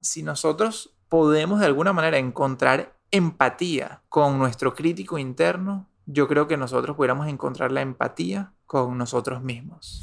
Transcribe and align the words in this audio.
si 0.00 0.22
nosotros 0.22 0.94
podemos 1.08 1.60
de 1.60 1.66
alguna 1.66 1.92
manera 1.92 2.18
encontrar 2.18 2.96
empatía 3.10 4.02
con 4.08 4.38
nuestro 4.38 4.74
crítico 4.74 5.18
interno, 5.18 5.88
yo 6.06 6.28
creo 6.28 6.46
que 6.46 6.56
nosotros 6.56 6.96
pudiéramos 6.96 7.28
encontrar 7.28 7.72
la 7.72 7.80
empatía 7.80 8.52
con 8.66 8.96
nosotros 8.98 9.42
mismos. 9.42 10.02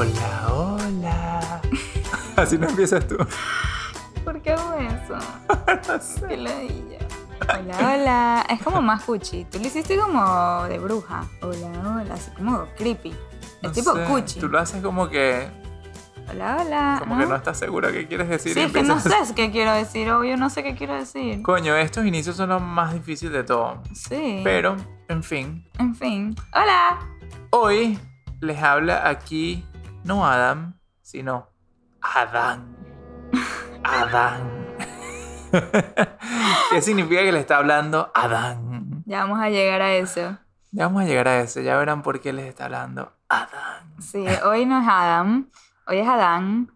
Hola, 0.00 0.48
hola. 0.50 1.60
Así 2.36 2.56
no 2.56 2.66
empiezas 2.66 3.06
tú. 3.06 3.18
¿Por 4.24 4.40
qué 4.40 4.52
hago 4.52 4.72
eso? 4.72 5.18
Qué 6.26 6.38
ladilla. 6.38 6.98
Hola, 7.42 7.76
hola. 7.78 8.46
Es 8.48 8.62
como 8.62 8.80
más 8.80 9.02
cuchi. 9.04 9.44
Tú 9.44 9.58
lo 9.58 9.66
hiciste 9.66 9.98
como 9.98 10.64
de 10.70 10.78
bruja. 10.78 11.28
Hola, 11.42 11.98
hola. 12.00 12.14
Así 12.14 12.30
como 12.30 12.64
creepy. 12.78 13.10
Es 13.10 13.16
No 13.62 13.72
tipo 13.72 13.94
sé, 13.94 14.04
cuchi. 14.04 14.40
Tú 14.40 14.48
lo 14.48 14.58
haces 14.58 14.82
como 14.82 15.06
que, 15.10 15.50
Hola, 16.30 16.56
hola. 16.62 16.96
como 17.00 17.18
que 17.18 17.26
no 17.26 17.36
estás 17.36 17.58
segura 17.58 17.92
qué 17.92 18.06
quieres 18.06 18.30
decir. 18.30 18.54
Sí, 18.54 18.60
es 18.60 18.72
que 18.72 18.82
no 18.82 18.98
sé 19.00 19.10
qué 19.36 19.50
quiero 19.50 19.74
decir. 19.74 20.10
Obvio, 20.10 20.38
no 20.38 20.48
sé 20.48 20.62
qué 20.62 20.74
quiero 20.74 20.94
decir. 20.94 21.42
Coño, 21.42 21.76
estos 21.76 22.06
inicios 22.06 22.36
son 22.36 22.48
los 22.48 22.62
más 22.62 22.94
difíciles 22.94 23.34
de 23.34 23.44
todo. 23.44 23.82
Sí. 23.92 24.40
Pero, 24.44 24.76
en 25.08 25.22
fin, 25.22 25.68
En 25.78 25.94
fin. 25.94 26.34
Hola. 26.54 27.00
hoy 27.50 27.98
les 28.40 28.62
habla 28.62 29.06
aquí 29.06 29.66
no 30.04 30.26
Adam, 30.26 30.78
sino 31.02 31.48
Adán. 32.00 32.76
Adán. 33.84 34.76
¿Qué 36.70 36.80
significa 36.80 37.22
que 37.22 37.32
le 37.32 37.40
está 37.40 37.58
hablando 37.58 38.10
Adán? 38.14 39.02
Ya 39.06 39.20
vamos 39.20 39.40
a 39.40 39.50
llegar 39.50 39.82
a 39.82 39.94
eso. 39.94 40.38
Ya 40.70 40.86
vamos 40.86 41.02
a 41.02 41.06
llegar 41.06 41.26
a 41.28 41.40
eso, 41.40 41.60
ya 41.60 41.76
verán 41.76 42.02
por 42.02 42.20
qué 42.20 42.32
les 42.32 42.46
está 42.46 42.66
hablando 42.66 43.12
Adán. 43.28 43.94
Sí, 44.00 44.24
hoy 44.44 44.66
no 44.66 44.80
es 44.80 44.86
Adam, 44.88 45.50
hoy 45.86 45.98
es 45.98 46.08
Adán. 46.08 46.72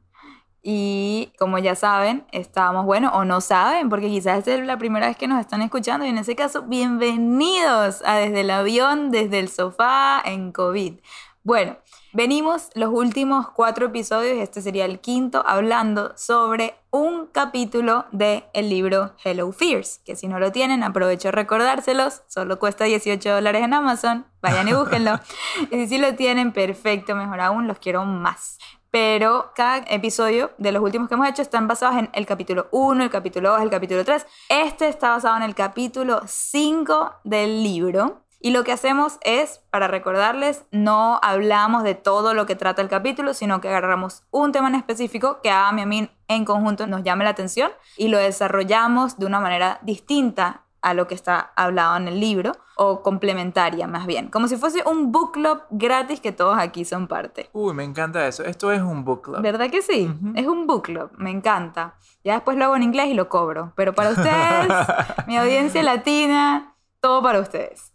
Y 0.66 1.30
como 1.38 1.58
ya 1.58 1.74
saben, 1.74 2.26
estamos, 2.32 2.86
bueno, 2.86 3.10
o 3.12 3.26
no 3.26 3.42
saben, 3.42 3.90
porque 3.90 4.08
quizás 4.08 4.48
es 4.48 4.64
la 4.64 4.78
primera 4.78 5.08
vez 5.08 5.16
que 5.18 5.28
nos 5.28 5.38
están 5.38 5.60
escuchando. 5.60 6.06
Y 6.06 6.08
en 6.08 6.16
ese 6.16 6.34
caso, 6.34 6.62
bienvenidos 6.62 8.02
a 8.06 8.14
Desde 8.14 8.40
el 8.40 8.50
Avión, 8.50 9.10
desde 9.10 9.40
el 9.40 9.50
sofá, 9.50 10.22
en 10.24 10.52
COVID. 10.52 11.00
Bueno, 11.42 11.76
venimos 12.14 12.70
los 12.74 12.90
últimos 12.90 13.50
cuatro 13.50 13.86
episodios, 13.86 14.38
este 14.38 14.62
sería 14.62 14.84
el 14.84 15.00
quinto, 15.00 15.42
hablando 15.46 16.12
sobre 16.16 16.76
un 16.90 17.26
capítulo 17.26 18.06
del 18.12 18.44
el 18.54 18.70
libro 18.70 19.12
Hello 19.22 19.50
Fears, 19.50 20.00
que 20.04 20.14
si 20.14 20.28
no 20.28 20.38
lo 20.38 20.52
tienen, 20.52 20.84
aprovecho 20.84 21.32
recordárselos, 21.32 22.22
solo 22.28 22.58
cuesta 22.60 22.84
18 22.84 23.34
dólares 23.34 23.64
en 23.64 23.74
Amazon, 23.74 24.26
vayan 24.40 24.68
y 24.68 24.72
búsquenlo. 24.72 25.18
y 25.72 25.88
si 25.88 25.98
lo 25.98 26.14
tienen, 26.14 26.52
perfecto, 26.52 27.16
mejor 27.16 27.40
aún, 27.40 27.66
los 27.66 27.78
quiero 27.78 28.04
más. 28.04 28.58
Pero 28.92 29.50
cada 29.56 29.78
episodio 29.88 30.52
de 30.56 30.70
los 30.70 30.80
últimos 30.80 31.08
que 31.08 31.14
hemos 31.14 31.28
hecho 31.28 31.42
están 31.42 31.66
basados 31.66 31.98
en 31.98 32.10
el 32.12 32.26
capítulo 32.26 32.68
1, 32.70 33.02
el 33.02 33.10
capítulo 33.10 33.50
2, 33.50 33.62
el 33.62 33.70
capítulo 33.70 34.04
3. 34.04 34.24
Este 34.48 34.86
está 34.86 35.10
basado 35.10 35.36
en 35.36 35.42
el 35.42 35.56
capítulo 35.56 36.20
5 36.24 37.14
del 37.24 37.64
libro. 37.64 38.23
Y 38.44 38.50
lo 38.50 38.62
que 38.62 38.72
hacemos 38.72 39.16
es, 39.22 39.62
para 39.70 39.88
recordarles, 39.88 40.66
no 40.70 41.18
hablamos 41.22 41.82
de 41.82 41.94
todo 41.94 42.34
lo 42.34 42.44
que 42.44 42.54
trata 42.54 42.82
el 42.82 42.90
capítulo, 42.90 43.32
sino 43.32 43.62
que 43.62 43.68
agarramos 43.68 44.22
un 44.30 44.52
tema 44.52 44.68
en 44.68 44.74
específico 44.74 45.40
que 45.42 45.48
a 45.50 45.72
mí 45.72 45.80
a 45.80 45.86
mí 45.86 46.10
en 46.28 46.44
conjunto 46.44 46.86
nos 46.86 47.02
llame 47.04 47.24
la 47.24 47.30
atención 47.30 47.72
y 47.96 48.08
lo 48.08 48.18
desarrollamos 48.18 49.18
de 49.18 49.24
una 49.24 49.40
manera 49.40 49.78
distinta 49.80 50.64
a 50.82 50.92
lo 50.92 51.06
que 51.06 51.14
está 51.14 51.52
hablado 51.56 51.96
en 51.96 52.06
el 52.06 52.20
libro 52.20 52.52
o 52.76 53.00
complementaria 53.02 53.86
más 53.86 54.04
bien, 54.04 54.28
como 54.28 54.46
si 54.46 54.58
fuese 54.58 54.82
un 54.84 55.10
book 55.10 55.32
club 55.32 55.62
gratis 55.70 56.20
que 56.20 56.32
todos 56.32 56.58
aquí 56.58 56.84
son 56.84 57.08
parte. 57.08 57.48
Uy, 57.54 57.72
me 57.72 57.84
encanta 57.84 58.26
eso. 58.26 58.44
Esto 58.44 58.72
es 58.72 58.82
un 58.82 59.06
book 59.06 59.22
club. 59.22 59.40
¿Verdad 59.40 59.70
que 59.70 59.80
sí? 59.80 60.06
Ujú. 60.06 60.32
Es 60.36 60.46
un 60.46 60.66
book 60.66 60.82
club, 60.82 61.10
me 61.16 61.30
encanta. 61.30 61.94
Ya 62.22 62.34
después 62.34 62.58
lo 62.58 62.66
hago 62.66 62.76
en 62.76 62.82
inglés 62.82 63.06
y 63.06 63.14
lo 63.14 63.30
cobro, 63.30 63.72
pero 63.74 63.94
para 63.94 64.10
ustedes, 64.10 64.68
mi 65.26 65.38
audiencia 65.38 65.82
latina, 65.82 66.74
todo 67.00 67.22
para 67.22 67.40
ustedes. 67.40 67.93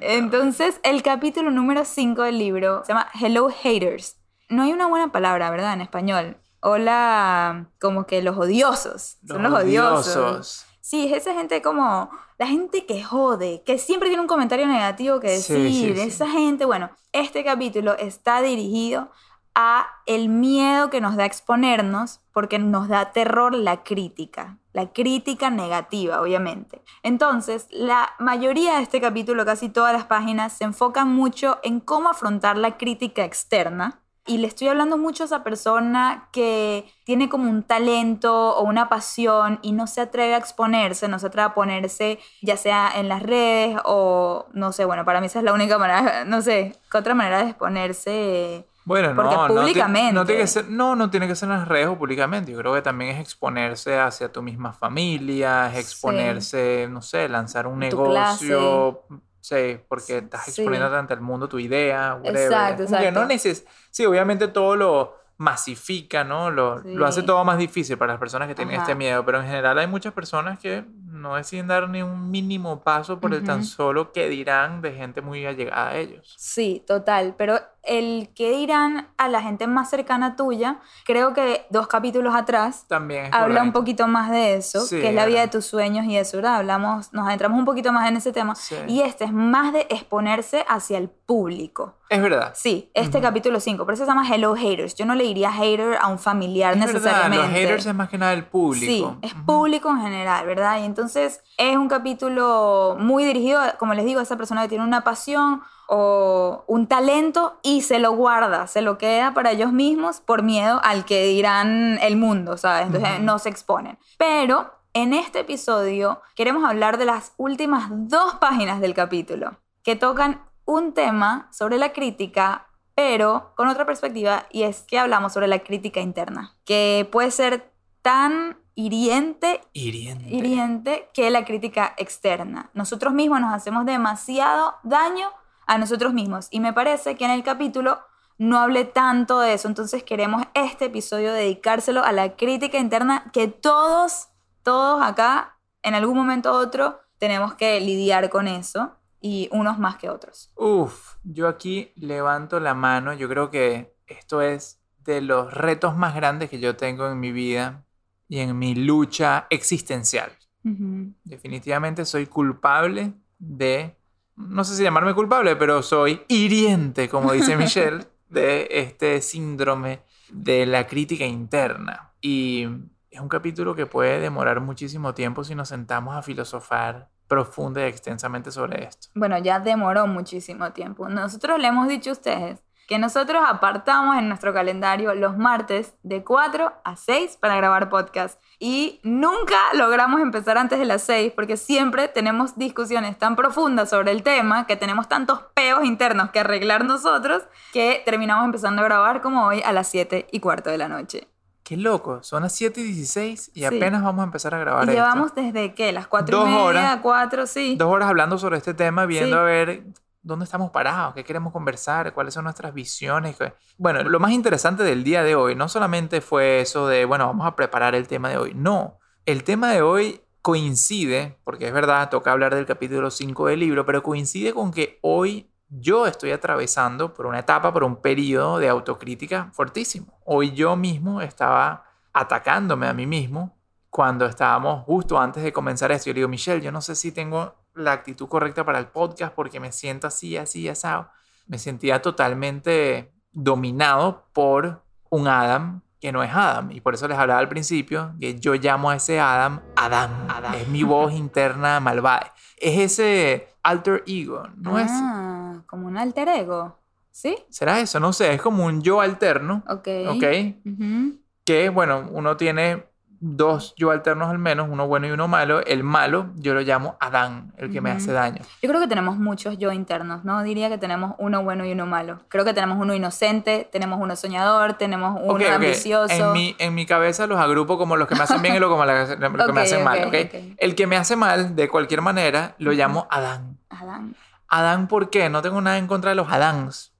Entonces, 0.00 0.80
el 0.82 1.02
capítulo 1.02 1.50
número 1.50 1.84
5 1.84 2.22
del 2.22 2.38
libro 2.38 2.82
se 2.84 2.92
llama 2.92 3.08
Hello 3.20 3.48
Haters. 3.50 4.16
No 4.48 4.62
hay 4.62 4.72
una 4.72 4.86
buena 4.86 5.12
palabra, 5.12 5.50
¿verdad? 5.50 5.74
En 5.74 5.80
español. 5.80 6.36
Hola, 6.60 7.70
como 7.80 8.06
que 8.06 8.22
los 8.22 8.36
odiosos. 8.36 9.18
Son 9.26 9.42
los 9.42 9.52
odiosos. 9.52 10.66
Sí, 10.80 11.06
es 11.06 11.12
esa 11.22 11.34
gente 11.34 11.62
como 11.62 12.10
la 12.38 12.46
gente 12.46 12.84
que 12.86 13.02
jode, 13.02 13.62
que 13.64 13.78
siempre 13.78 14.08
tiene 14.08 14.22
un 14.22 14.26
comentario 14.28 14.66
negativo 14.66 15.20
que 15.20 15.38
Sí, 15.38 15.52
decir. 15.54 15.94
sí, 15.94 16.02
sí. 16.02 16.08
Esa 16.08 16.28
gente, 16.28 16.64
bueno, 16.64 16.90
este 17.12 17.44
capítulo 17.44 17.96
está 17.96 18.42
dirigido 18.42 19.10
a 19.54 19.86
el 20.06 20.28
miedo 20.28 20.90
que 20.90 21.00
nos 21.00 21.16
da 21.16 21.26
exponernos 21.26 22.20
porque 22.32 22.58
nos 22.58 22.88
da 22.88 23.12
terror 23.12 23.54
la 23.54 23.82
crítica, 23.82 24.58
la 24.72 24.92
crítica 24.92 25.50
negativa, 25.50 26.20
obviamente. 26.20 26.82
Entonces, 27.02 27.66
la 27.70 28.14
mayoría 28.18 28.76
de 28.76 28.82
este 28.82 29.00
capítulo, 29.00 29.44
casi 29.44 29.68
todas 29.68 29.92
las 29.92 30.04
páginas, 30.04 30.52
se 30.52 30.64
enfocan 30.64 31.08
mucho 31.08 31.58
en 31.62 31.80
cómo 31.80 32.08
afrontar 32.08 32.56
la 32.56 32.76
crítica 32.76 33.24
externa. 33.24 34.00
Y 34.26 34.38
le 34.38 34.46
estoy 34.46 34.68
hablando 34.68 34.96
mucho 34.96 35.24
a 35.24 35.26
esa 35.26 35.42
persona 35.42 36.28
que 36.30 36.88
tiene 37.04 37.28
como 37.28 37.50
un 37.50 37.62
talento 37.64 38.54
o 38.56 38.62
una 38.62 38.88
pasión 38.88 39.58
y 39.62 39.72
no 39.72 39.86
se 39.86 40.02
atreve 40.02 40.34
a 40.34 40.38
exponerse, 40.38 41.08
no 41.08 41.18
se 41.18 41.26
atreve 41.26 41.46
a 41.46 41.54
ponerse 41.54 42.20
ya 42.42 42.56
sea 42.56 42.92
en 42.94 43.08
las 43.08 43.22
redes 43.22 43.78
o 43.84 44.46
no 44.52 44.72
sé, 44.72 44.84
bueno, 44.84 45.04
para 45.04 45.20
mí 45.20 45.26
esa 45.26 45.40
es 45.40 45.44
la 45.44 45.54
única 45.54 45.78
manera, 45.78 46.24
no 46.26 46.42
sé, 46.42 46.76
¿qué 46.92 46.98
otra 46.98 47.14
manera 47.14 47.42
de 47.42 47.50
exponerse? 47.50 48.69
Bueno, 48.84 49.14
Porque 49.14 49.36
no, 49.36 49.46
públicamente. 49.46 50.12
No, 50.12 50.24
tiene 50.24 50.40
que 50.40 50.46
ser, 50.46 50.68
no, 50.68 50.96
no 50.96 51.10
tiene 51.10 51.28
que 51.28 51.34
ser 51.34 51.48
en 51.50 51.56
las 51.58 51.68
redes 51.68 51.88
o 51.88 51.98
públicamente. 51.98 52.50
Yo 52.52 52.58
creo 52.58 52.74
que 52.74 52.82
también 52.82 53.14
es 53.14 53.20
exponerse 53.20 53.98
hacia 53.98 54.32
tu 54.32 54.42
misma 54.42 54.72
familia, 54.72 55.66
es 55.66 55.74
Sí. 55.74 55.80
exponerse, 55.80 56.88
no 56.90 57.02
sé, 57.02 57.28
lanzar 57.28 57.66
un 57.66 57.74
tu 57.88 58.02
negocio. 58.02 59.02
Sí, 59.40 59.78
porque 59.88 60.18
estás 60.18 60.44
Sí. 60.46 60.60
exponiendo 60.62 60.94
ante 60.96 61.14
el 61.14 61.20
mundo 61.20 61.48
tu 61.48 61.58
idea, 61.58 62.14
whatever. 62.16 62.42
Exacto, 62.52 62.84
que 62.86 62.90
no 62.90 62.98
exacto. 62.98 63.24
neces 63.26 63.66
sí, 63.90 64.04
obviamente 64.06 64.48
todo 64.48 64.76
lo 64.76 65.16
masifica, 65.38 66.22
¿no? 66.22 66.50
Lo, 66.50 66.80
lo 66.84 67.06
hace 67.06 67.20
Sí. 67.20 67.26
todo 67.26 67.42
más 67.46 67.56
difícil 67.56 67.96
para 67.96 68.12
las 68.12 68.20
personas 68.20 68.46
que 68.48 68.54
tienen 68.54 68.74
Ajá. 68.74 68.82
este 68.82 68.94
miedo, 68.94 69.24
pero 69.24 69.40
en 69.40 69.46
general 69.46 69.78
hay 69.78 69.86
muchas 69.86 70.12
personas 70.12 70.58
que 70.58 70.84
no 71.06 71.36
deciden 71.36 71.66
dar 71.68 71.88
ni 71.88 72.02
un 72.02 72.30
mínimo 72.30 72.82
paso 72.82 73.18
por 73.20 73.32
el 73.32 73.42
tan 73.42 73.64
solo 73.64 74.12
que 74.12 74.28
dirán 74.28 74.82
de 74.82 74.92
gente 74.92 75.22
muy 75.22 75.46
allegada 75.46 75.88
a 75.90 75.96
ellos. 75.96 76.34
Sí, 76.38 76.84
total, 76.86 77.34
pero 77.38 77.58
el 77.82 78.30
que 78.34 78.50
dirán 78.52 79.08
a 79.16 79.28
la 79.28 79.40
gente 79.42 79.66
más 79.66 79.88
cercana 79.90 80.36
tuya, 80.36 80.80
creo 81.06 81.32
que 81.32 81.66
dos 81.70 81.86
capítulos 81.86 82.34
atrás 82.34 82.84
También 82.88 83.34
habla 83.34 83.62
un 83.62 83.72
poquito 83.72 84.06
más 84.06 84.30
de 84.30 84.54
eso, 84.56 84.80
Sí, 84.80 85.00
que 85.00 85.08
es 85.08 85.14
la 85.14 85.26
vida 85.26 85.40
de 85.40 85.48
tus 85.48 85.64
sueños 85.66 86.04
y 86.06 86.16
eso, 86.16 86.36
¿verdad? 86.36 86.56
Hablamos, 86.56 87.12
nos 87.12 87.26
adentramos 87.26 87.58
un 87.58 87.64
poquito 87.64 87.92
más 87.92 88.08
en 88.08 88.16
ese 88.16 88.32
tema. 88.32 88.54
Sí. 88.54 88.76
Y 88.86 89.00
este 89.02 89.24
es 89.24 89.32
más 89.32 89.72
de 89.72 89.86
exponerse 89.90 90.64
hacia 90.68 90.98
el 90.98 91.08
público. 91.08 91.96
Es 92.10 92.20
verdad. 92.20 92.52
Sí, 92.56 92.90
este 92.92 93.18
Ujú. 93.18 93.26
capítulo 93.26 93.60
5, 93.60 93.84
por 93.84 93.94
eso 93.94 94.04
se 94.04 94.10
llama 94.10 94.26
Hello 94.28 94.54
Haters. 94.56 94.94
Yo 94.96 95.06
no 95.06 95.14
le 95.14 95.24
diría 95.24 95.52
hater 95.52 95.96
a 96.00 96.08
un 96.08 96.18
familiar 96.18 96.74
Es 96.74 96.80
verdad, 96.80 96.92
necesariamente. 96.94 97.46
los 97.46 97.54
haters 97.54 97.86
es 97.86 97.94
más 97.94 98.08
que 98.08 98.18
nada 98.18 98.32
el 98.32 98.44
público. 98.44 98.84
Sí, 99.22 99.26
es 99.26 99.32
público 99.46 99.88
en 99.90 100.00
general, 100.00 100.44
¿verdad? 100.44 100.80
Y 100.80 100.84
entonces 100.84 101.40
es 101.56 101.76
un 101.76 101.88
capítulo 101.88 102.96
muy 102.98 103.24
dirigido, 103.24 103.60
como 103.78 103.94
les 103.94 104.04
digo, 104.04 104.20
a 104.20 104.24
esa 104.24 104.36
persona 104.36 104.62
que 104.62 104.68
tiene 104.68 104.84
una 104.84 105.02
pasión 105.04 105.62
o 105.92 106.64
un 106.68 106.86
talento 106.86 107.58
y 107.64 107.80
se 107.80 107.98
lo 107.98 108.12
guarda, 108.12 108.68
se 108.68 108.80
lo 108.80 108.96
queda 108.96 109.34
para 109.34 109.50
ellos 109.50 109.72
mismos 109.72 110.20
por 110.20 110.44
miedo 110.44 110.80
al 110.84 111.04
que 111.04 111.26
dirán 111.26 111.98
el 112.00 112.16
mundo, 112.16 112.56
¿sabes? 112.56 112.86
Entonces 112.86 113.20
no 113.20 113.40
se 113.40 113.48
exponen. 113.48 113.98
Pero 114.16 114.70
en 114.94 115.12
este 115.12 115.40
episodio 115.40 116.22
queremos 116.36 116.64
hablar 116.64 116.96
de 116.96 117.06
las 117.06 117.32
últimas 117.38 117.88
dos 117.90 118.34
páginas 118.34 118.80
del 118.80 118.94
capítulo, 118.94 119.58
que 119.82 119.96
tocan 119.96 120.44
un 120.64 120.94
tema 120.94 121.48
sobre 121.50 121.76
la 121.76 121.92
crítica, 121.92 122.68
pero 122.94 123.52
con 123.56 123.66
otra 123.66 123.84
perspectiva, 123.84 124.46
y 124.52 124.62
es 124.62 124.82
que 124.82 124.96
hablamos 124.96 125.32
sobre 125.32 125.48
la 125.48 125.58
crítica 125.58 126.00
interna, 126.00 126.56
que 126.64 127.08
puede 127.10 127.32
ser 127.32 127.72
tan 128.00 128.58
hiriente 128.76 129.60
Hiriente. 129.72 130.28
hiriente 130.28 131.08
que 131.12 131.30
la 131.30 131.44
crítica 131.44 131.94
externa. 131.98 132.70
Nosotros 132.74 133.12
mismos 133.12 133.40
nos 133.40 133.52
hacemos 133.52 133.84
demasiado 133.84 134.76
daño 134.84 135.30
a 135.70 135.78
nosotros 135.78 136.12
mismos 136.12 136.48
y 136.50 136.58
me 136.58 136.72
parece 136.72 137.14
que 137.14 137.24
en 137.24 137.30
el 137.30 137.44
capítulo 137.44 138.00
no 138.38 138.58
hablé 138.58 138.84
tanto 138.84 139.38
de 139.38 139.54
eso, 139.54 139.68
entonces 139.68 140.02
queremos 140.02 140.42
este 140.54 140.86
episodio 140.86 141.32
dedicárselo 141.32 142.02
a 142.02 142.10
la 142.10 142.34
crítica 142.34 142.78
interna 142.78 143.30
que 143.32 143.46
todos, 143.46 144.30
todos 144.64 145.00
acá, 145.00 145.58
en 145.82 145.94
algún 145.94 146.16
momento 146.16 146.50
u 146.50 146.54
otro, 146.54 146.98
tenemos 147.18 147.54
que 147.54 147.78
lidiar 147.80 148.30
con 148.30 148.48
eso 148.48 148.96
y 149.20 149.48
unos 149.52 149.78
más 149.78 149.96
que 149.96 150.08
otros. 150.10 150.50
Uf, 150.56 151.16
yo 151.22 151.46
aquí 151.46 151.92
levanto 151.94 152.58
la 152.58 152.74
mano. 152.74 153.12
Yo 153.12 153.28
creo 153.28 153.50
que 153.50 153.94
esto 154.06 154.42
es 154.42 154.80
de 155.04 155.20
los 155.20 155.52
retos 155.52 155.96
más 155.96 156.16
grandes 156.16 156.50
que 156.50 156.58
yo 156.58 156.76
tengo 156.76 157.06
en 157.06 157.20
mi 157.20 157.30
vida 157.30 157.84
y 158.26 158.40
en 158.40 158.58
mi 158.58 158.74
lucha 158.74 159.46
existencial. 159.50 160.32
Ujú. 160.64 161.12
Definitivamente 161.24 162.04
soy 162.04 162.26
culpable 162.26 163.12
de, 163.38 163.99
no 164.48 164.64
sé 164.64 164.76
si 164.76 164.82
llamarme 164.82 165.14
culpable, 165.14 165.56
pero 165.56 165.82
soy 165.82 166.22
hiriente, 166.28 167.08
como 167.08 167.32
dice 167.32 167.56
Michelle, 167.58 168.06
de 168.28 168.68
este 168.70 169.20
síndrome 169.20 170.02
de 170.30 170.66
la 170.66 170.86
crítica 170.86 171.24
interna. 171.24 172.12
Y 172.20 172.66
es 173.10 173.20
un 173.20 173.28
capítulo 173.28 173.74
que 173.74 173.86
puede 173.86 174.20
demorar 174.20 174.60
muchísimo 174.60 175.14
tiempo 175.14 175.44
si 175.44 175.54
nos 175.54 175.68
sentamos 175.68 176.16
a 176.16 176.22
filosofar 176.22 177.08
profunda 177.26 177.82
y 177.82 177.88
extensamente 177.88 178.50
sobre 178.50 178.84
esto. 178.84 179.08
Bueno, 179.14 179.38
ya 179.38 179.60
demoró 179.60 180.06
muchísimo 180.06 180.72
tiempo. 180.72 181.08
Nosotros 181.08 181.60
le 181.60 181.68
hemos 181.68 181.88
dicho 181.88 182.10
a 182.10 182.14
ustedes 182.14 182.60
que 182.90 182.98
nosotros 182.98 183.40
apartamos 183.46 184.16
en 184.16 184.28
nuestro 184.28 184.52
calendario 184.52 185.14
los 185.14 185.38
martes 185.38 185.94
de 186.02 186.24
4 186.24 186.72
a 186.84 186.96
6 186.96 187.36
para 187.40 187.54
grabar 187.54 187.88
podcast. 187.88 188.42
Y 188.58 188.98
nunca 189.04 189.54
logramos 189.74 190.20
empezar 190.20 190.58
antes 190.58 190.80
de 190.80 190.84
las 190.84 191.02
6 191.04 191.32
porque 191.36 191.56
siempre 191.56 192.08
tenemos 192.08 192.58
discusiones 192.58 193.16
tan 193.16 193.36
profundas 193.36 193.90
sobre 193.90 194.10
el 194.10 194.24
tema, 194.24 194.66
que 194.66 194.74
tenemos 194.74 195.08
tantos 195.08 195.40
peos 195.54 195.84
internos 195.84 196.30
que 196.32 196.40
arreglar 196.40 196.84
nosotros, 196.84 197.44
que 197.72 198.02
terminamos 198.04 198.44
empezando 198.44 198.82
a 198.82 198.86
grabar 198.86 199.20
como 199.20 199.46
hoy 199.46 199.62
a 199.64 199.72
las 199.72 199.86
7 199.86 200.26
y 200.32 200.40
cuarto 200.40 200.68
de 200.70 200.78
la 200.78 200.88
noche. 200.88 201.28
Qué 201.62 201.76
loco, 201.76 202.24
son 202.24 202.42
las 202.42 202.52
7 202.56 202.80
y 202.80 202.82
16 202.92 203.52
y 203.54 203.60
Sí. 203.60 203.64
apenas 203.66 204.02
vamos 204.02 204.22
a 204.22 204.24
empezar 204.24 204.52
a 204.56 204.58
grabar 204.58 204.88
Y 204.88 204.90
esto. 204.90 205.00
llevamos 205.00 205.32
desde 205.36 205.74
qué, 205.74 205.92
las 205.92 206.08
4 206.08 206.36
Dos 206.38 206.48
y 206.48 206.50
media, 206.50 206.64
horas. 206.64 206.98
4, 207.02 207.46
sí. 207.46 207.76
dos 207.78 207.88
horas 207.88 208.08
hablando 208.08 208.36
sobre 208.36 208.56
este 208.56 208.74
tema, 208.74 209.06
viendo 209.06 209.36
Sí. 209.36 209.40
a 209.40 209.42
ver 209.44 209.82
dónde 210.22 210.44
estamos 210.44 210.70
parados, 210.70 211.14
qué 211.14 211.24
queremos 211.24 211.52
conversar, 211.52 212.12
cuáles 212.12 212.34
son 212.34 212.44
nuestras 212.44 212.74
visiones. 212.74 213.36
Bueno, 213.78 214.02
lo 214.02 214.20
más 214.20 214.32
interesante 214.32 214.82
del 214.82 215.02
día 215.04 215.22
de 215.22 215.34
hoy 215.34 215.54
no 215.54 215.68
solamente 215.68 216.20
fue 216.20 216.60
eso 216.60 216.86
de, 216.86 217.04
bueno, 217.04 217.26
vamos 217.26 217.46
a 217.46 217.56
preparar 217.56 217.94
el 217.94 218.06
tema 218.06 218.28
de 218.28 218.36
hoy. 218.36 218.52
No, 218.54 218.98
el 219.26 219.44
tema 219.44 219.72
de 219.72 219.82
hoy 219.82 220.20
coincide, 220.42 221.38
porque 221.44 221.68
es 221.68 221.72
verdad, 221.72 222.10
toca 222.10 222.32
hablar 222.32 222.54
del 222.54 222.66
capítulo 222.66 223.10
5 223.10 223.46
del 223.46 223.60
libro, 223.60 223.86
pero 223.86 224.02
coincide 224.02 224.52
con 224.52 224.70
que 224.70 224.98
hoy 225.02 225.50
yo 225.68 226.06
estoy 226.06 226.32
atravesando 226.32 227.14
por 227.14 227.26
una 227.26 227.38
etapa, 227.38 227.72
por 227.72 227.84
un 227.84 227.96
periodo 227.96 228.58
de 228.58 228.68
autocrítica 228.68 229.50
fortísimo. 229.52 230.18
Hoy 230.24 230.52
yo 230.52 230.76
mismo 230.76 231.20
estaba 231.20 231.84
atacándome 232.12 232.88
a 232.88 232.94
mí 232.94 233.06
mismo 233.06 233.56
cuando 233.88 234.26
estábamos 234.26 234.84
justo 234.84 235.18
antes 235.18 235.42
de 235.42 235.52
comenzar 235.52 235.92
esto. 235.92 236.06
Yo 236.06 236.14
le 236.14 236.20
digo, 236.20 236.28
Michelle, 236.28 236.60
yo 236.60 236.72
no 236.72 236.80
sé 236.80 236.96
si 236.96 237.12
tengo 237.12 237.54
la 237.74 237.92
actitud 237.92 238.28
correcta 238.28 238.64
para 238.64 238.78
el 238.78 238.86
podcast 238.88 239.34
porque 239.34 239.60
me 239.60 239.72
siento 239.72 240.06
así, 240.06 240.36
así, 240.36 240.68
asado. 240.68 241.08
Me 241.46 241.58
sentía 241.58 242.00
totalmente 242.02 243.12
dominado 243.32 244.26
por 244.32 244.82
un 245.08 245.28
Adam 245.28 245.82
que 246.00 246.12
no 246.12 246.22
es 246.22 246.30
Adam. 246.32 246.70
Y 246.72 246.80
por 246.80 246.94
eso 246.94 247.06
les 247.08 247.18
hablaba 247.18 247.40
al 247.40 247.48
principio 247.48 248.14
que 248.18 248.38
yo 248.38 248.54
llamo 248.54 248.90
a 248.90 248.96
ese 248.96 249.20
Adam 249.20 249.60
Adam. 249.76 250.54
Es 250.54 250.66
mi 250.68 250.82
voz 250.82 251.12
interna 251.12 251.78
malvada. 251.80 252.32
Es 252.56 252.78
ese 252.78 253.48
alter 253.62 254.02
ego, 254.06 254.44
¿no 254.56 254.78
es? 254.78 254.90
Ah, 254.90 255.62
como 255.66 255.86
un 255.86 255.98
alter 255.98 256.28
ego. 256.28 256.78
¿Sí? 257.10 257.36
¿Será 257.50 257.80
eso? 257.80 258.00
No 258.00 258.12
sé, 258.12 258.32
es 258.32 258.40
como 258.40 258.64
un 258.64 258.82
yo 258.82 259.00
alterno, 259.00 259.62
Ok. 259.68 259.88
¿ok? 260.08 260.24
Ujú. 260.64 261.18
que, 261.44 261.68
bueno, 261.68 262.08
uno 262.12 262.36
tiene 262.36 262.84
dos 263.20 263.74
yo 263.76 263.90
alternos 263.90 264.30
al 264.30 264.38
menos, 264.38 264.68
uno 264.70 264.86
bueno 264.88 265.06
y 265.06 265.10
uno 265.10 265.28
malo. 265.28 265.60
El 265.66 265.84
malo 265.84 266.30
yo 266.36 266.54
lo 266.54 266.62
llamo 266.62 266.96
Adán, 267.00 267.52
el 267.58 267.70
que 267.70 267.80
me 267.80 267.90
Ujú. 267.90 267.98
hace 267.98 268.12
daño. 268.12 268.42
Yo 268.62 268.68
creo 268.68 268.80
que 268.80 268.88
tenemos 268.88 269.18
muchos 269.18 269.58
yo 269.58 269.70
internos, 269.72 270.24
¿no? 270.24 270.42
Diría 270.42 270.68
que 270.70 270.78
tenemos 270.78 271.14
uno 271.18 271.42
bueno 271.42 271.64
y 271.66 271.72
uno 271.72 271.86
malo. 271.86 272.20
Creo 272.28 272.44
que 272.44 272.54
tenemos 272.54 272.78
uno 272.80 272.94
inocente, 272.94 273.68
tenemos 273.70 274.00
uno 274.00 274.16
soñador, 274.16 274.74
tenemos 274.74 275.18
uno 275.22 275.34
Ok, 275.34 275.42
ok. 275.46 275.52
ambicioso. 275.54 276.12
En 276.14 276.32
mi, 276.32 276.56
en 276.58 276.74
mi 276.74 276.86
cabeza 276.86 277.26
los 277.26 277.38
agrupo 277.38 277.76
como 277.78 277.96
los 277.96 278.08
que 278.08 278.14
me 278.14 278.22
hacen 278.22 278.40
bien 278.42 278.56
y 278.56 278.58
los, 278.58 278.70
como 278.70 278.84
la- 278.84 279.00
los 279.04 279.08
que 279.18 279.26
Ok, 279.26 279.52
me 279.52 279.60
hacen 279.60 279.84
mal, 279.84 280.04
ok. 280.06 280.14
El 280.56 280.74
que 280.74 280.86
me 280.86 280.96
hace 280.96 281.14
mal, 281.14 281.54
de 281.54 281.68
cualquier 281.68 282.00
manera, 282.00 282.54
lo 282.58 282.72
llamo 282.72 283.06
Adán. 283.10 283.58
Adán. 283.68 284.14
Adán, 284.48 284.88
¿por 284.88 285.10
qué? 285.10 285.28
No 285.28 285.42
tengo 285.42 285.60
nada 285.60 285.78
en 285.78 285.86
contra 285.86 286.10
de 286.10 286.16
los 286.16 286.28
Adáns. 286.32 286.92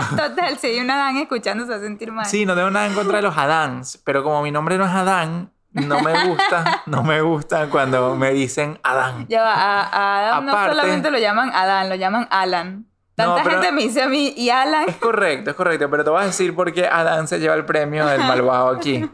Total, 0.16 0.58
si 0.58 0.66
hay 0.68 0.80
un 0.80 0.90
Adán 0.90 1.16
escuchando 1.16 1.64
se 1.64 1.70
va 1.70 1.76
a 1.76 1.80
sentir 1.80 2.12
mal. 2.12 2.26
Sí, 2.26 2.44
no 2.46 2.54
tengo 2.54 2.70
nada 2.70 2.86
en 2.86 2.94
contra 2.94 3.16
de 3.16 3.22
los 3.22 3.36
Adáns, 3.36 4.00
pero 4.04 4.22
como 4.22 4.42
mi 4.42 4.50
nombre 4.50 4.78
no 4.78 4.84
es 4.84 4.90
Adán, 4.92 5.50
no 5.72 6.00
me 6.00 6.26
gusta, 6.28 6.82
no 6.86 7.02
me 7.02 7.20
gusta 7.20 7.68
cuando 7.68 8.16
me 8.16 8.30
dicen 8.32 8.78
Adán. 8.82 9.26
Ya 9.28 9.42
va, 9.42 9.54
a, 9.54 9.82
a 9.82 10.18
Adán 10.18 10.46
no 10.46 10.52
Aparte- 10.52 10.74
solamente 10.74 11.10
lo 11.10 11.18
llaman 11.18 11.50
Adán, 11.54 11.88
lo 11.88 11.94
llaman 11.94 12.26
Alan. 12.30 12.86
Tanta 13.14 13.42
gente 13.50 13.72
me 13.72 13.82
dice 13.82 14.02
a 14.02 14.08
mí, 14.08 14.32
¿y 14.36 14.48
Alan? 14.50 14.88
Es 14.88 14.94
correcto, 14.96 15.50
es 15.50 15.56
correcto, 15.56 15.90
pero 15.90 16.04
te 16.04 16.10
voy 16.10 16.22
a 16.22 16.26
decir 16.26 16.54
por 16.54 16.72
qué 16.72 16.86
Adán 16.86 17.26
se 17.26 17.40
lleva 17.40 17.56
el 17.56 17.64
premio 17.64 18.06
del 18.06 18.20
malvado 18.20 18.68
aquí. 18.68 19.10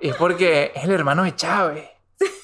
Y 0.00 0.08
es 0.08 0.16
porque 0.16 0.72
es 0.74 0.84
el 0.84 0.90
hermano 0.92 1.24
de 1.24 1.36
Chávez. 1.36 1.86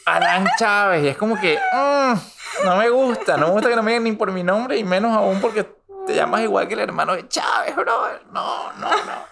Adán 0.05 0.47
Chávez. 0.59 1.05
Y 1.05 1.09
es 1.09 1.17
como 1.17 1.41
que 1.41 1.59
mm, 1.73 2.67
no 2.67 2.77
me 2.77 2.91
gusta, 2.91 3.39
no 3.39 3.47
me 3.47 3.53
gusta 3.53 3.71
que 3.71 3.77
no 3.77 3.83
me 3.83 3.93
digan 3.93 4.05
ni 4.05 4.13
por 4.13 4.31
mi 4.33 4.43
nombre 4.43 4.77
y 4.77 4.85
menos 4.85 5.17
aún 5.17 5.41
porque 5.41 5.67
te 6.09 6.15
llamas 6.15 6.43
igual 6.43 6.67
que 6.67 6.75
el 6.75 6.81
hermano 6.81 7.15
de 7.15 7.29
Chávez, 7.29 7.77
brother. 7.77 8.23
No, 8.33 8.73
no, 8.75 8.89
no. 8.91 9.29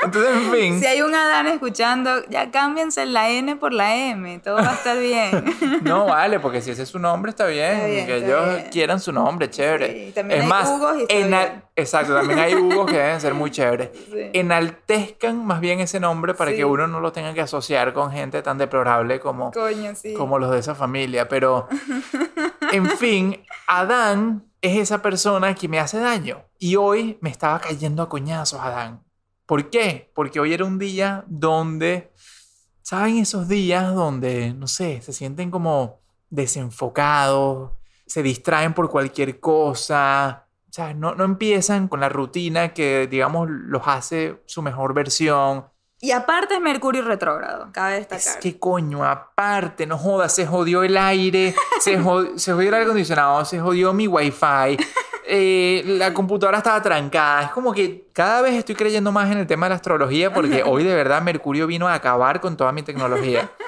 Entonces, 0.00 0.30
en 0.36 0.52
fin. 0.52 0.80
Si 0.80 0.86
hay 0.86 1.02
un 1.02 1.12
Adán 1.14 1.48
escuchando, 1.48 2.24
ya 2.28 2.50
cámbiense 2.52 3.04
la 3.06 3.30
N 3.30 3.56
por 3.56 3.72
la 3.72 3.96
M, 3.96 4.38
todo 4.38 4.56
va 4.56 4.70
a 4.70 4.74
estar 4.74 4.96
bien. 4.98 5.44
No 5.82 6.06
vale, 6.06 6.38
porque 6.40 6.60
si 6.60 6.70
ese 6.72 6.82
es 6.82 6.88
su 6.88 6.98
nombre 6.98 7.30
está 7.30 7.46
bien. 7.46 7.72
Está 7.74 7.86
bien, 7.86 8.06
que 8.06 8.16
está 8.18 8.26
ellos 8.26 8.54
bien. 8.56 8.68
quieran 8.70 9.00
su 9.00 9.12
nombre, 9.12 9.48
chévere. 9.50 10.06
Sí, 10.06 10.12
también 10.12 10.40
es 10.40 10.44
hay 10.44 10.48
más, 10.48 10.68
y 10.98 11.02
está 11.12 11.62
exacto, 11.76 12.14
también 12.14 12.38
hay 12.38 12.54
Hugos 12.54 12.86
que 12.90 12.96
deben 12.98 13.20
ser 13.20 13.34
muy 13.34 13.50
chéveres. 13.50 13.90
Sí. 13.94 14.30
Enaltezcan 14.32 15.44
más 15.46 15.60
bien 15.60 15.80
ese 15.80 15.98
nombre 16.00 16.34
para 16.34 16.50
Sí. 16.50 16.56
que 16.58 16.64
uno 16.64 16.86
no 16.88 17.00
lo 17.00 17.12
tenga 17.12 17.32
que 17.34 17.40
asociar 17.40 17.92
con 17.92 18.10
gente 18.12 18.42
tan 18.42 18.58
deplorable 18.58 19.18
como, 19.20 19.50
Coño, 19.52 19.92
como 20.16 20.38
los 20.38 20.50
de 20.50 20.58
esa 20.58 20.74
familia. 20.74 21.28
Pero, 21.28 21.68
en 22.72 22.88
fin, 22.90 23.42
Adán 23.66 24.44
es 24.60 24.76
esa 24.76 25.02
persona 25.02 25.54
que 25.54 25.68
me 25.68 25.78
hace 25.78 25.98
daño. 25.98 26.44
Y 26.58 26.76
hoy 26.76 27.18
me 27.20 27.30
estaba 27.30 27.60
cayendo 27.60 28.02
a 28.02 28.08
coñazos, 28.08 28.60
Adán. 28.60 29.04
¿Por 29.46 29.70
qué? 29.70 30.10
Porque 30.14 30.40
hoy 30.40 30.52
era 30.52 30.64
un 30.64 30.78
día 30.78 31.24
donde, 31.26 32.12
¿saben 32.82 33.18
esos 33.18 33.48
días 33.48 33.94
donde, 33.94 34.52
no 34.52 34.66
sé, 34.66 35.00
se 35.00 35.12
sienten 35.12 35.50
como 35.50 36.00
desenfocados, 36.28 37.72
se 38.06 38.22
distraen 38.22 38.74
por 38.74 38.90
cualquier 38.90 39.40
cosa? 39.40 40.48
O 40.68 40.72
sea, 40.72 40.92
no, 40.92 41.14
no 41.14 41.24
empiezan 41.24 41.88
con 41.88 42.00
la 42.00 42.10
rutina 42.10 42.74
que, 42.74 43.06
digamos, 43.06 43.48
los 43.48 43.82
hace 43.86 44.42
su 44.46 44.60
mejor 44.60 44.92
versión. 44.92 45.66
Y 46.00 46.12
aparte 46.12 46.54
es 46.54 46.60
Mercurio 46.60 47.02
retrógrado, 47.02 47.68
cabe 47.72 47.94
destacar. 47.96 48.18
Es 48.20 48.36
que 48.36 48.58
coño, 48.58 49.04
aparte, 49.04 49.84
no 49.86 49.98
jodas, 49.98 50.32
se 50.34 50.46
jodió 50.46 50.84
el 50.84 50.96
aire, 50.96 51.54
se, 51.80 51.98
jod- 52.02 52.36
se 52.38 52.52
jodió 52.52 52.68
el 52.68 52.74
aire 52.74 52.84
acondicionado, 52.84 53.44
se 53.44 53.58
jodió 53.58 53.92
mi 53.92 54.06
wifi, 54.06 54.76
eh, 55.26 55.82
la 55.84 56.14
computadora 56.14 56.58
estaba 56.58 56.80
trancada. 56.80 57.42
Es 57.42 57.50
como 57.50 57.72
que 57.72 58.06
cada 58.12 58.42
vez 58.42 58.54
estoy 58.54 58.76
creyendo 58.76 59.10
más 59.12 59.30
en 59.32 59.38
el 59.38 59.46
tema 59.46 59.66
de 59.66 59.70
la 59.70 59.76
astrología 59.76 60.32
porque 60.32 60.62
hoy 60.64 60.84
de 60.84 60.94
verdad 60.94 61.20
Mercurio 61.20 61.66
vino 61.66 61.88
a 61.88 61.94
acabar 61.94 62.40
con 62.40 62.56
toda 62.56 62.72
mi 62.72 62.82
tecnología. 62.82 63.50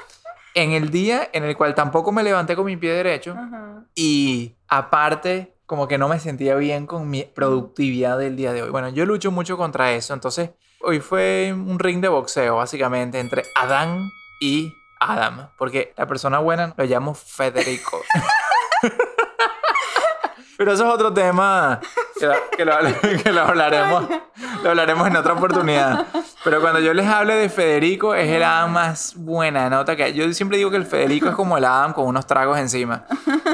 En 0.53 0.71
el 0.71 0.91
día 0.91 1.29
en 1.31 1.45
el 1.45 1.55
cual 1.55 1.73
tampoco 1.75 2.11
me 2.11 2.23
levanté 2.23 2.57
con 2.57 2.65
mi 2.65 2.75
pie 2.75 2.91
derecho 2.91 3.31
Ajá. 3.39 3.85
y 3.95 4.53
aparte 4.67 5.55
como 5.65 5.87
que 5.87 5.97
no 5.97 6.09
me 6.09 6.19
sentía 6.19 6.55
bien 6.55 6.87
con 6.87 7.09
mi 7.09 7.23
productividad 7.23 8.17
del 8.17 8.35
día 8.35 8.51
de 8.51 8.61
hoy. 8.63 8.69
Bueno, 8.69 8.89
yo 8.89 9.05
lucho 9.05 9.31
mucho 9.31 9.55
contra 9.55 9.93
eso, 9.93 10.13
entonces 10.13 10.49
hoy 10.83 10.99
fue 10.99 11.53
un 11.53 11.79
ring 11.79 12.01
de 12.01 12.07
boxeo 12.07 12.57
básicamente 12.57 13.19
entre 13.19 13.43
Adán 13.55 14.11
y 14.39 14.77
Adam, 14.99 15.49
porque 15.57 15.93
la 15.97 16.07
persona 16.07 16.39
buena 16.39 16.73
lo 16.77 16.85
llamo 16.85 17.13
Federico. 17.13 18.01
Pero 20.57 20.73
eso 20.73 20.87
es 20.87 20.93
otro 20.93 21.11
tema 21.13 21.79
Que, 22.21 22.27
lo, 22.27 22.33
que 22.57 22.65
lo- 22.65 22.73
que 23.23 23.31
lo 23.31 23.41
hablaremos, 23.41 24.07
lo 24.63 24.69
hablaremos 24.69 25.07
en 25.07 25.15
otra 25.15 25.33
oportunidad. 25.33 26.05
Pero 26.43 26.61
cuando 26.61 26.79
yo 26.79 26.93
les 26.93 27.05
hable 27.07 27.35
de 27.35 27.49
Federico, 27.49 28.15
es 28.15 28.27
el 28.29 28.43
Adam 28.43 28.71
más 28.71 29.13
buena 29.15 29.69
nota 29.69 29.95
que. 29.95 30.13
Yo 30.13 30.31
siempre 30.33 30.57
digo 30.57 30.71
que 30.71 30.77
el 30.77 30.85
Federico 30.85 31.29
es 31.29 31.35
como 31.35 31.57
el 31.57 31.65
Adam 31.65 31.93
con 31.93 32.05
unos 32.07 32.25
tragos 32.27 32.57
encima. 32.57 33.05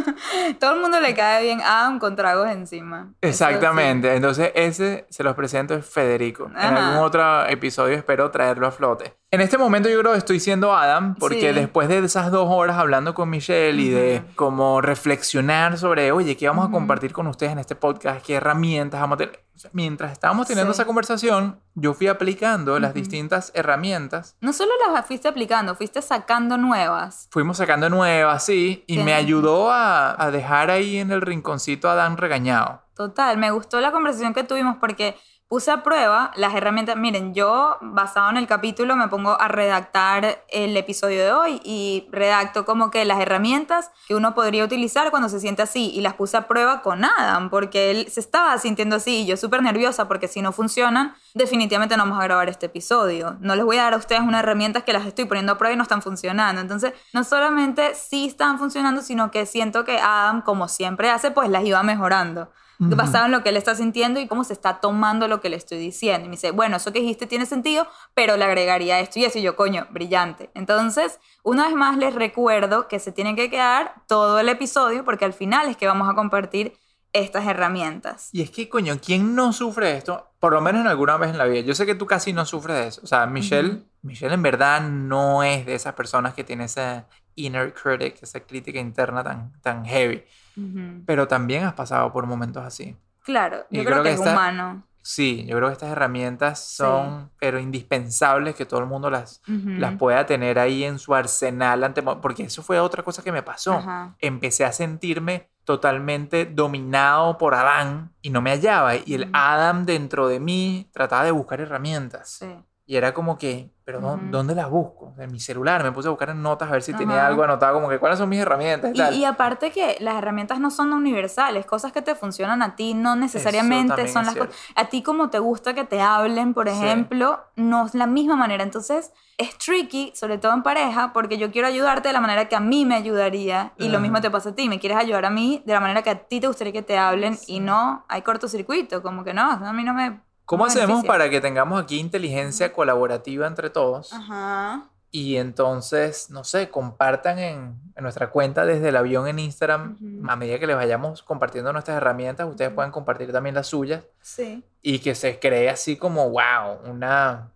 Todo 0.60 0.74
el 0.76 0.82
mundo 0.82 1.00
le 1.00 1.14
cae 1.14 1.44
bien 1.44 1.62
Adam 1.62 2.00
con 2.00 2.16
tragos 2.16 2.50
encima. 2.50 3.10
Exactamente. 3.22 4.16
Entonces, 4.16 4.52
ese 4.56 5.06
se 5.10 5.24
los 5.24 5.36
presento 5.36 5.74
es 5.76 5.86
Federico. 5.86 6.46
En 6.46 6.58
Ajá. 6.58 6.88
algún 6.90 7.04
otro 7.04 7.46
episodio 7.48 7.96
espero 7.96 8.32
traerlo 8.32 8.68
a 8.68 8.72
flote. 8.72 9.14
En 9.30 9.42
este 9.42 9.58
momento 9.58 9.90
yo 9.90 10.00
creo 10.00 10.14
que 10.14 10.20
estoy 10.20 10.40
siendo 10.40 10.74
Adam 10.74 11.16
porque 11.16 11.50
Sí. 11.54 11.60
después 11.60 11.90
de 11.90 11.98
esas 12.00 12.32
dos 12.32 12.48
horas 12.50 12.78
hablando 12.78 13.14
con 13.14 13.30
Michelle 13.30 13.82
y 13.82 13.90
de 13.90 14.22
como 14.36 14.80
reflexionar 14.80 15.78
sobre, 15.78 16.14
oye, 16.14 16.38
¿qué 16.38 16.48
vamos 16.48 16.70
a 16.70 16.72
compartir 16.72 17.12
con 17.12 17.28
ustedes 17.28 17.52
en 17.52 17.60
este 17.60 17.76
podcast? 17.76 18.26
¿Qué 18.26 18.36
herramientas 18.36 18.57
vamos 18.58 19.16
a 19.16 19.18
tener? 19.18 19.44
O 19.56 19.60
sea, 19.60 19.72
mientras 19.74 20.12
estábamos 20.12 20.48
teniendo 20.48 20.72
Sí. 20.72 20.78
esa 20.78 20.86
conversación, 20.86 21.60
yo 21.74 21.94
fui 21.96 22.08
aplicando 22.08 22.78
las 22.80 22.94
distintas 22.94 23.52
herramientas. 23.56 24.36
No 24.40 24.54
solo 24.54 24.72
las 24.94 25.06
fuiste 25.08 25.28
aplicando, 25.28 25.74
fuiste 25.76 26.02
sacando 26.02 26.58
nuevas. 26.58 27.28
Fuimos 27.32 27.58
sacando 27.58 27.90
nuevas, 27.90 28.46
sí, 28.46 28.84
y 28.88 29.00
me 29.00 29.14
ayudó 29.14 29.72
a, 29.72 30.22
a 30.22 30.30
dejar 30.32 30.70
ahí 30.70 30.98
en 30.98 31.12
el 31.12 31.22
rinconcito 31.22 31.90
a 31.90 31.96
Dan 31.96 32.18
regañado. 32.18 32.84
Total, 32.96 33.38
me 33.38 33.50
gustó 33.52 33.80
la 33.82 33.92
conversación 33.92 34.34
que 34.34 34.44
tuvimos 34.44 34.78
porque 34.78 35.18
puse 35.48 35.72
a 35.72 35.84
prueba 35.84 36.32
las 36.36 36.54
herramientas. 36.56 36.98
Miren, 36.98 37.34
yo 37.34 37.77
basado 37.82 38.30
en 38.30 38.38
el 38.38 38.48
capítulo 38.48 38.96
me 38.96 39.08
pongo 39.08 39.39
a 39.39 39.48
redactar 39.48 40.44
el 40.50 40.75
episodio 40.75 41.24
de 41.24 41.32
hoy 41.32 41.62
y 41.63 42.08
redacto 42.12 42.66
como 42.66 42.92
que 42.92 43.06
las 43.06 43.20
herramientas 43.20 43.92
que 44.08 44.16
uno 44.16 44.36
podría 44.36 44.66
utilizar 44.66 45.10
cuando 45.10 45.30
se 45.30 45.39
siente 45.39 45.62
así 45.62 45.92
y 45.94 46.01
las 46.01 46.16
puse 46.16 46.38
a 46.38 46.48
prueba 46.48 46.82
con 46.82 47.06
Adam 47.06 47.50
porque 47.50 47.92
él 47.92 48.08
se 48.12 48.20
estaba 48.20 48.58
sintiendo 48.58 48.98
así 48.98 49.22
y 49.22 49.25
yo 49.25 49.38
súper 49.38 49.62
nerviosa 49.63 50.08
porque 50.08 50.27
si 50.27 50.42
no 50.42 50.51
funcionan 50.51 51.16
definitivamente 51.34 51.96
no 51.96 52.04
vamos 52.04 52.20
a 52.20 52.24
grabar 52.24 52.50
este 52.50 52.66
episodio. 52.66 53.38
No 53.39 53.56
les 53.56 53.63
voy 53.63 53.77
a 53.77 53.84
dar 53.84 53.94
a 53.94 53.98
ustedes 53.98 54.22
unas 54.22 54.44
herramientas 54.44 54.84
que 54.84 54.92
las 54.92 55.06
estoy 55.06 55.25
poniendo 55.25 55.54
a 55.54 55.58
prueba 55.58 55.74
y 55.74 55.77
no 55.77 55.84
están 55.84 56.01
funcionando. 56.01 56.60
Entonces, 56.60 56.94
no 57.13 57.24
solamente 57.24 57.96
sí 57.96 58.27
están 58.27 58.58
funcionando, 58.60 59.01
sino 59.01 59.32
que 59.32 59.46
siento 59.46 59.86
que 59.86 60.00
Adam, 60.00 60.42
como 60.42 60.68
siempre 60.68 61.10
hace, 61.10 61.32
pues 61.32 61.50
las 61.50 61.63
iba 61.63 61.82
mejorando. 61.84 62.50
Basado 62.80 63.26
en 63.26 63.32
lo 63.32 63.44
que 63.44 63.50
él 63.50 63.58
está 63.58 63.76
sintiendo 63.76 64.20
y 64.20 64.28
cómo 64.28 64.44
se 64.44 64.54
está 64.54 64.80
tomando 64.80 65.28
lo 65.28 65.42
que 65.42 65.50
le 65.50 65.56
estoy 65.56 65.78
diciendo. 65.78 66.26
Y 66.26 66.30
me 66.30 66.36
dice, 66.36 66.52
bueno, 66.52 66.78
eso 66.78 66.94
que 66.94 67.00
dijiste 67.00 67.28
tiene 67.28 67.46
sentido, 67.46 67.88
pero 68.14 68.38
le 68.38 68.46
agregaría 68.46 69.00
esto 69.00 69.20
y 69.20 69.26
eso. 69.26 69.40
Y 69.40 69.42
yo, 69.42 69.56
coño, 69.56 69.88
brillante. 69.90 70.50
Entonces, 70.54 71.20
una 71.44 71.68
vez 71.68 71.76
más 71.76 71.98
les 71.98 72.14
recuerdo 72.14 72.88
que 72.88 73.00
se 73.00 73.12
tiene 73.12 73.36
que 73.36 73.50
quedar 73.50 73.96
todo 74.08 74.40
el 74.40 74.50
episodio 74.50 75.04
porque 75.04 75.26
al 75.26 75.34
final 75.34 75.70
es 75.70 75.78
que 75.78 75.88
vamos 75.88 76.10
a 76.10 76.16
compartir 76.16 76.74
estas 77.14 77.46
herramientas. 77.46 78.30
Y 78.32 78.42
es 78.42 78.52
que, 78.52 78.70
coño, 78.70 79.00
¿quién 79.04 79.36
no 79.36 79.54
sufre 79.54 79.98
esto? 79.98 80.28
Por 80.40 80.54
lo 80.54 80.62
menos 80.62 80.82
en 80.82 80.88
alguna 80.88 81.18
vez 81.18 81.32
en 81.32 81.38
la 81.38 81.46
vida. 81.46 81.62
Yo 81.62 81.74
sé 81.74 81.86
que 81.86 81.96
tú 81.96 82.06
casi 82.06 82.34
no 82.34 82.46
sufres 82.46 82.78
de 82.78 82.88
eso. 82.88 83.02
O 83.04 83.08
sea, 83.08 83.26
Michelle, 83.26 83.84
Michelle 84.02 84.34
en 84.34 84.44
verdad 84.44 84.82
no 84.82 85.44
es 85.44 85.66
de 85.66 85.76
esas 85.76 85.94
personas 85.94 86.34
que 86.34 86.44
tiene 86.44 86.66
esa 86.66 87.08
inner 87.38 87.74
critic, 87.74 88.22
esa 88.22 88.41
crítica 88.41 88.79
interna 88.79 89.24
tan, 89.24 89.53
tan 89.62 89.86
heavy. 89.86 90.24
Ujú. 90.58 91.03
Pero 91.06 91.27
también 91.27 91.63
has 91.63 91.74
pasado 91.74 92.12
por 92.12 92.25
momentos 92.25 92.63
así. 92.65 92.98
Claro, 93.24 93.65
Y 93.70 93.77
yo 93.77 93.84
creo 93.84 93.94
creo 94.01 94.03
que, 94.03 94.10
que 94.10 94.13
es 94.15 94.20
esta- 94.20 94.32
humano. 94.34 94.84
Sí, 95.01 95.46
yo 95.48 95.56
creo 95.56 95.70
que 95.70 95.74
estas 95.74 95.91
herramientas 95.91 96.60
son, 96.67 97.32
pero 97.39 97.60
indispensables 97.60 98.56
que 98.56 98.65
todo 98.65 98.82
el 98.82 98.88
mundo 98.88 99.10
las, 99.10 99.41
Ujú. 99.48 99.70
las 99.79 99.96
pueda 99.96 100.25
tener 100.25 100.60
ahí 100.60 100.84
en 100.84 101.00
su 101.00 101.15
arsenal. 101.15 101.86
Ante, 101.86 102.03
porque 102.03 102.44
eso 102.44 102.62
fue 102.62 102.77
otra 102.77 103.03
cosa 103.03 103.24
que 103.24 103.32
me 103.32 103.41
pasó. 103.41 103.75
Ajá. 103.75 104.15
Empecé 104.20 104.65
a 104.65 104.74
sentirme 104.74 105.50
totalmente 105.63 106.46
dominado 106.46 107.38
por 107.38 107.53
Adán 107.56 108.12
y 108.22 108.32
no 108.32 108.41
me 108.41 108.51
hallaba. 108.51 108.96
Y 108.98 109.13
el 109.13 109.22
Ujú. 109.24 109.32
Adam 109.34 109.86
dentro 109.86 110.27
de 110.27 110.41
mí 110.41 110.89
trataba 110.91 111.24
de 111.24 111.32
buscar 111.32 111.62
herramientas. 111.62 112.29
Sí. 112.39 112.53
Y 112.86 112.98
era 112.98 113.13
como 113.13 113.38
que, 113.38 113.72
pero 113.88 114.01
¿dó- 114.01 114.15
Ujú. 114.15 114.25
¿dónde 114.32 114.53
las 114.53 114.70
busco? 114.70 115.13
En 115.17 115.32
mi 115.32 115.39
celular 115.39 115.82
me 115.82 115.94
puse 115.94 116.10
a 116.10 116.12
buscar 116.12 116.29
en 116.32 116.41
notas 116.41 116.67
a 116.67 116.74
ver 116.74 116.84
si 116.84 116.91
tenía 116.94 117.20
Ajá. 117.20 117.27
algo 117.27 117.44
anotado, 117.46 117.75
como 117.75 117.88
que 117.88 118.00
cuáles 118.00 118.20
son 118.20 118.27
mis 118.27 118.41
herramientas 118.41 118.91
y, 118.94 118.98
tal. 118.98 119.13
y 119.15 119.24
aparte 119.24 119.72
que 119.72 119.96
las 120.01 120.15
herramientas 120.15 120.60
no 120.60 120.72
son 120.72 120.91
universales, 120.91 121.65
cosas 121.65 121.94
que 121.94 122.01
te 122.01 122.13
funcionan 122.13 122.62
a 122.62 122.75
ti 122.75 122.94
no 122.94 123.15
necesariamente 123.15 124.10
son 124.10 124.25
las 124.25 124.36
cosas. 124.36 124.53
A 124.75 124.86
ti 124.89 125.01
como 125.03 125.29
te 125.29 125.39
gusta 125.39 125.74
que 125.74 125.86
te 125.86 126.01
hablen, 126.01 126.53
por 126.53 126.67
Sí. 126.70 126.75
ejemplo, 126.75 127.39
no 127.56 127.86
es 127.86 127.96
la 127.96 128.08
misma 128.08 128.36
manera. 128.36 128.62
Entonces 128.63 129.13
es 129.38 129.58
tricky, 129.58 130.12
sobre 130.15 130.38
todo 130.38 130.53
en 130.53 130.63
pareja, 130.63 131.13
porque 131.13 131.38
yo 131.38 131.50
quiero 131.50 131.70
ayudarte 131.70 132.10
de 132.10 132.13
la 132.13 132.20
manera 132.20 132.50
que 132.50 132.58
a 132.58 132.60
mí 132.60 132.84
me 132.86 132.96
ayudaría 132.96 133.72
y 133.77 133.86
lo 133.88 134.00
Ajá. 134.00 134.00
mismo 134.01 134.20
te 134.20 134.29
pasa 134.29 134.50
a 134.50 134.56
ti. 134.56 134.67
Me 134.67 134.79
quieres 134.79 134.98
ayudar 134.98 135.24
a 135.24 135.29
mí 135.29 135.63
de 135.65 135.72
la 135.74 135.79
manera 135.79 136.01
que 136.01 136.10
a 136.10 136.15
ti 136.27 136.41
te 136.41 136.48
gustaría 136.48 136.74
que 136.74 136.82
te 136.82 136.98
hablen 136.98 137.38
y 137.48 137.62
no 137.62 138.03
hay 138.10 138.22
cortocircuito, 138.22 139.01
como 139.01 139.24
que 139.24 139.34
no, 139.34 139.50
a 139.50 139.72
mí 139.72 139.86
no 139.86 139.94
me... 139.94 140.27
¿Cómo 140.48 140.66
hacemos 140.66 141.04
para 141.04 141.30
que 141.30 141.42
tengamos 141.42 141.84
aquí 141.84 142.00
inteligencia 142.00 142.72
colaborativa 142.72 143.46
entre 143.46 143.70
todos? 143.70 144.13
Ajá. 144.13 144.86
Y 145.12 145.36
entonces, 145.36 146.30
no 146.30 146.46
sé, 146.46 146.70
compartan 146.70 147.38
en, 147.38 147.75
en 147.96 148.04
nuestra 148.04 148.30
cuenta 148.30 148.66
desde 148.66 148.89
el 148.89 148.96
avión 148.96 149.27
en 149.27 149.39
Instagram. 149.39 149.98
A 150.30 150.38
medida 150.38 150.58
que 150.58 150.66
les 150.66 150.77
vayamos 150.77 151.22
compartiendo 151.22 151.74
nuestras 151.74 151.98
herramientas, 151.98 152.48
ustedes 152.48 152.72
pueden 152.72 152.92
compartir 152.92 153.34
también 153.34 153.56
las 153.56 153.68
suyas. 153.68 154.06
Sí. 154.22 154.63
Y 154.82 155.00
que 155.00 155.16
se 155.16 155.38
cree 155.38 155.70
así 155.70 155.98
como, 155.98 156.30
wow, 156.30 156.80
una, 156.86 157.51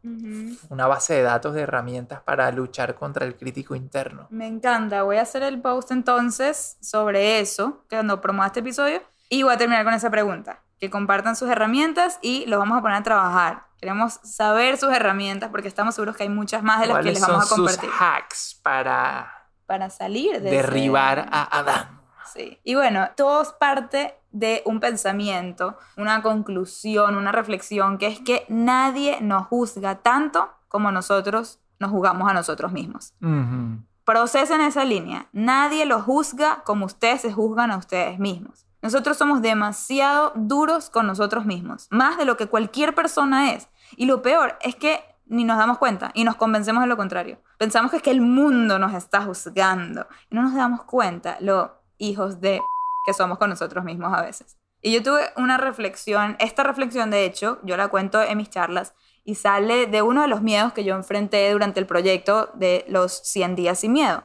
una 0.68 0.88
base 0.88 1.14
de 1.14 1.22
datos 1.22 1.54
de 1.54 1.62
herramientas 1.62 2.20
para 2.22 2.52
luchar 2.52 2.96
contra 2.96 3.26
el 3.26 3.38
crítico 3.38 3.74
interno. 3.74 4.28
Me 4.32 4.48
encanta. 4.48 5.04
Voy 5.04 5.16
a 5.16 5.22
hacer 5.22 5.44
el 5.44 5.62
post 5.62 5.92
entonces 5.92 6.76
sobre 6.82 7.40
eso, 7.40 7.86
cuando 7.90 8.20
promueva 8.20 8.48
este 8.48 8.60
episodio. 8.60 9.02
Y 9.30 9.44
voy 9.44 9.54
a 9.54 9.58
terminar 9.58 9.86
con 9.86 9.94
esa 9.94 10.10
pregunta. 10.10 10.62
Que 10.82 10.90
compartan 10.90 11.36
sus 11.38 11.50
herramientas 11.50 12.20
y 12.22 12.46
los 12.48 12.60
vamos 12.60 12.78
a 12.78 12.82
poner 12.82 12.98
a 12.98 13.04
trabajar. 13.04 13.68
Queremos 13.80 14.20
saber 14.24 14.78
sus 14.78 14.92
herramientas 14.92 15.50
porque 15.52 15.68
estamos 15.70 15.96
seguros 15.96 16.18
que 16.18 16.24
hay 16.24 16.30
muchas 16.30 16.64
más 16.64 16.82
de 16.82 16.88
las 16.88 16.98
que 16.98 17.02
¿Cuáles 17.04 17.20
les 17.20 17.28
vamos 17.30 17.46
a 17.46 17.48
son 17.48 17.58
sus 17.60 17.78
compartir. 17.78 17.90
hacks 18.00 18.60
para 18.64 19.32
Para 19.68 19.90
salir 19.90 20.42
de 20.42 20.50
derribar 20.52 21.20
ese- 21.20 21.30
a 21.32 21.60
Adán? 21.60 22.02
Sí. 22.34 22.60
Y 22.64 22.76
bueno, 22.76 23.10
todo 23.16 23.42
es 23.44 23.50
parte 23.54 24.16
de 24.32 24.64
un 24.66 24.80
pensamiento, 24.80 25.78
una 25.98 26.22
conclusión, 26.22 27.16
una 27.16 27.32
reflexión, 27.32 27.98
que 27.98 28.08
es 28.08 28.20
que 28.20 28.46
nadie 28.50 29.20
nos 29.22 29.48
juzga 29.48 29.96
tanto 30.00 30.50
como 30.68 30.92
nosotros 30.92 31.60
nos 31.80 31.92
juzgamos 31.92 32.30
a 32.30 32.34
nosotros 32.34 32.72
mismos. 32.72 33.14
Ujú. 33.22 33.84
Procesen 34.04 34.62
esa 34.62 34.84
línea. 34.86 35.28
Nadie 35.32 35.86
los 35.86 36.04
juzga 36.04 36.64
como 36.64 36.86
ustedes 36.86 37.22
se 37.22 37.32
juzgan 37.34 37.70
a 37.72 37.78
ustedes 37.78 38.18
mismos. 38.20 38.66
Nosotros 38.82 39.18
somos 39.18 39.42
demasiado 39.42 40.34
duros 40.36 40.90
con 40.90 41.08
nosotros 41.08 41.46
mismos, 41.46 41.88
más 41.92 42.18
de 42.18 42.26
lo 42.26 42.38
que 42.38 42.48
cualquier 42.48 42.96
persona 42.96 43.54
es. 43.54 43.70
Y 43.96 44.06
lo 44.06 44.22
peor 44.22 44.58
es 44.62 44.76
que 44.76 45.04
ni 45.26 45.44
nos 45.44 45.58
damos 45.58 45.78
cuenta 45.78 46.12
y 46.14 46.24
nos 46.24 46.36
convencemos 46.36 46.82
de 46.82 46.88
lo 46.88 46.98
contrario. 46.98 47.40
Pensamos 47.58 47.92
que 47.92 47.98
es 47.98 48.04
que 48.04 48.12
el 48.12 48.22
mundo 48.22 48.80
nos 48.80 48.94
está 48.94 49.22
juzgando 49.22 50.08
y 50.30 50.36
no 50.36 50.42
nos 50.42 50.56
damos 50.56 50.84
cuenta 50.84 51.38
lo 51.40 51.82
hijos 51.98 52.42
de 52.42 52.60
que 53.06 53.14
somos 53.14 53.38
con 53.38 53.50
nosotros 53.50 53.84
mismos 53.84 54.14
a 54.14 54.22
veces. 54.22 54.58
Y 54.82 54.92
yo 54.92 55.04
tuve 55.04 55.22
una 55.38 55.58
reflexión, 55.58 56.36
esta 56.40 56.64
reflexión 56.64 57.12
de 57.12 57.26
hecho, 57.26 57.60
yo 57.64 57.78
la 57.78 57.88
cuento 57.90 58.22
en 58.22 58.38
mis 58.38 58.50
charlas 58.50 58.94
y 59.24 59.36
sale 59.36 59.86
de 59.86 60.02
uno 60.02 60.24
de 60.24 60.28
los 60.28 60.42
miedos 60.42 60.74
que 60.74 60.84
yo 60.84 60.96
enfrenté 60.96 61.52
durante 61.52 61.80
el 61.80 61.86
proyecto 61.86 62.50
de 62.56 62.86
los 62.90 63.14
100 63.24 63.56
días 63.56 63.80
sin 63.80 63.94
miedo. 63.94 64.24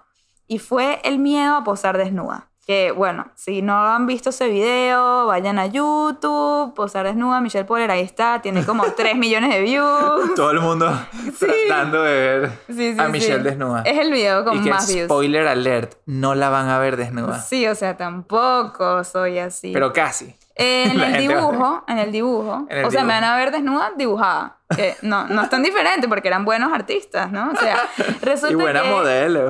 Y 0.48 0.58
fue 0.58 1.00
el 1.04 1.18
miedo 1.18 1.56
a 1.56 1.64
posar 1.64 1.98
desnuda. 1.98 2.50
Que 2.66 2.90
bueno, 2.90 3.28
si 3.36 3.62
no 3.62 3.76
han 3.86 4.08
visto 4.08 4.30
ese 4.30 4.48
video, 4.48 5.26
vayan 5.26 5.56
a 5.60 5.66
YouTube, 5.66 6.74
posar 6.74 7.06
desnuda, 7.06 7.40
Michelle 7.40 7.64
Poller, 7.64 7.92
ahí 7.92 8.00
está, 8.00 8.42
tiene 8.42 8.64
como 8.64 8.82
3 8.96 9.16
millones 9.16 9.50
de 9.50 9.60
views. 9.60 10.34
Todo 10.34 10.50
el 10.50 10.58
mundo 10.60 10.90
tratando 11.38 12.02
de 12.02 12.12
ver 12.12 12.50
Sí, 12.66 12.92
sí, 12.92 12.96
a 12.98 13.06
sí. 13.06 13.12
Michelle 13.12 13.42
desnuda. 13.44 13.82
Es 13.82 13.96
el 13.98 14.10
video 14.10 14.44
con 14.44 14.58
y 14.58 14.64
que 14.64 14.70
más 14.70 14.88
views. 14.92 15.04
spoiler 15.04 15.46
alert, 15.46 15.94
no 16.06 16.34
la 16.34 16.48
van 16.48 16.68
a 16.68 16.80
ver 16.80 16.96
desnuda. 16.96 17.38
Sí, 17.40 17.68
o 17.68 17.74
sea, 17.76 17.96
tampoco 17.96 19.04
soy 19.04 19.38
así. 19.38 19.70
Pero 19.72 19.92
casi. 19.92 20.34
Eh, 20.56 20.84
en 20.90 21.00
el 21.00 21.28
dibujo, 21.28 21.84
en 21.86 21.98
el 21.98 22.10
dibujo. 22.10 22.66
En 22.68 22.78
el 22.78 22.84
o 22.86 22.90
sea, 22.90 23.04
me 23.04 23.12
dibujo. 23.12 23.22
van 23.22 23.24
a 23.24 23.36
ver 23.36 23.50
desnuda 23.52 23.92
dibujada. 23.96 24.58
Que 24.74 24.96
no, 25.02 25.28
no 25.28 25.42
es 25.42 25.50
tan 25.50 25.62
diferente 25.62 26.08
porque 26.08 26.26
eran 26.26 26.44
buenos 26.44 26.72
artistas, 26.72 27.30
¿no? 27.30 27.52
O 27.52 27.56
sea, 27.56 27.76
resulta 28.22 28.52
Y 28.52 28.56
buena 28.56 28.82
que... 28.82 28.88
modelo. 28.88 29.48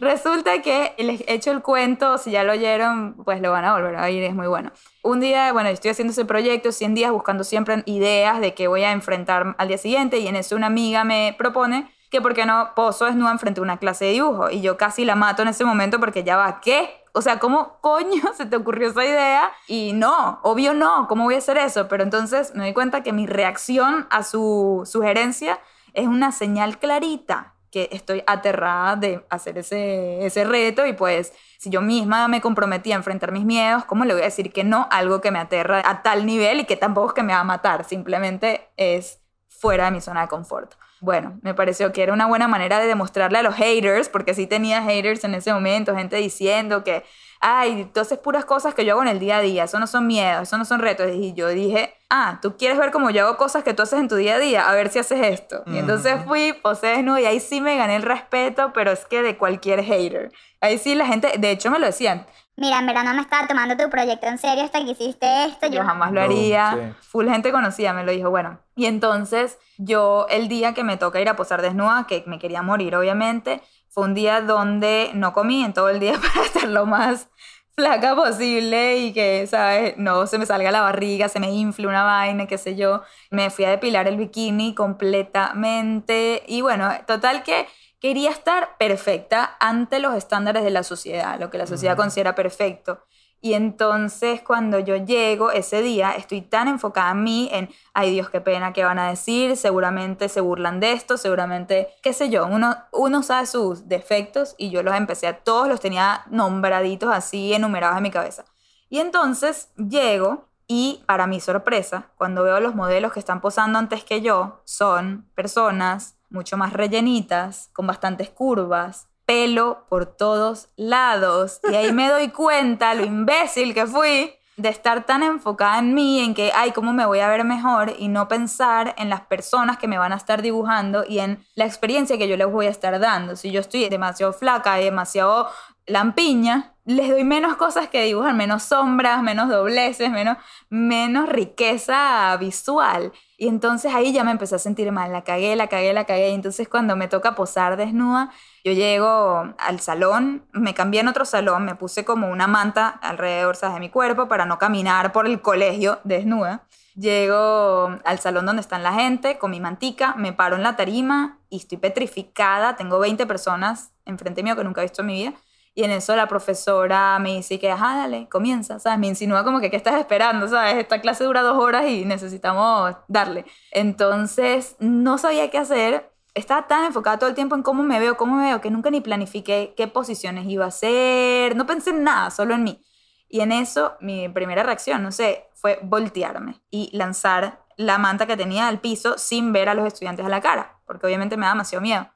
Resulta 0.00 0.60
que 0.60 0.94
les 0.98 1.20
he 1.22 1.34
hecho 1.34 1.50
el 1.52 1.62
cuento, 1.62 2.18
si 2.18 2.32
ya 2.32 2.44
lo 2.44 2.52
oyeron, 2.52 3.14
pues 3.24 3.40
lo 3.40 3.52
van 3.52 3.64
a 3.64 3.72
volver 3.72 3.96
a 3.96 4.04
oír, 4.04 4.22
es 4.24 4.34
muy 4.34 4.48
bueno. 4.48 4.72
Un 5.02 5.20
día, 5.20 5.52
bueno, 5.52 5.68
estoy 5.68 5.92
haciendo 5.92 6.12
ese 6.12 6.24
proyecto, 6.24 6.72
100 6.72 6.94
días, 6.94 7.12
buscando 7.12 7.44
siempre 7.44 7.82
ideas 7.86 8.40
de 8.40 8.54
qué 8.54 8.66
voy 8.68 8.82
a 8.82 8.90
enfrentar 8.92 9.54
al 9.56 9.68
día 9.68 9.78
siguiente 9.78 10.18
y 10.18 10.26
en 10.26 10.36
eso 10.36 10.56
una 10.56 10.66
amiga 10.66 11.04
me 11.04 11.34
propone 11.38 11.90
que 12.10 12.20
por 12.20 12.34
qué 12.34 12.44
no 12.44 12.72
poso 12.74 13.04
desnuda 13.04 13.30
enfrente 13.30 13.60
a 13.60 13.62
una 13.62 13.78
clase 13.78 14.06
de 14.06 14.12
dibujo 14.12 14.50
y 14.50 14.62
yo 14.62 14.76
casi 14.76 15.04
la 15.04 15.14
mato 15.14 15.42
en 15.42 15.48
ese 15.48 15.64
momento 15.64 16.00
porque 16.00 16.24
ya 16.24 16.36
va, 16.36 16.60
¿qué? 16.60 16.90
O 17.12 17.22
sea, 17.22 17.38
¿cómo 17.38 17.78
coño 17.80 18.22
se 18.36 18.46
te 18.46 18.56
ocurrió 18.56 18.90
esa 18.90 19.04
idea? 19.04 19.50
Y 19.66 19.92
no, 19.92 20.40
obvio 20.42 20.74
no, 20.74 21.06
¿cómo 21.08 21.24
voy 21.24 21.34
a 21.34 21.38
hacer 21.38 21.58
eso? 21.58 21.88
Pero 21.88 22.02
entonces 22.02 22.54
me 22.54 22.64
doy 22.64 22.74
cuenta 22.74 23.02
que 23.02 23.12
mi 23.12 23.26
reacción 23.26 24.06
a 24.10 24.22
su 24.22 24.82
sugerencia 24.84 25.60
es 25.94 26.06
una 26.06 26.32
señal 26.32 26.78
clarita 26.78 27.54
que 27.70 27.88
estoy 27.92 28.22
aterrada 28.26 28.96
de 28.96 29.26
hacer 29.28 29.58
ese, 29.58 30.44
reto 30.44 30.86
y 30.86 30.94
pues 30.94 31.32
si 31.58 31.70
yo 31.70 31.82
misma 31.82 32.28
me 32.28 32.40
comprometí 32.40 32.92
a 32.92 32.96
enfrentar 32.96 33.32
mis 33.32 33.44
miedos, 33.44 33.84
¿cómo 33.84 34.04
le 34.04 34.14
voy 34.14 34.22
a 34.22 34.26
decir 34.26 34.52
que 34.52 34.64
no? 34.64 34.88
Algo 34.90 35.20
que 35.20 35.30
me 35.30 35.38
aterra 35.38 35.82
a 35.84 36.02
tal 36.02 36.24
nivel 36.24 36.60
y 36.60 36.64
que 36.64 36.76
tampoco 36.76 37.08
es 37.08 37.14
que 37.14 37.22
me 37.22 37.34
va 37.34 37.40
a 37.40 37.44
matar, 37.44 37.84
simplemente 37.84 38.68
es 38.76 39.20
fuera 39.48 39.86
de 39.86 39.90
mi 39.90 40.00
zona 40.00 40.22
de 40.22 40.28
confort. 40.28 40.74
Bueno, 41.00 41.38
me 41.42 41.54
pareció 41.54 41.92
que 41.92 42.02
era 42.02 42.12
una 42.12 42.26
buena 42.26 42.48
manera 42.48 42.80
de 42.80 42.86
demostrarle 42.86 43.38
a 43.38 43.42
los 43.42 43.54
haters, 43.54 44.08
porque 44.08 44.34
sí 44.34 44.46
tenía 44.46 44.82
haters 44.82 45.22
en 45.24 45.34
ese 45.34 45.52
momento, 45.52 45.94
gente 45.94 46.16
diciendo 46.16 46.82
que, 46.82 47.04
ay, 47.40 47.82
entonces 47.82 48.18
puras 48.18 48.44
cosas 48.44 48.74
que 48.74 48.84
yo 48.84 48.92
hago 48.94 49.02
en 49.02 49.08
el 49.08 49.18
día 49.18 49.38
a 49.38 49.40
día, 49.40 49.64
eso 49.64 49.78
no 49.78 49.86
son 49.86 50.06
miedos, 50.06 50.42
eso 50.42 50.58
no 50.58 50.64
son 50.64 50.80
retos. 50.80 51.08
Y 51.12 51.34
yo 51.34 51.48
dije, 51.48 51.94
ah, 52.10 52.38
tú 52.42 52.56
quieres 52.56 52.78
ver 52.78 52.90
cómo 52.90 53.10
yo 53.10 53.26
hago 53.26 53.36
cosas 53.36 53.62
que 53.64 53.74
tú 53.74 53.82
haces 53.82 53.98
en 54.00 54.08
tu 54.08 54.16
día 54.16 54.36
a 54.36 54.38
día, 54.38 54.68
a 54.68 54.74
ver 54.74 54.88
si 54.90 54.98
haces 54.98 55.20
esto. 55.26 55.62
Y 55.66 55.78
entonces 55.78 56.16
fui, 56.26 56.52
posé 56.52 56.88
desnudo 56.88 57.18
y 57.18 57.26
ahí 57.26 57.40
sí 57.40 57.60
me 57.60 57.76
gané 57.76 57.96
el 57.96 58.02
respeto, 58.02 58.72
pero 58.72 58.90
es 58.92 59.04
que 59.06 59.22
de 59.22 59.36
cualquier 59.36 59.82
hater. 59.84 60.32
Ahí 60.60 60.78
sí 60.78 60.94
la 60.94 61.06
gente, 61.06 61.32
de 61.38 61.50
hecho 61.50 61.70
me 61.70 61.78
lo 61.78 61.86
decían, 61.86 62.26
Mira, 62.60 62.80
en 62.80 62.86
verdad 62.86 63.04
no 63.04 63.14
me 63.14 63.20
estaba 63.20 63.46
tomando 63.46 63.76
tu 63.76 63.88
proyecto 63.88 64.26
en 64.26 64.36
serio 64.36 64.64
hasta 64.64 64.80
que 64.84 64.90
hiciste 64.90 65.44
esto. 65.44 65.68
yo 65.68 65.84
jamás 65.84 66.10
lo 66.10 66.18
No, 66.18 66.26
haría. 66.26 66.72
sí. 66.72 67.06
Full 67.10 67.28
gente 67.28 67.52
conocida 67.52 67.92
me 67.92 68.02
lo 68.02 68.10
dijo, 68.10 68.30
bueno. 68.30 68.58
Y 68.74 68.86
entonces 68.86 69.58
yo 69.76 70.26
el 70.28 70.48
día 70.48 70.74
que 70.74 70.82
me 70.82 70.96
toca 70.96 71.20
ir 71.20 71.28
a 71.28 71.36
posar 71.36 71.62
desnuda, 71.62 72.06
que 72.08 72.24
me 72.26 72.40
quería 72.40 72.62
morir 72.62 72.96
obviamente, 72.96 73.62
fue 73.98 74.06
un 74.06 74.14
día 74.14 74.40
donde 74.42 75.10
no 75.14 75.32
comí 75.32 75.64
en 75.64 75.72
todo 75.72 75.88
el 75.88 75.98
día 75.98 76.12
para 76.34 76.46
estar 76.46 76.68
lo 76.68 76.86
más 76.86 77.28
flaca 77.74 78.14
posible 78.14 78.98
y 78.98 79.12
que, 79.12 79.44
¿sabes? 79.48 79.96
No 79.96 80.28
se 80.28 80.38
me 80.38 80.46
salga 80.46 80.70
la 80.70 80.82
barriga, 80.82 81.28
se 81.28 81.40
me 81.40 81.50
infle 81.50 81.88
una 81.88 82.04
vaina, 82.04 82.46
qué 82.46 82.58
sé 82.58 82.76
yo. 82.76 83.02
Me 83.32 83.50
fui 83.50 83.64
a 83.64 83.70
depilar 83.70 84.06
el 84.06 84.16
bikini 84.16 84.72
completamente 84.72 86.44
y 86.46 86.60
bueno, 86.60 86.88
total 87.08 87.42
que 87.42 87.66
quería 87.98 88.30
estar 88.30 88.76
perfecta 88.78 89.56
ante 89.58 89.98
los 89.98 90.14
estándares 90.14 90.62
de 90.62 90.70
la 90.70 90.84
sociedad, 90.84 91.40
lo 91.40 91.50
que 91.50 91.58
la 91.58 91.66
sociedad 91.66 91.96
considera 91.96 92.36
perfecto. 92.36 93.04
Y 93.40 93.54
entonces 93.54 94.40
cuando 94.42 94.80
yo 94.80 94.96
llego 94.96 95.52
ese 95.52 95.80
día, 95.80 96.12
estoy 96.12 96.42
tan 96.42 96.66
enfocada 96.66 97.12
en 97.12 97.22
mí, 97.22 97.48
en, 97.52 97.70
ay 97.94 98.10
Dios, 98.10 98.30
qué 98.30 98.40
pena, 98.40 98.72
qué 98.72 98.84
van 98.84 98.98
a 98.98 99.08
decir, 99.08 99.56
seguramente 99.56 100.28
se 100.28 100.40
burlan 100.40 100.80
de 100.80 100.92
esto, 100.92 101.16
seguramente, 101.16 101.88
qué 102.02 102.12
sé 102.12 102.30
yo, 102.30 102.46
uno, 102.46 102.76
uno 102.92 103.22
sabe 103.22 103.46
sus 103.46 103.88
defectos 103.88 104.56
y 104.58 104.70
yo 104.70 104.82
los 104.82 104.94
empecé 104.94 105.28
a 105.28 105.38
todos, 105.44 105.68
los 105.68 105.80
tenía 105.80 106.24
nombraditos 106.30 107.10
así, 107.12 107.54
enumerados 107.54 107.96
en 107.96 108.02
mi 108.02 108.10
cabeza. 108.10 108.44
Y 108.88 108.98
entonces 108.98 109.70
llego 109.76 110.48
y 110.66 111.02
para 111.06 111.26
mi 111.26 111.40
sorpresa, 111.40 112.10
cuando 112.16 112.42
veo 112.42 112.60
los 112.60 112.74
modelos 112.74 113.12
que 113.12 113.20
están 113.20 113.40
posando 113.40 113.78
antes 113.78 114.04
que 114.04 114.20
yo, 114.20 114.62
son 114.64 115.30
personas 115.34 116.18
mucho 116.28 116.56
más 116.56 116.72
rellenitas, 116.72 117.70
con 117.72 117.86
bastantes 117.86 118.30
curvas, 118.30 119.08
pelo 119.28 119.84
por 119.90 120.06
todos 120.06 120.70
lados. 120.76 121.60
Y 121.70 121.74
ahí 121.74 121.92
me 121.92 122.08
doy 122.08 122.28
cuenta 122.28 122.94
lo 122.94 123.04
imbécil 123.04 123.74
que 123.74 123.86
fui 123.86 124.32
de 124.56 124.70
estar 124.70 125.04
tan 125.04 125.22
enfocada 125.22 125.78
en 125.80 125.92
mí, 125.92 126.20
en 126.20 126.32
que, 126.34 126.50
ay, 126.54 126.72
¿cómo 126.72 126.94
me 126.94 127.04
voy 127.04 127.20
a 127.20 127.28
ver 127.28 127.44
mejor? 127.44 127.92
Y 127.98 128.08
no 128.08 128.26
pensar 128.26 128.94
en 128.96 129.10
las 129.10 129.20
personas 129.20 129.76
que 129.76 129.86
me 129.86 129.98
van 129.98 130.14
a 130.14 130.16
estar 130.16 130.40
dibujando 130.40 131.04
y 131.06 131.18
en 131.18 131.44
la 131.54 131.66
experiencia 131.66 132.16
que 132.16 132.26
yo 132.26 132.38
les 132.38 132.50
voy 132.50 132.66
a 132.66 132.70
estar 132.70 132.98
dando. 132.98 133.36
Si 133.36 133.50
yo 133.52 133.60
estoy 133.60 133.86
demasiado 133.90 134.32
flaca 134.32 134.80
y 134.80 134.84
demasiado 134.84 135.48
lampiña, 135.88 136.74
les 136.88 137.10
doy 137.10 137.22
menos 137.22 137.56
cosas 137.56 137.88
que 137.88 138.02
dibujar, 138.04 138.34
menos 138.34 138.62
sombras, 138.62 139.22
menos 139.22 139.50
dobleces, 139.50 140.10
menos, 140.10 140.38
menos 140.70 141.28
riqueza 141.28 142.34
visual. 142.38 143.12
Y 143.36 143.48
entonces 143.48 143.94
ahí 143.94 144.12
ya 144.12 144.24
me 144.24 144.30
empecé 144.30 144.54
a 144.54 144.58
sentir 144.58 144.90
mal, 144.90 145.12
la 145.12 145.22
cagué, 145.22 145.54
la 145.54 145.66
cagué, 145.66 145.92
la 145.92 146.04
cagué. 146.04 146.30
Y 146.30 146.34
entonces 146.34 146.66
cuando 146.66 146.96
me 146.96 147.06
toca 147.06 147.34
posar 147.34 147.76
desnuda, 147.76 148.30
yo 148.64 148.72
llego 148.72 149.52
al 149.58 149.80
salón, 149.80 150.46
me 150.52 150.72
cambié 150.72 151.00
en 151.00 151.08
otro 151.08 151.26
salón, 151.26 151.66
me 151.66 151.74
puse 151.74 152.06
como 152.06 152.30
una 152.30 152.46
manta 152.46 152.88
alrededor 152.88 153.56
¿sabes? 153.56 153.74
de 153.74 153.80
mi 153.80 153.90
cuerpo 153.90 154.26
para 154.26 154.46
no 154.46 154.56
caminar 154.58 155.12
por 155.12 155.26
el 155.26 155.42
colegio 155.42 156.00
desnuda. 156.04 156.64
Llego 156.94 157.98
al 158.04 158.18
salón 158.18 158.46
donde 158.46 158.62
están 158.62 158.82
la 158.82 158.94
gente 158.94 159.38
con 159.38 159.50
mi 159.50 159.60
mantica, 159.60 160.14
me 160.16 160.32
paro 160.32 160.56
en 160.56 160.62
la 160.62 160.74
tarima 160.74 161.38
y 161.50 161.58
estoy 161.58 161.76
petrificada. 161.76 162.76
Tengo 162.76 162.98
20 162.98 163.26
personas 163.26 163.92
enfrente 164.06 164.42
mío 164.42 164.56
que 164.56 164.64
nunca 164.64 164.80
he 164.80 164.84
visto 164.84 165.02
en 165.02 165.06
mi 165.06 165.12
vida. 165.12 165.34
Y 165.78 165.84
en 165.84 165.92
eso 165.92 166.16
la 166.16 166.26
profesora 166.26 167.20
me 167.20 167.36
dice 167.36 167.60
que, 167.60 167.70
ajá, 167.70 167.98
dale, 167.98 168.28
comienza, 168.28 168.80
¿sabes? 168.80 168.98
Me 168.98 169.06
insinúa 169.06 169.44
como 169.44 169.60
que, 169.60 169.70
¿qué 169.70 169.76
estás 169.76 169.94
esperando? 169.94 170.48
¿Sabes? 170.48 170.74
Esta 170.74 171.00
clase 171.00 171.22
dura 171.22 171.42
dos 171.42 171.56
horas 171.56 171.86
y 171.86 172.04
necesitamos 172.04 172.96
darle. 173.06 173.44
Entonces, 173.70 174.74
no 174.80 175.18
sabía 175.18 175.50
qué 175.50 175.58
hacer. 175.58 176.10
Estaba 176.34 176.66
tan 176.66 176.86
enfocada 176.86 177.20
todo 177.20 177.28
el 177.28 177.36
tiempo 177.36 177.54
en 177.54 177.62
cómo 177.62 177.84
me 177.84 178.00
veo, 178.00 178.16
cómo 178.16 178.34
me 178.34 178.46
veo, 178.46 178.60
que 178.60 178.72
nunca 178.72 178.90
ni 178.90 179.00
planifiqué 179.00 179.74
qué 179.76 179.86
posiciones 179.86 180.46
iba 180.48 180.64
a 180.64 180.68
hacer. 180.68 181.54
No 181.54 181.64
pensé 181.64 181.90
en 181.90 182.02
nada, 182.02 182.32
solo 182.32 182.54
en 182.54 182.64
mí. 182.64 182.84
Y 183.28 183.38
en 183.38 183.52
eso, 183.52 183.92
mi 184.00 184.28
primera 184.28 184.64
reacción, 184.64 185.04
no 185.04 185.12
sé, 185.12 185.48
fue 185.54 185.78
voltearme 185.84 186.60
y 186.72 186.90
lanzar 186.92 187.64
la 187.76 187.98
manta 187.98 188.26
que 188.26 188.36
tenía 188.36 188.66
al 188.66 188.80
piso 188.80 189.16
sin 189.16 189.52
ver 189.52 189.68
a 189.68 189.74
los 189.74 189.86
estudiantes 189.86 190.26
a 190.26 190.28
la 190.28 190.40
cara, 190.40 190.80
porque 190.86 191.06
obviamente 191.06 191.36
me 191.36 191.46
da 191.46 191.52
demasiado 191.52 191.82
miedo 191.82 192.10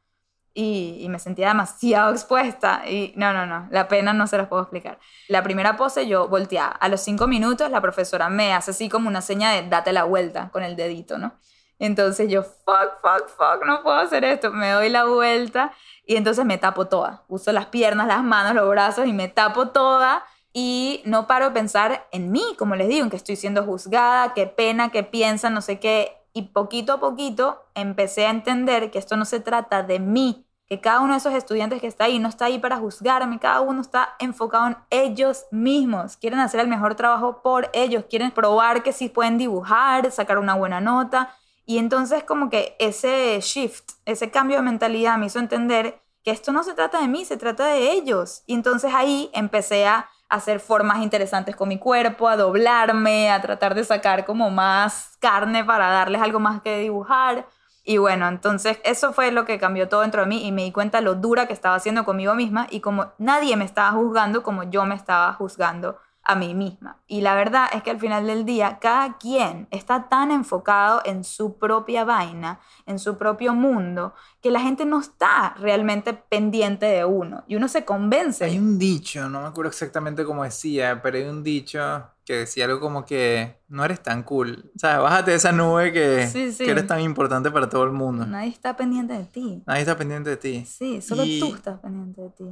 y, 0.55 1.07
me 1.09 1.19
sentía 1.19 1.49
demasiado 1.49 2.13
expuesta 2.13 2.83
y 2.87 3.13
no, 3.17 3.33
no, 3.33 3.47
no, 3.47 3.69
la 3.71 3.89
pena 3.89 4.13
no 4.13 4.27
se 4.27 4.39
las 4.39 4.49
puedo 4.49 4.63
explicar. 4.63 4.99
La 5.29 5.43
primera 5.43 5.77
pose 5.77 6.07
yo 6.07 6.29
volteaba. 6.29 6.71
A 6.73 6.89
los 6.89 7.01
cinco 7.01 7.27
minutos 7.27 7.71
la 7.71 7.81
profesora 7.81 8.29
me 8.29 8.53
hace 8.53 8.73
así 8.73 8.89
como 8.89 9.09
una 9.09 9.23
seña 9.23 9.53
de 9.53 9.69
date 9.69 9.93
la 9.93 10.05
vuelta 10.05 10.51
con 10.51 10.63
el 10.63 10.77
dedito, 10.77 11.19
¿no? 11.19 11.35
Entonces 11.79 12.31
yo, 12.31 12.45
fuck, 12.45 13.01
fuck, 13.01 13.29
fuck, 13.29 13.67
no 13.67 13.83
puedo 13.83 13.97
hacer 13.97 14.25
esto. 14.25 14.53
Me 14.53 14.71
doy 14.71 14.89
la 14.89 15.05
vuelta 15.05 15.73
y 16.07 16.17
entonces 16.17 16.45
me 16.45 16.57
tapo 16.57 16.87
toda. 16.87 17.25
Uso 17.27 17.51
las 17.51 17.67
piernas, 17.67 18.07
las 18.07 18.23
manos, 18.23 18.55
los 18.55 18.69
brazos 18.69 19.07
y 19.07 19.13
me 19.13 19.29
tapo 19.29 19.69
toda. 19.69 20.25
Y 20.53 21.03
no 21.07 21.27
paro 21.27 21.47
de 21.47 21.51
pensar 21.53 22.07
en 22.13 22.31
mí, 22.31 22.43
como 22.57 22.77
les 22.77 22.89
digo, 22.89 23.03
en 23.03 23.11
que 23.11 23.17
estoy 23.17 23.37
siendo 23.37 23.65
juzgada, 23.65 24.33
qué 24.35 24.47
pena, 24.47 24.91
qué 24.91 25.03
piensan, 25.03 25.55
no 25.55 25.61
sé 25.61 25.81
qué. 25.81 26.22
Y 26.33 26.43
poquito 26.43 26.95
a 26.95 27.01
poquito 27.01 27.63
empecé 27.75 28.27
a 28.27 28.31
entender 28.31 28.91
que 28.91 28.99
esto 28.99 29.17
no 29.17 29.25
se 29.25 29.41
trata 29.41 29.83
de 29.83 29.99
mí, 29.99 30.47
que 30.67 30.81
cada 30.81 31.01
uno 31.01 31.13
de 31.13 31.19
esos 31.19 31.35
estudiantes 31.35 31.81
que 31.81 31.87
está 31.87 32.05
ahí 32.05 32.19
no 32.19 32.29
está 32.29 32.47
ahí 32.47 32.59
para 32.59 32.79
juzgarme, 32.79 33.39
cada 33.39 33.61
uno 33.61 33.83
está 33.83 34.17
enfocado 34.19 34.69
en 34.69 34.77
ellos 34.89 35.45
mismos, 35.51 36.17
quieren 36.17 36.39
hacer 36.39 36.61
el 36.61 36.69
mejor 36.69 36.95
trabajo 36.95 37.43
por 37.43 37.69
ellos, 37.75 38.05
quieren 38.09 38.31
probar 38.31 38.83
que 38.83 38.95
sí 38.95 39.11
pueden 39.11 39.37
dibujar, 39.37 40.11
sacar 40.11 40.39
una 40.39 40.55
buena 40.55 40.81
nota. 40.81 41.37
Y 41.67 41.79
entonces 41.79 42.25
como 42.25 42.49
que 42.49 42.75
ese 42.79 43.39
shift, 43.41 43.91
ese 44.07 44.31
cambio 44.31 44.57
de 44.57 44.63
mentalidad 44.63 45.19
me 45.19 45.27
hizo 45.27 45.39
entender 45.39 46.01
que 46.25 46.31
esto 46.31 46.53
no 46.53 46.63
se 46.63 46.75
trata 46.75 47.01
de 47.01 47.09
mí, 47.09 47.25
se 47.25 47.37
trata 47.37 47.67
de 47.67 47.93
ellos. 47.93 48.43
Y 48.47 48.55
entonces 48.55 48.95
ahí 48.95 49.31
empecé 49.35 49.87
a 49.87 50.09
hacer 50.33 50.61
formas 50.61 51.03
interesantes 51.03 51.55
con 51.55 51.69
mi 51.69 51.79
cuerpo, 51.79 52.27
a 52.27 52.37
doblarme, 52.39 53.31
a 53.31 53.43
tratar 53.43 53.75
de 53.75 53.85
sacar 53.85 54.25
como 54.25 54.51
más 54.51 55.19
carne 55.21 55.63
para 55.63 55.91
darles 55.91 56.23
algo 56.23 56.41
más 56.41 56.63
que 56.63 56.79
dibujar. 56.79 57.47
Y 57.85 57.99
bueno, 57.99 58.27
entonces 58.29 58.79
eso 58.83 59.13
fue 59.13 59.31
lo 59.31 59.45
que 59.45 59.59
cambió 59.59 59.89
todo 59.89 60.01
dentro 60.01 60.23
de 60.23 60.29
mí 60.29 60.47
y 60.47 60.51
me 60.51 60.63
di 60.63 60.73
cuenta 60.73 61.03
lo 61.03 61.17
dura 61.17 61.47
que 61.47 61.53
estaba 61.53 61.75
haciendo 61.75 62.07
conmigo 62.07 62.35
misma 62.35 62.67
y 62.71 62.81
como 62.81 63.13
nadie 63.19 63.57
me 63.57 63.67
estaba 63.67 63.91
juzgando 63.91 64.43
como 64.43 64.63
yo 64.63 64.87
me 64.87 64.95
estaba 64.95 65.33
juzgando 65.35 65.99
a 66.25 66.35
mí 66.37 66.55
misma. 66.55 66.99
Y 67.09 67.21
la 67.21 67.35
verdad 67.35 67.67
es 67.73 67.83
que 67.83 67.91
al 67.91 67.99
final 67.99 68.27
del 68.27 68.45
día, 68.45 68.79
cada 68.81 69.19
quien 69.19 69.67
está 69.71 70.09
tan 70.09 70.31
enfocado 70.31 71.01
en 71.05 71.25
su 71.25 71.59
propia 71.59 72.05
vaina, 72.05 72.61
en 72.87 72.99
su 72.99 73.19
propio 73.19 73.55
mundo, 73.55 74.15
que 74.41 74.51
la 74.51 74.61
gente 74.61 74.85
no 74.85 75.01
está 75.01 75.55
realmente 75.59 76.15
pendiente 76.15 76.87
de 76.87 77.05
uno. 77.05 77.43
Y 77.49 77.57
uno 77.57 77.67
se 77.69 77.85
convence. 77.85 78.45
Hay 78.45 78.59
un 78.59 78.79
dicho, 78.79 79.29
no 79.29 79.43
me 79.43 79.49
acuerdo 79.49 79.71
exactamente 79.71 80.25
cómo 80.25 80.45
decía, 80.45 81.01
pero 81.03 81.17
hay 81.19 81.25
un 81.25 81.43
dicho 81.43 81.81
que 82.25 82.37
decía 82.37 82.67
algo 82.67 82.79
como 82.79 83.05
que 83.05 83.61
no 83.69 83.85
eres 83.85 84.01
tan 84.01 84.23
cool. 84.23 84.71
O 84.77 84.79
sea, 84.79 85.01
bájate 85.01 85.33
de 85.33 85.37
esa 85.39 85.51
nube 85.51 85.93
que, 85.93 86.29
Sí, 86.29 86.53
sí. 86.53 86.65
que 86.65 86.71
eres 86.71 86.87
tan 86.87 87.01
importante 87.01 87.51
para 87.51 87.69
todo 87.69 87.83
el 87.83 87.91
mundo. 87.91 88.25
Nadie 88.27 88.51
está 88.51 88.77
pendiente 88.77 89.15
de 89.15 89.25
ti. 89.25 89.63
Nadie 89.67 89.81
está 89.81 89.97
pendiente 89.97 90.31
de 90.31 90.37
ti. 90.37 90.65
Sí, 90.67 91.03
solo 91.03 91.25
Y- 91.25 91.41
tú 91.41 91.53
estás 91.55 91.81
pendiente 91.81 92.21
de 92.21 92.31
ti. 92.31 92.45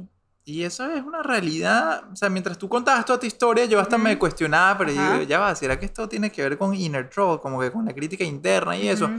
Y 0.43 0.63
eso 0.63 0.89
es 0.91 1.03
una 1.03 1.21
realidad. 1.21 2.03
O 2.11 2.15
sea, 2.15 2.29
mientras 2.29 2.57
tú 2.57 2.67
contabas 2.67 3.05
toda 3.05 3.19
tu 3.19 3.27
historia, 3.27 3.65
yo 3.65 3.79
hasta 3.79 3.97
me 3.97 4.17
cuestionaba, 4.17 4.77
pero 4.77 4.91
Ajá. 4.91 5.17
yo, 5.17 5.23
ya 5.23 5.39
va, 5.39 5.53
¿será 5.55 5.79
que 5.79 5.85
esto 5.85 6.09
tiene 6.09 6.31
que 6.31 6.41
ver 6.41 6.57
con 6.57 6.73
inner 6.73 7.09
troll? 7.09 7.39
Como 7.39 7.59
que 7.59 7.71
con 7.71 7.85
la 7.85 7.93
crítica 7.93 8.23
interna 8.23 8.75
y 8.75 8.87
eso. 8.87 9.09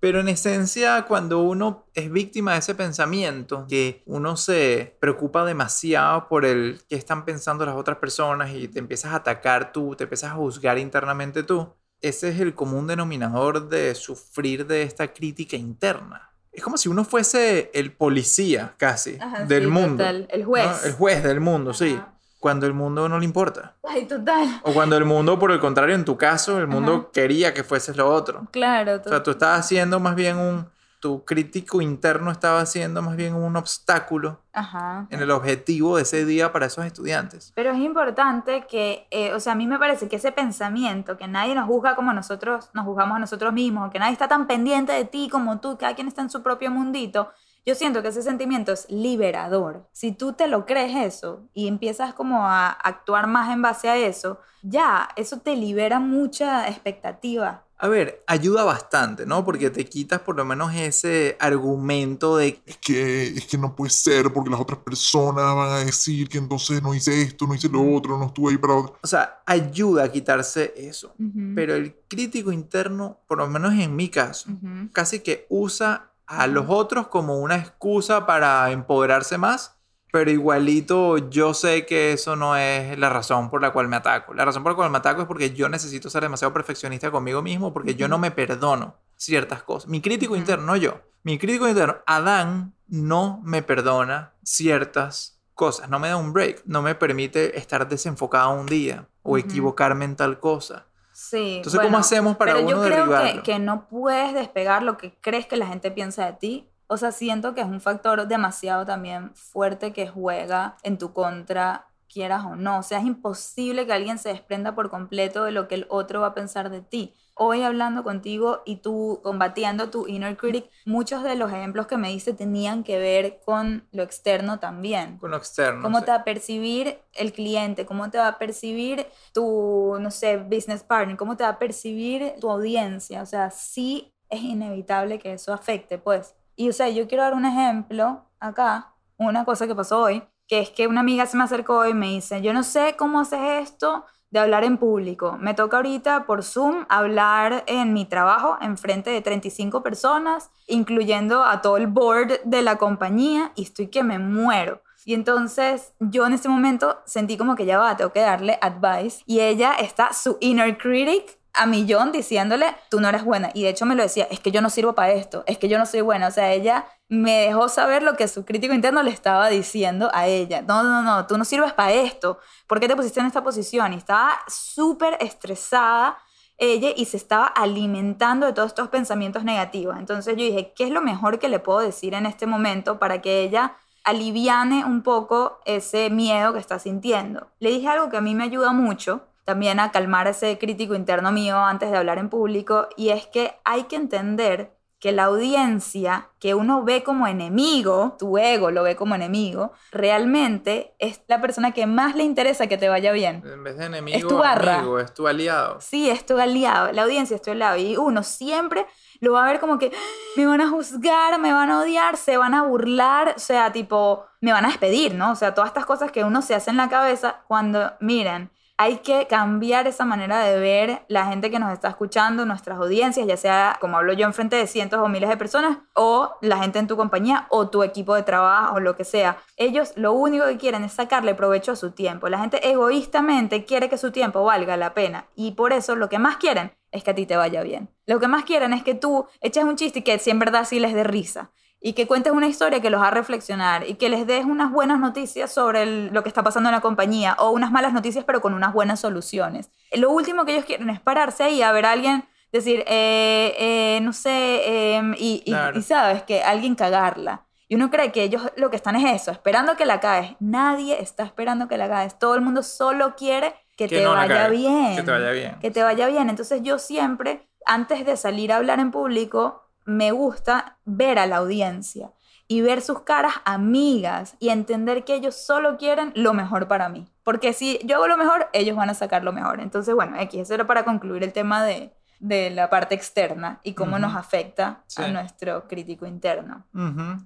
Pero 0.00 0.20
en 0.20 0.28
esencia, 0.28 1.06
cuando 1.06 1.40
uno 1.40 1.86
es 1.94 2.10
víctima 2.10 2.52
de 2.52 2.58
ese 2.58 2.74
pensamiento, 2.74 3.66
que 3.66 4.02
uno 4.04 4.36
se 4.36 4.98
preocupa 5.00 5.46
demasiado 5.46 6.28
por 6.28 6.44
el 6.44 6.82
qué 6.88 6.96
están 6.96 7.24
pensando 7.24 7.64
las 7.64 7.74
otras 7.74 7.96
personas 7.96 8.52
y 8.52 8.68
te 8.68 8.80
empiezas 8.80 9.12
a 9.12 9.16
atacar 9.16 9.72
tú, 9.72 9.96
te 9.96 10.04
empiezas 10.04 10.32
a 10.32 10.34
juzgar 10.34 10.78
internamente 10.78 11.42
tú, 11.42 11.72
ese 12.02 12.28
es 12.28 12.40
el 12.40 12.54
común 12.54 12.86
denominador 12.86 13.70
de 13.70 13.94
sufrir 13.94 14.66
de 14.66 14.82
esta 14.82 15.14
crítica 15.14 15.56
interna. 15.56 16.33
Es 16.54 16.62
como 16.62 16.76
si 16.76 16.88
uno 16.88 17.04
fuese 17.04 17.70
el 17.74 17.92
policía 17.92 18.74
casi 18.78 19.18
Ajá, 19.20 19.44
del 19.44 19.64
sí, 19.64 19.70
mundo. 19.70 20.04
total, 20.04 20.28
el 20.30 20.44
juez. 20.44 20.66
¿no? 20.66 20.88
El 20.88 20.92
juez 20.94 21.22
del 21.24 21.40
mundo, 21.40 21.74
sí. 21.74 22.00
Cuando 22.38 22.66
el 22.66 22.74
mundo 22.74 23.08
no 23.08 23.18
le 23.18 23.24
importa. 23.24 23.74
Ay, 23.88 24.04
total. 24.06 24.60
O 24.64 24.72
cuando 24.74 24.96
el 24.96 25.04
mundo, 25.06 25.38
por 25.38 25.50
el 25.50 25.58
contrario, 25.60 25.94
en 25.94 26.04
tu 26.04 26.16
caso, 26.18 26.58
el 26.58 26.66
mundo 26.66 26.92
Ajá. 26.94 27.08
quería 27.12 27.54
que 27.54 27.64
fueses 27.64 27.96
lo 27.96 28.08
otro. 28.12 28.46
Claro, 28.50 28.92
O 28.92 28.94
sea, 28.96 29.02
total. 29.04 29.22
tú 29.22 29.30
estás 29.32 29.60
haciendo 29.60 29.98
más 29.98 30.14
bien 30.14 30.36
un... 30.36 30.68
tu 31.04 31.22
crítico 31.22 31.82
interno 31.82 32.30
estaba 32.30 32.64
siendo 32.64 33.02
más 33.02 33.14
bien 33.14 33.34
un 33.34 33.56
obstáculo 33.56 34.40
Ajá. 34.54 35.06
en 35.10 35.20
el 35.20 35.30
objetivo 35.32 35.96
de 35.96 36.02
ese 36.04 36.24
día 36.24 36.50
para 36.50 36.64
esos 36.64 36.82
estudiantes. 36.86 37.52
Pero 37.54 37.72
es 37.72 37.78
importante 37.78 38.64
que, 38.66 39.06
eh, 39.10 39.34
o 39.34 39.38
sea, 39.38 39.52
a 39.52 39.54
mí 39.54 39.66
me 39.66 39.78
parece 39.78 40.08
que 40.08 40.16
ese 40.16 40.32
pensamiento, 40.32 41.18
que 41.18 41.28
nadie 41.28 41.54
nos 41.54 41.66
juzga 41.66 41.94
como 41.94 42.14
nosotros 42.14 42.70
nos 42.72 42.86
juzgamos 42.86 43.16
a 43.16 43.18
nosotros 43.18 43.52
mismos, 43.52 43.90
que 43.90 43.98
nadie 43.98 44.14
está 44.14 44.28
tan 44.28 44.46
pendiente 44.46 44.92
de 44.92 45.04
ti 45.04 45.28
como 45.30 45.60
tú, 45.60 45.76
cada 45.76 45.94
quien 45.94 46.08
está 46.08 46.22
en 46.22 46.30
su 46.30 46.42
propio 46.42 46.70
mundito, 46.70 47.28
yo 47.66 47.74
siento 47.74 48.00
que 48.00 48.08
ese 48.08 48.22
sentimiento 48.22 48.72
es 48.72 48.88
liberador. 48.88 49.86
Si 49.92 50.12
tú 50.12 50.32
te 50.32 50.46
lo 50.46 50.64
crees 50.64 50.96
eso 50.96 51.42
y 51.52 51.68
empiezas 51.68 52.14
como 52.14 52.48
a 52.48 52.70
actuar 52.70 53.26
más 53.26 53.52
en 53.52 53.60
base 53.60 53.90
a 53.90 53.96
eso, 53.98 54.38
ya, 54.62 55.10
eso 55.16 55.40
te 55.40 55.54
libera 55.54 56.00
mucha 56.00 56.66
expectativa. 56.66 57.64
A 57.84 57.88
ver, 57.88 58.24
ayuda 58.26 58.64
bastante, 58.64 59.26
¿no? 59.26 59.44
Porque 59.44 59.68
te 59.68 59.84
quitas 59.84 60.18
por 60.20 60.36
lo 60.36 60.44
menos 60.46 60.74
ese 60.74 61.36
argumento 61.38 62.38
de 62.38 62.58
Es 62.64 62.78
que, 62.78 63.26
es 63.26 63.44
que 63.44 63.58
no 63.58 63.76
puede 63.76 63.90
ser 63.90 64.32
porque 64.32 64.48
las 64.48 64.58
otras 64.58 64.78
personas 64.78 65.54
van 65.54 65.68
a 65.68 65.78
decir 65.80 66.30
que 66.30 66.38
entonces 66.38 66.82
no 66.82 66.94
hice 66.94 67.20
esto, 67.20 67.46
no 67.46 67.54
hice 67.54 67.68
lo 67.68 67.86
otro, 67.94 68.16
no 68.16 68.24
estuve 68.24 68.52
ahí 68.52 68.56
para 68.56 68.76
otro. 68.76 68.96
O 69.02 69.06
sea, 69.06 69.42
ayuda 69.44 70.04
a 70.04 70.08
quitarse 70.10 70.72
eso. 70.78 71.14
Pero 71.54 71.74
el 71.74 71.94
crítico 72.08 72.52
interno, 72.52 73.20
por 73.28 73.36
lo 73.36 73.48
menos 73.48 73.74
en 73.74 73.94
mi 73.94 74.08
caso, 74.08 74.48
casi 74.94 75.20
que 75.20 75.44
usa 75.50 76.10
a 76.26 76.46
los 76.46 76.64
otros 76.68 77.08
como 77.08 77.38
una 77.38 77.56
excusa 77.56 78.24
para 78.24 78.70
empoderarse 78.70 79.36
más, 79.36 79.73
pero 80.14 80.30
igualito 80.30 81.18
yo 81.28 81.54
sé 81.54 81.86
que 81.86 82.12
eso 82.12 82.36
no 82.36 82.56
es 82.56 82.96
la 82.96 83.10
razón 83.10 83.50
por 83.50 83.60
la 83.60 83.72
cual 83.72 83.88
me 83.88 83.96
ataco. 83.96 84.32
La 84.32 84.44
razón 84.44 84.62
por 84.62 84.70
la 84.70 84.76
cual 84.76 84.90
me 84.92 84.98
ataco 84.98 85.22
es 85.22 85.26
porque 85.26 85.52
yo 85.52 85.68
necesito 85.68 86.08
ser 86.08 86.22
demasiado 86.22 86.54
perfeccionista 86.54 87.10
conmigo 87.10 87.42
mismo, 87.42 87.72
porque 87.72 87.96
yo 87.96 88.06
no 88.06 88.16
me 88.16 88.30
perdono 88.30 88.94
ciertas 89.16 89.64
cosas. 89.64 89.90
Mi 89.90 90.00
crítico 90.00 90.36
interno, 90.36 90.66
no 90.66 90.76
yo. 90.76 91.00
Mi 91.24 91.36
crítico 91.36 91.66
interno, 91.66 91.96
Adán, 92.06 92.74
no 92.86 93.40
me 93.42 93.64
perdona 93.64 94.34
ciertas 94.44 95.40
cosas, 95.52 95.90
no 95.90 95.98
me 95.98 96.06
da 96.06 96.16
un 96.16 96.32
break, 96.32 96.62
no 96.64 96.80
me 96.80 96.94
permite 96.94 97.58
estar 97.58 97.88
desenfocado 97.88 98.52
un 98.52 98.66
día 98.66 99.08
o 99.24 99.36
equivocarme 99.36 100.04
en 100.04 100.14
tal 100.14 100.38
cosa. 100.38 100.86
Sí. 101.10 101.56
Entonces, 101.56 101.80
¿cómo 101.80 101.98
hacemos 101.98 102.36
para 102.36 102.54
pero 102.54 102.70
yo 102.70 102.76
uno 102.76 102.86
creo 102.86 103.04
que, 103.06 103.10
derribarlo? 103.10 103.42
que 103.42 103.58
no 103.58 103.88
puedes 103.88 104.32
despegar 104.32 104.84
lo 104.84 104.96
que 104.96 105.12
crees 105.20 105.46
que 105.46 105.56
la 105.56 105.66
gente 105.66 105.90
piensa 105.90 106.24
de 106.26 106.34
ti. 106.34 106.70
O 106.86 106.96
sea, 106.96 107.12
siento 107.12 107.54
que 107.54 107.62
es 107.62 107.66
un 107.66 107.80
factor 107.80 108.26
demasiado 108.28 108.84
también 108.84 109.34
fuerte 109.34 109.92
que 109.92 110.06
juega 110.08 110.76
en 110.82 110.98
tu 110.98 111.12
contra, 111.12 111.86
quieras 112.14 112.44
o 112.44 112.56
no. 112.56 112.78
O 112.78 112.82
sea, 112.82 112.98
es 112.98 113.06
imposible 113.06 113.86
que 113.86 113.92
alguien 113.92 114.18
se 114.18 114.30
desprenda 114.30 114.74
por 114.74 114.90
completo 114.90 115.44
de 115.44 115.52
lo 115.52 115.68
que 115.68 115.74
el 115.74 115.86
otro 115.88 116.20
va 116.20 116.28
a 116.28 116.34
pensar 116.34 116.70
de 116.70 116.80
ti. 116.80 117.14
Hoy 117.36 117.62
hablando 117.62 118.04
contigo 118.04 118.62
y 118.64 118.76
tú 118.76 119.18
combatiendo 119.24 119.90
tu 119.90 120.06
inner 120.06 120.36
critic, 120.36 120.70
muchos 120.84 121.24
de 121.24 121.34
los 121.34 121.50
ejemplos 121.50 121.88
que 121.88 121.96
me 121.96 122.10
diste 122.10 122.32
tenían 122.32 122.84
que 122.84 122.96
ver 122.98 123.40
con 123.44 123.88
lo 123.90 124.04
externo 124.04 124.60
también. 124.60 125.18
Con 125.18 125.32
lo 125.32 125.36
externo. 125.36 125.82
¿Cómo 125.82 125.98
sí. 125.98 126.04
te 126.04 126.10
va 126.12 126.18
a 126.18 126.24
percibir 126.24 127.00
el 127.12 127.32
cliente? 127.32 127.86
¿Cómo 127.86 128.08
te 128.08 128.18
va 128.18 128.28
a 128.28 128.38
percibir 128.38 129.06
tu, 129.32 129.96
no 129.98 130.12
sé, 130.12 130.36
business 130.36 130.84
partner? 130.84 131.16
¿Cómo 131.16 131.36
te 131.36 131.42
va 131.42 131.50
a 131.50 131.58
percibir 131.58 132.34
tu 132.40 132.48
audiencia? 132.48 133.22
O 133.22 133.26
sea, 133.26 133.50
sí 133.50 134.14
es 134.28 134.40
inevitable 134.40 135.18
que 135.18 135.32
eso 135.32 135.52
afecte, 135.52 135.98
pues. 135.98 136.36
Y, 136.56 136.68
o 136.68 136.72
sea, 136.72 136.88
yo 136.88 137.08
quiero 137.08 137.24
dar 137.24 137.34
un 137.34 137.44
ejemplo 137.44 138.24
acá, 138.40 138.94
una 139.16 139.44
cosa 139.44 139.66
que 139.66 139.74
pasó 139.74 140.00
hoy, 140.00 140.22
que 140.46 140.60
es 140.60 140.70
que 140.70 140.86
una 140.86 141.00
amiga 141.00 141.26
se 141.26 141.36
me 141.36 141.44
acercó 141.44 141.86
y 141.86 141.94
me 141.94 142.08
dice, 142.08 142.42
yo 142.42 142.52
no 142.52 142.62
sé 142.62 142.94
cómo 142.98 143.20
haces 143.20 143.40
esto 143.62 144.04
de 144.30 144.40
hablar 144.40 144.64
en 144.64 144.78
público. 144.78 145.38
Me 145.40 145.54
toca 145.54 145.76
ahorita 145.76 146.26
por 146.26 146.42
Zoom 146.42 146.86
hablar 146.88 147.62
en 147.66 147.92
mi 147.92 148.04
trabajo 148.04 148.58
en 148.60 148.76
frente 148.76 149.10
de 149.10 149.20
35 149.20 149.82
personas, 149.82 150.50
incluyendo 150.66 151.44
a 151.44 151.62
todo 151.62 151.76
el 151.76 151.86
board 151.86 152.40
de 152.44 152.62
la 152.62 152.76
compañía, 152.76 153.52
y 153.54 153.62
estoy 153.62 153.86
que 153.86 154.02
me 154.02 154.18
muero. 154.18 154.82
Y 155.04 155.14
entonces 155.14 155.92
yo 156.00 156.26
en 156.26 156.32
ese 156.32 156.48
momento 156.48 156.98
sentí 157.04 157.36
como 157.36 157.54
que 157.54 157.66
ya 157.66 157.78
va, 157.78 157.96
tengo 157.96 158.12
que 158.12 158.20
darle 158.20 158.58
advice. 158.60 159.22
Y 159.26 159.40
ella 159.40 159.74
está 159.74 160.12
su 160.12 160.36
inner 160.40 160.78
critic 160.78 161.38
a 161.54 161.66
millón 161.66 162.12
diciéndole, 162.12 162.76
tú 162.90 163.00
no 163.00 163.08
eres 163.08 163.24
buena. 163.24 163.50
Y 163.54 163.62
de 163.62 163.70
hecho 163.70 163.86
me 163.86 163.94
lo 163.94 164.02
decía, 164.02 164.26
es 164.30 164.40
que 164.40 164.50
yo 164.50 164.60
no 164.60 164.70
sirvo 164.70 164.94
para 164.94 165.12
esto, 165.12 165.44
es 165.46 165.56
que 165.58 165.68
yo 165.68 165.78
no 165.78 165.86
soy 165.86 166.00
buena. 166.00 166.28
O 166.28 166.30
sea, 166.30 166.52
ella 166.52 166.86
me 167.08 167.38
dejó 167.46 167.68
saber 167.68 168.02
lo 168.02 168.16
que 168.16 168.28
su 168.28 168.44
crítico 168.44 168.74
interno 168.74 169.02
le 169.02 169.10
estaba 169.10 169.48
diciendo 169.48 170.10
a 170.12 170.26
ella. 170.26 170.62
No, 170.62 170.82
no, 170.82 171.02
no, 171.02 171.26
tú 171.26 171.38
no 171.38 171.44
sirves 171.44 171.72
para 171.72 171.92
esto. 171.92 172.38
¿Por 172.66 172.80
qué 172.80 172.88
te 172.88 172.96
pusiste 172.96 173.20
en 173.20 173.26
esta 173.26 173.44
posición? 173.44 173.92
Y 173.92 173.96
estaba 173.96 174.40
súper 174.48 175.16
estresada 175.20 176.18
ella 176.58 176.90
y 176.96 177.04
se 177.06 177.16
estaba 177.16 177.46
alimentando 177.46 178.46
de 178.46 178.52
todos 178.52 178.68
estos 178.68 178.88
pensamientos 178.88 179.44
negativos. 179.44 179.96
Entonces 179.98 180.36
yo 180.36 180.44
dije, 180.44 180.72
¿qué 180.74 180.84
es 180.84 180.90
lo 180.90 181.02
mejor 181.02 181.38
que 181.38 181.48
le 181.48 181.58
puedo 181.58 181.80
decir 181.80 182.14
en 182.14 182.26
este 182.26 182.46
momento 182.46 182.98
para 182.98 183.20
que 183.20 183.42
ella 183.42 183.76
aliviane 184.04 184.84
un 184.84 185.02
poco 185.02 185.60
ese 185.64 186.10
miedo 186.10 186.52
que 186.52 186.58
está 186.58 186.78
sintiendo? 186.78 187.48
Le 187.58 187.70
dije 187.70 187.88
algo 187.88 188.08
que 188.08 188.16
a 188.16 188.20
mí 188.20 188.34
me 188.34 188.44
ayuda 188.44 188.72
mucho 188.72 189.22
también 189.44 189.80
a 189.80 189.90
calmar 189.92 190.26
ese 190.28 190.58
crítico 190.58 190.94
interno 190.94 191.32
mío 191.32 191.58
antes 191.58 191.90
de 191.90 191.96
hablar 191.96 192.18
en 192.18 192.28
público 192.30 192.88
y 192.96 193.10
es 193.10 193.26
que 193.26 193.54
hay 193.64 193.84
que 193.84 193.96
entender 193.96 194.74
que 195.00 195.12
la 195.12 195.24
audiencia 195.24 196.30
que 196.40 196.54
uno 196.54 196.82
ve 196.82 197.02
como 197.04 197.26
enemigo, 197.26 198.16
tu 198.18 198.38
ego 198.38 198.70
lo 198.70 198.82
ve 198.82 198.96
como 198.96 199.14
enemigo, 199.14 199.72
realmente 200.18 200.94
es 200.98 201.20
la 201.26 201.40
persona 201.42 201.72
que 201.72 201.86
más 201.86 202.14
le 202.16 202.22
interesa 202.24 202.66
que 202.68 202.78
te 202.78 202.88
vaya 202.88 203.12
bien. 203.12 203.42
En 203.44 203.62
vez 203.64 203.76
de 203.76 203.84
enemigo, 203.86 204.16
Es 204.16 204.26
tu 204.26 204.38
barra. 204.38 204.76
amigo, 204.78 204.98
es 204.98 205.12
tu 205.12 205.26
aliado. 205.28 205.78
Sí, 205.80 206.08
es 206.08 206.24
tu 206.24 206.38
aliado, 206.38 206.90
la 206.92 207.02
audiencia 207.02 207.34
es 207.36 207.42
tu 207.42 207.50
aliado 207.50 207.76
y 207.76 207.96
uno 207.98 208.22
siempre 208.22 208.86
lo 209.20 209.32
va 209.34 209.44
a 209.44 209.50
ver 209.50 209.60
como 209.60 209.78
que 209.78 209.92
"Ah, 209.94 209.98
me 210.36 210.46
van 210.46 210.60
a 210.62 210.68
juzgar, 210.70 211.38
me 211.38 211.52
van 211.52 211.70
a 211.70 211.80
odiar, 211.80 212.16
se 212.16 212.36
van 212.38 212.54
a 212.54 212.62
burlar, 212.62 213.34
o 213.36 213.38
sea, 213.38 213.72
tipo, 213.72 214.24
me 214.40 214.52
van 214.52 214.64
a 214.64 214.68
despedir, 214.68 215.14
¿no? 215.14 215.32
O 215.32 215.36
sea, 215.36 215.54
todas 215.54 215.68
estas 215.68 215.84
cosas 215.86 216.12
que 216.12 216.24
uno 216.24 216.40
se 216.40 216.54
hace 216.54 216.70
en 216.70 216.76
la 216.78 216.88
cabeza 216.88 217.42
cuando, 217.46 217.92
miren, 218.00 218.50
hay 218.76 218.98
que 218.98 219.26
cambiar 219.26 219.86
esa 219.86 220.04
manera 220.04 220.40
de 220.40 220.58
ver 220.58 221.04
la 221.08 221.26
gente 221.26 221.50
que 221.50 221.58
nos 221.58 221.72
está 221.72 221.88
escuchando, 221.88 222.44
nuestras 222.44 222.78
audiencias, 222.78 223.26
ya 223.26 223.36
sea 223.36 223.76
como 223.80 223.96
hablo 223.96 224.12
yo 224.12 224.26
enfrente 224.26 224.56
de 224.56 224.66
cientos 224.66 225.00
o 225.00 225.08
miles 225.08 225.28
de 225.28 225.36
personas, 225.36 225.78
o 225.94 226.32
la 226.40 226.58
gente 226.58 226.80
en 226.80 226.88
tu 226.88 226.96
compañía, 226.96 227.46
o 227.50 227.68
tu 227.68 227.82
equipo 227.82 228.14
de 228.14 228.24
trabajo, 228.24 228.74
o 228.74 228.80
lo 228.80 228.96
que 228.96 229.04
sea. 229.04 229.38
Ellos 229.56 229.92
lo 229.96 230.12
único 230.12 230.46
que 230.46 230.56
quieren 230.56 230.82
es 230.84 230.92
sacarle 230.92 231.34
provecho 231.34 231.72
a 231.72 231.76
su 231.76 231.92
tiempo. 231.92 232.28
La 232.28 232.38
gente 232.38 232.68
egoístamente 232.68 233.64
quiere 233.64 233.88
que 233.88 233.98
su 233.98 234.10
tiempo 234.10 234.42
valga 234.42 234.76
la 234.76 234.92
pena, 234.94 235.26
y 235.36 235.52
por 235.52 235.72
eso 235.72 235.94
lo 235.94 236.08
que 236.08 236.18
más 236.18 236.36
quieren 236.36 236.72
es 236.90 237.04
que 237.04 237.10
a 237.10 237.14
ti 237.14 237.26
te 237.26 237.36
vaya 237.36 237.62
bien. 237.62 237.90
Lo 238.06 238.18
que 238.20 238.28
más 238.28 238.44
quieren 238.44 238.72
es 238.72 238.82
que 238.82 238.94
tú 238.94 239.26
eches 239.40 239.64
un 239.64 239.76
chiste 239.76 240.00
y 240.00 240.02
que 240.02 240.18
si 240.18 240.30
en 240.30 240.38
verdad 240.38 240.64
sí 240.64 240.80
les 240.80 240.94
dé 240.94 241.04
risa 241.04 241.50
y 241.86 241.92
que 241.92 242.06
cuentes 242.06 242.32
una 242.32 242.46
historia 242.48 242.80
que 242.80 242.88
los 242.88 243.02
haga 243.02 243.10
reflexionar 243.10 243.86
y 243.86 243.96
que 243.96 244.08
les 244.08 244.26
des 244.26 244.46
unas 244.46 244.72
buenas 244.72 244.98
noticias 244.98 245.52
sobre 245.52 245.82
el- 245.82 246.06
lo 246.14 246.22
que 246.22 246.30
está 246.30 246.42
pasando 246.42 246.70
en 246.70 246.74
la 246.74 246.80
compañía 246.80 247.36
o 247.38 247.50
unas 247.50 247.70
malas 247.70 247.92
noticias 247.92 248.24
pero 248.24 248.40
con 248.40 248.54
unas 248.54 248.72
buenas 248.72 249.00
soluciones. 249.00 249.70
Lo 249.92 250.10
último 250.10 250.46
que 250.46 250.52
ellos 250.52 250.64
quieren 250.64 250.88
es 250.88 250.98
pararse 251.00 251.42
ahí 251.44 251.60
a 251.60 251.72
ver 251.72 251.84
a 251.84 251.92
alguien 251.92 252.24
decir, 252.52 252.84
eh, 252.86 253.54
eh, 253.58 254.00
no 254.00 254.14
sé, 254.14 254.94
em, 254.96 255.12
y, 255.18 255.42
y- 255.44 255.50
Claro. 255.50 255.78
y 255.78 255.82
sabes, 255.82 256.22
que 256.22 256.42
alguien 256.42 256.74
cagarla. 256.74 257.42
Y 257.68 257.74
uno 257.74 257.90
cree 257.90 258.12
que 258.12 258.22
ellos 258.22 258.42
lo 258.56 258.70
que 258.70 258.76
están 258.76 258.96
es 258.96 259.20
eso, 259.20 259.30
esperando 259.30 259.76
que 259.76 259.84
la 259.84 260.00
caes. 260.00 260.36
Nadie 260.40 261.02
está 261.02 261.22
esperando 261.24 261.68
que 261.68 261.76
la 261.76 261.88
caes. 261.88 262.18
Todo 262.18 262.34
el 262.34 262.40
mundo 262.40 262.62
solo 262.62 263.14
quiere 263.16 263.54
que, 263.76 263.88
Que 263.88 263.98
te 263.98 264.04
no 264.04 264.12
vaya 264.12 264.48
bien. 264.48 264.96
que 264.96 265.02
te 265.02 265.10
vaya 265.10 265.30
bien. 265.32 265.58
Que 265.60 265.70
te 265.70 265.82
vaya 265.82 266.06
bien. 266.06 266.30
Entonces 266.30 266.62
yo 266.62 266.78
siempre, 266.78 267.46
antes 267.66 268.06
de 268.06 268.16
salir 268.16 268.52
a 268.52 268.56
hablar 268.56 268.80
en 268.80 268.90
público, 268.90 269.63
me 269.84 270.12
gusta 270.12 270.78
ver 270.84 271.18
a 271.18 271.26
la 271.26 271.36
audiencia 271.36 272.12
y 272.46 272.60
ver 272.60 272.82
sus 272.82 273.00
caras 273.00 273.34
amigas 273.44 274.36
y 274.38 274.50
entender 274.50 275.04
que 275.04 275.14
ellos 275.14 275.34
solo 275.34 275.76
quieren 275.76 276.12
lo 276.14 276.34
mejor 276.34 276.68
para 276.68 276.88
mí. 276.88 277.06
Porque 277.22 277.52
si 277.52 277.80
yo 277.84 277.96
hago 277.96 278.08
lo 278.08 278.16
mejor, 278.16 278.48
ellos 278.52 278.76
van 278.76 278.90
a 278.90 278.94
sacar 278.94 279.24
lo 279.24 279.32
mejor. 279.32 279.60
Entonces, 279.60 279.94
bueno, 279.94 280.18
X, 280.20 280.42
eso 280.42 280.54
era 280.54 280.66
para 280.66 280.84
concluir 280.84 281.22
el 281.22 281.32
tema 281.32 281.64
de, 281.64 281.94
de 282.20 282.48
la 282.50 282.70
parte 282.70 282.94
externa 282.94 283.60
y 283.62 283.74
cómo 283.74 283.98
nos 283.98 284.14
afecta 284.14 284.80
Sí. 284.86 285.02
a 285.02 285.08
nuestro 285.08 285.68
crítico 285.68 286.06
interno. 286.06 286.64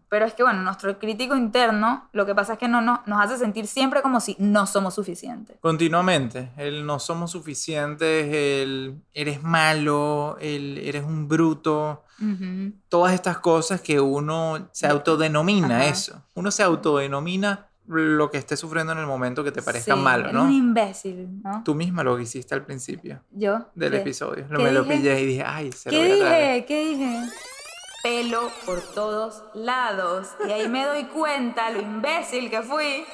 Pero 0.08 0.24
es 0.26 0.34
que, 0.34 0.42
bueno, 0.42 0.62
nuestro 0.62 0.98
crítico 0.98 1.36
interno, 1.36 2.08
lo 2.12 2.26
que 2.26 2.34
pasa 2.34 2.54
es 2.54 2.58
que 2.58 2.66
no, 2.68 2.80
no, 2.80 3.02
nos 3.06 3.20
hace 3.24 3.38
sentir 3.38 3.66
siempre 3.66 4.02
como 4.02 4.20
si 4.20 4.34
no 4.38 4.66
somos 4.66 4.94
suficientes. 4.94 5.56
Continuamente, 5.60 6.50
el 6.56 6.84
no 6.84 6.98
somos 6.98 7.30
suficientes, 7.30 8.32
el 8.32 9.00
eres 9.14 9.42
malo, 9.42 10.36
el 10.40 10.78
eres 10.78 11.04
un 11.04 11.28
bruto, 11.28 12.04
Ujú. 12.20 12.72
todas 12.88 13.12
estas 13.14 13.38
cosas 13.38 13.80
que 13.80 14.00
uno 14.00 14.68
se 14.72 14.86
autodenomina 14.88 15.86
eso. 15.86 16.22
Uno 16.34 16.50
se 16.50 16.62
autodenomina 16.64 17.67
lo 17.88 18.30
que 18.30 18.38
esté 18.38 18.56
sufriendo 18.56 18.92
en 18.92 18.98
el 18.98 19.06
momento 19.06 19.42
que 19.42 19.50
te 19.52 19.62
parezca 19.62 19.94
Sí, 19.94 20.00
malo, 20.00 20.24
eres 20.24 20.34
¿no? 20.34 20.44
un 20.44 20.52
imbécil, 20.52 21.42
¿no? 21.42 21.62
Tú 21.64 21.74
misma 21.74 22.04
lo 22.04 22.18
hiciste 22.20 22.54
al 22.54 22.64
principio 22.64 23.22
Yo. 23.30 23.66
del 23.74 23.92
¿qué? 23.92 23.96
episodio. 23.98 24.46
Lo, 24.50 24.58
¿Qué 24.58 24.64
me 24.64 24.72
lo 24.72 24.86
pillé 24.86 25.20
y 25.20 25.26
dije, 25.26 25.42
ay, 25.46 25.72
se 25.72 25.90
lo 25.90 25.98
¿Qué 25.98 26.08
voy 26.08 26.20
a 26.20 26.24
traer. 26.26 26.54
dije? 26.54 26.66
¿Qué 26.66 26.88
dije? 26.90 27.20
Pelo 28.02 28.50
por 28.66 28.80
todos 28.94 29.42
lados. 29.54 30.28
Y 30.46 30.50
ahí 30.52 30.68
me 30.68 30.84
doy 30.86 31.04
cuenta 31.04 31.70
lo 31.70 31.80
imbécil 31.80 32.48
que 32.50 32.62
fui. 32.62 33.04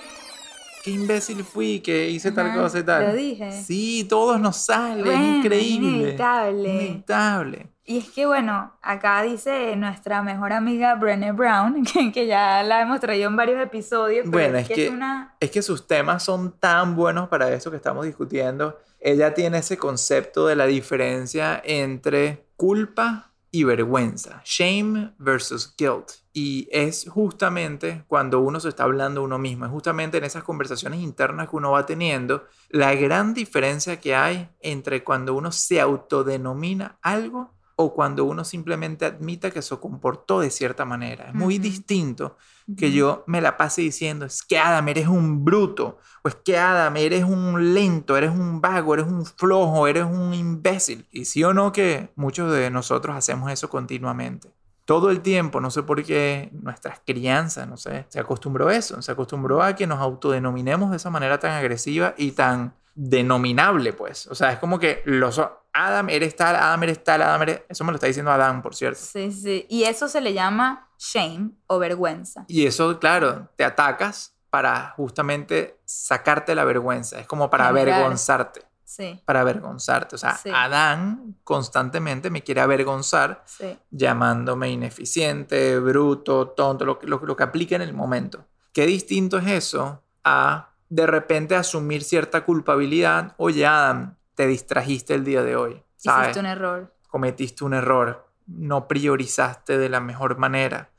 Qué 0.83 0.91
imbécil 0.91 1.43
fui 1.45 1.81
que 1.81 2.11
hice 2.11 2.31
tal 2.33 2.53
cosa 2.55 2.81
y 2.81 2.83
tal. 2.83 3.07
lo 3.07 3.13
dije. 3.15 3.51
Sí, 3.53 4.05
todos 4.09 4.39
nos 4.39 4.57
sale, 4.59 5.03
Bueno, 5.03 5.23
es 5.25 5.37
increíble. 5.45 5.89
inevitable. 5.89 6.75
Inevitable. 6.75 7.74
Y 7.87 7.99
es 7.99 8.11
que, 8.11 8.25
bueno, 8.25 8.73
acá 8.81 9.23
dice 9.23 9.77
nuestra 9.77 10.23
mejor 10.23 10.55
amiga 10.55 10.95
Brené 10.95 11.33
Brown, 11.33 11.85
que, 11.93 12.13
que 12.13 12.27
ya 12.27 12.63
la 12.63 12.81
hemos 12.81 13.01
traído 13.01 13.29
en 13.29 13.37
varios 13.37 13.63
episodios, 13.63 14.25
pero 14.25 14.33
Bueno, 14.33 14.59
es, 14.59 14.71
es 14.71 14.75
que 14.75 14.87
es 14.87 14.93
una... 14.93 15.37
Es 15.39 15.51
que 15.51 15.61
sus 15.61 15.87
temas 15.87 16.23
son 16.23 16.59
tan 16.59 16.97
buenos 16.97 17.29
para 17.29 17.53
eso 17.53 17.71
que 17.71 17.77
estamos 17.77 18.07
discutiendo. 18.07 18.79
Ella 19.01 19.35
tiene 19.35 19.59
ese 19.59 19.77
concepto 19.77 20.47
de 20.47 20.57
la 20.57 20.67
diferencia 20.67 21.61
entre 21.63 22.47
culpa 22.57 23.33
y 23.55 23.63
vergüenza, 23.63 24.43
shame 24.45 25.15
versus 25.17 25.77
guilt. 25.79 26.11
Y 26.33 26.67
es 26.73 27.07
justamente 27.09 28.05
cuando 28.09 28.41
uno 28.41 28.59
se 28.59 28.69
está 28.69 28.83
hablando 28.83 29.23
uno 29.23 29.39
mismo, 29.39 29.67
es 29.67 29.71
justamente 29.71 30.19
en 30.19 30.25
esas 30.25 30.43
conversaciones 30.43 30.99
internas 30.99 31.49
que 31.49 31.55
uno 31.55 31.71
va 31.71 31.87
teniendo, 31.87 32.49
la 32.71 32.97
gran 32.97 33.33
diferencia 33.33 34.01
que 34.01 34.17
hay 34.17 34.49
entre 34.59 35.05
cuando 35.05 35.35
uno 35.35 35.53
se 35.53 35.81
autodenomina 35.81 36.99
algo 37.01 37.54
o 37.77 37.93
cuando 37.93 38.25
uno 38.25 38.45
simplemente 38.45 39.05
admita 39.05 39.51
que 39.51 39.63
se 39.63 39.77
comportó 39.79 40.41
de 40.41 40.51
cierta 40.51 40.85
manera. 40.85 41.29
Es 41.29 41.35
muy 41.35 41.59
distinto 41.59 42.37
que 42.77 42.93
yo 42.93 43.25
me 43.27 43.41
la 43.41 43.57
pase 43.57 43.83
diciendo, 43.83 44.25
es 44.25 44.43
que 44.43 44.59
Adam, 44.59 44.89
eres 44.89 45.09
un 45.09 45.45
bruto, 45.45 45.99
o 46.23 46.29
es 46.29 46.37
que 46.37 46.57
Adam, 46.57 46.97
eres 46.97 47.25
un 47.25 47.75
lento, 47.75 48.17
eres 48.17 48.31
un 48.31 48.61
vago, 48.61 48.95
eres 48.95 49.07
un 49.07 49.27
flojo, 49.27 49.87
eres 49.87 50.05
un 50.05 50.33
imbécil. 50.33 51.07
Y 51.11 51.25
sí 51.25 51.45
o 51.45 51.53
no 51.53 51.73
que 51.73 52.11
muchos 52.17 52.53
de 52.53 52.71
nosotros 52.71 53.17
hacemos 53.17 53.51
eso 53.51 53.69
continuamente. 53.69 54.51
Todo 54.85 55.11
el 55.11 55.21
tiempo, 55.21 55.61
no 55.61 55.71
sé 55.71 55.83
por 55.83 56.03
qué 56.05 56.51
nuestras 56.53 57.01
crianzas, 57.05 57.67
no 57.67 57.77
sé, 57.77 58.07
se 58.09 58.21
acostumbró 58.21 58.69
a 58.69 58.77
eso, 58.77 59.01
se 59.03 59.13
acostumbró 59.13 59.63
a 59.63 59.75
que 59.75 59.87
nos 59.87 59.99
autodenominemos 59.99 60.91
de 60.91 60.99
esa 60.99 61.11
manera 61.11 61.39
tan 61.39 61.53
agresiva 61.53 62.15
y 62.19 62.33
tan 62.33 62.75
denominable, 62.95 63.93
pues. 63.93 64.27
O 64.29 64.35
sea, 64.35 64.53
es 64.53 64.59
como 64.59 64.79
que 64.79 65.03
los 65.05 65.41
Adam 65.73 66.09
eres 66.09 66.37
tal, 66.37 66.55
Adam 66.57 66.83
eres 66.85 67.03
tal, 67.03 67.23
Adam 67.23 67.43
eres... 67.43 67.63
Eso 67.69 67.85
me 67.85 67.91
lo 67.91 67.97
está 67.97 68.07
diciendo 68.07 68.31
Adam, 68.31 68.63
por 68.63 68.75
cierto. 68.75 69.01
Sí, 69.01 69.33
sí. 69.33 69.67
Y 69.69 69.85
eso 69.85 70.09
se 70.09 70.21
le 70.21 70.33
llama 70.33 70.89
shame 70.99 71.51
o 71.67 71.79
vergüenza. 71.79 72.45
Y 72.49 72.67
eso, 72.67 72.99
claro, 73.01 73.49
te 73.57 73.65
atacas 73.65 74.35
para 74.51 74.91
justamente 74.97 75.81
sacarte 75.85 76.55
la 76.55 76.65
vergüenza. 76.65 77.19
Es 77.19 77.27
como 77.27 77.51
para 77.51 77.67
avergonzarte. 77.69 78.63
Sí, 78.85 79.21
Para 79.25 79.41
avergonzarte. 79.41 80.15
O 80.15 80.19
sea, 80.19 80.37
Sí. 80.37 80.51
Adán 80.55 81.35
constantemente 81.43 82.31
me 82.31 82.43
quiere 82.45 82.61
avergonzar 82.61 83.43
sí. 83.45 83.77
llamándome 83.91 84.71
ineficiente, 84.71 85.81
bruto, 85.81 86.51
tonto, 86.51 86.85
lo, 86.85 87.01
lo, 87.03 87.19
lo 87.19 87.35
que 87.37 87.43
aplica 87.43 87.75
en 87.75 87.83
el 87.83 87.93
momento. 87.93 88.45
Qué 88.73 88.87
distinto 88.87 89.39
es 89.39 89.49
eso 89.49 90.05
a 90.23 90.74
de 90.95 91.07
repente 91.09 91.57
asumir 91.57 92.05
cierta 92.05 92.45
culpabilidad. 92.45 93.35
Oye, 93.37 93.67
Adam, 93.67 94.17
te 94.35 94.47
distrajiste 94.47 95.15
el 95.15 95.25
día 95.25 95.43
de 95.43 95.57
hoy. 95.57 95.83
¿sabes? 95.97 96.29
Hiciste 96.29 96.41
un 96.41 96.47
error. 96.47 96.95
Cometiste 97.09 97.65
un 97.65 97.75
error. 97.75 98.29
No 98.47 98.87
priorizaste 98.87 99.77
de 99.77 99.89
la 99.89 100.01
mejor 100.01 100.39
manera. 100.39 100.91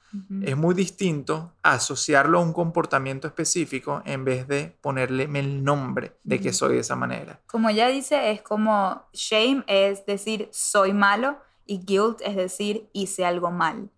Es 0.43 0.55
muy 0.55 0.73
distinto 0.75 1.51
asociarlo 1.61 2.39
a 2.39 2.41
un 2.41 2.53
comportamiento 2.53 3.27
específico 3.27 4.01
en 4.05 4.23
vez 4.23 4.47
de 4.47 4.73
ponerle 4.79 5.23
el 5.23 5.61
nombre 5.61 6.15
de 6.23 6.39
que 6.39 6.53
soy 6.53 6.75
de 6.75 6.79
esa 6.79 6.95
manera. 6.95 7.41
Como 7.47 7.67
ella 7.67 7.89
dice, 7.89 8.31
es 8.31 8.41
como 8.41 9.03
shame 9.11 9.65
es 9.67 10.05
decir 10.05 10.47
soy 10.53 10.93
malo 10.93 11.37
y 11.65 11.79
guilt 11.79 12.21
es 12.21 12.37
decir 12.37 12.89
hice 12.93 13.25
algo 13.25 13.51
mal. 13.51 13.89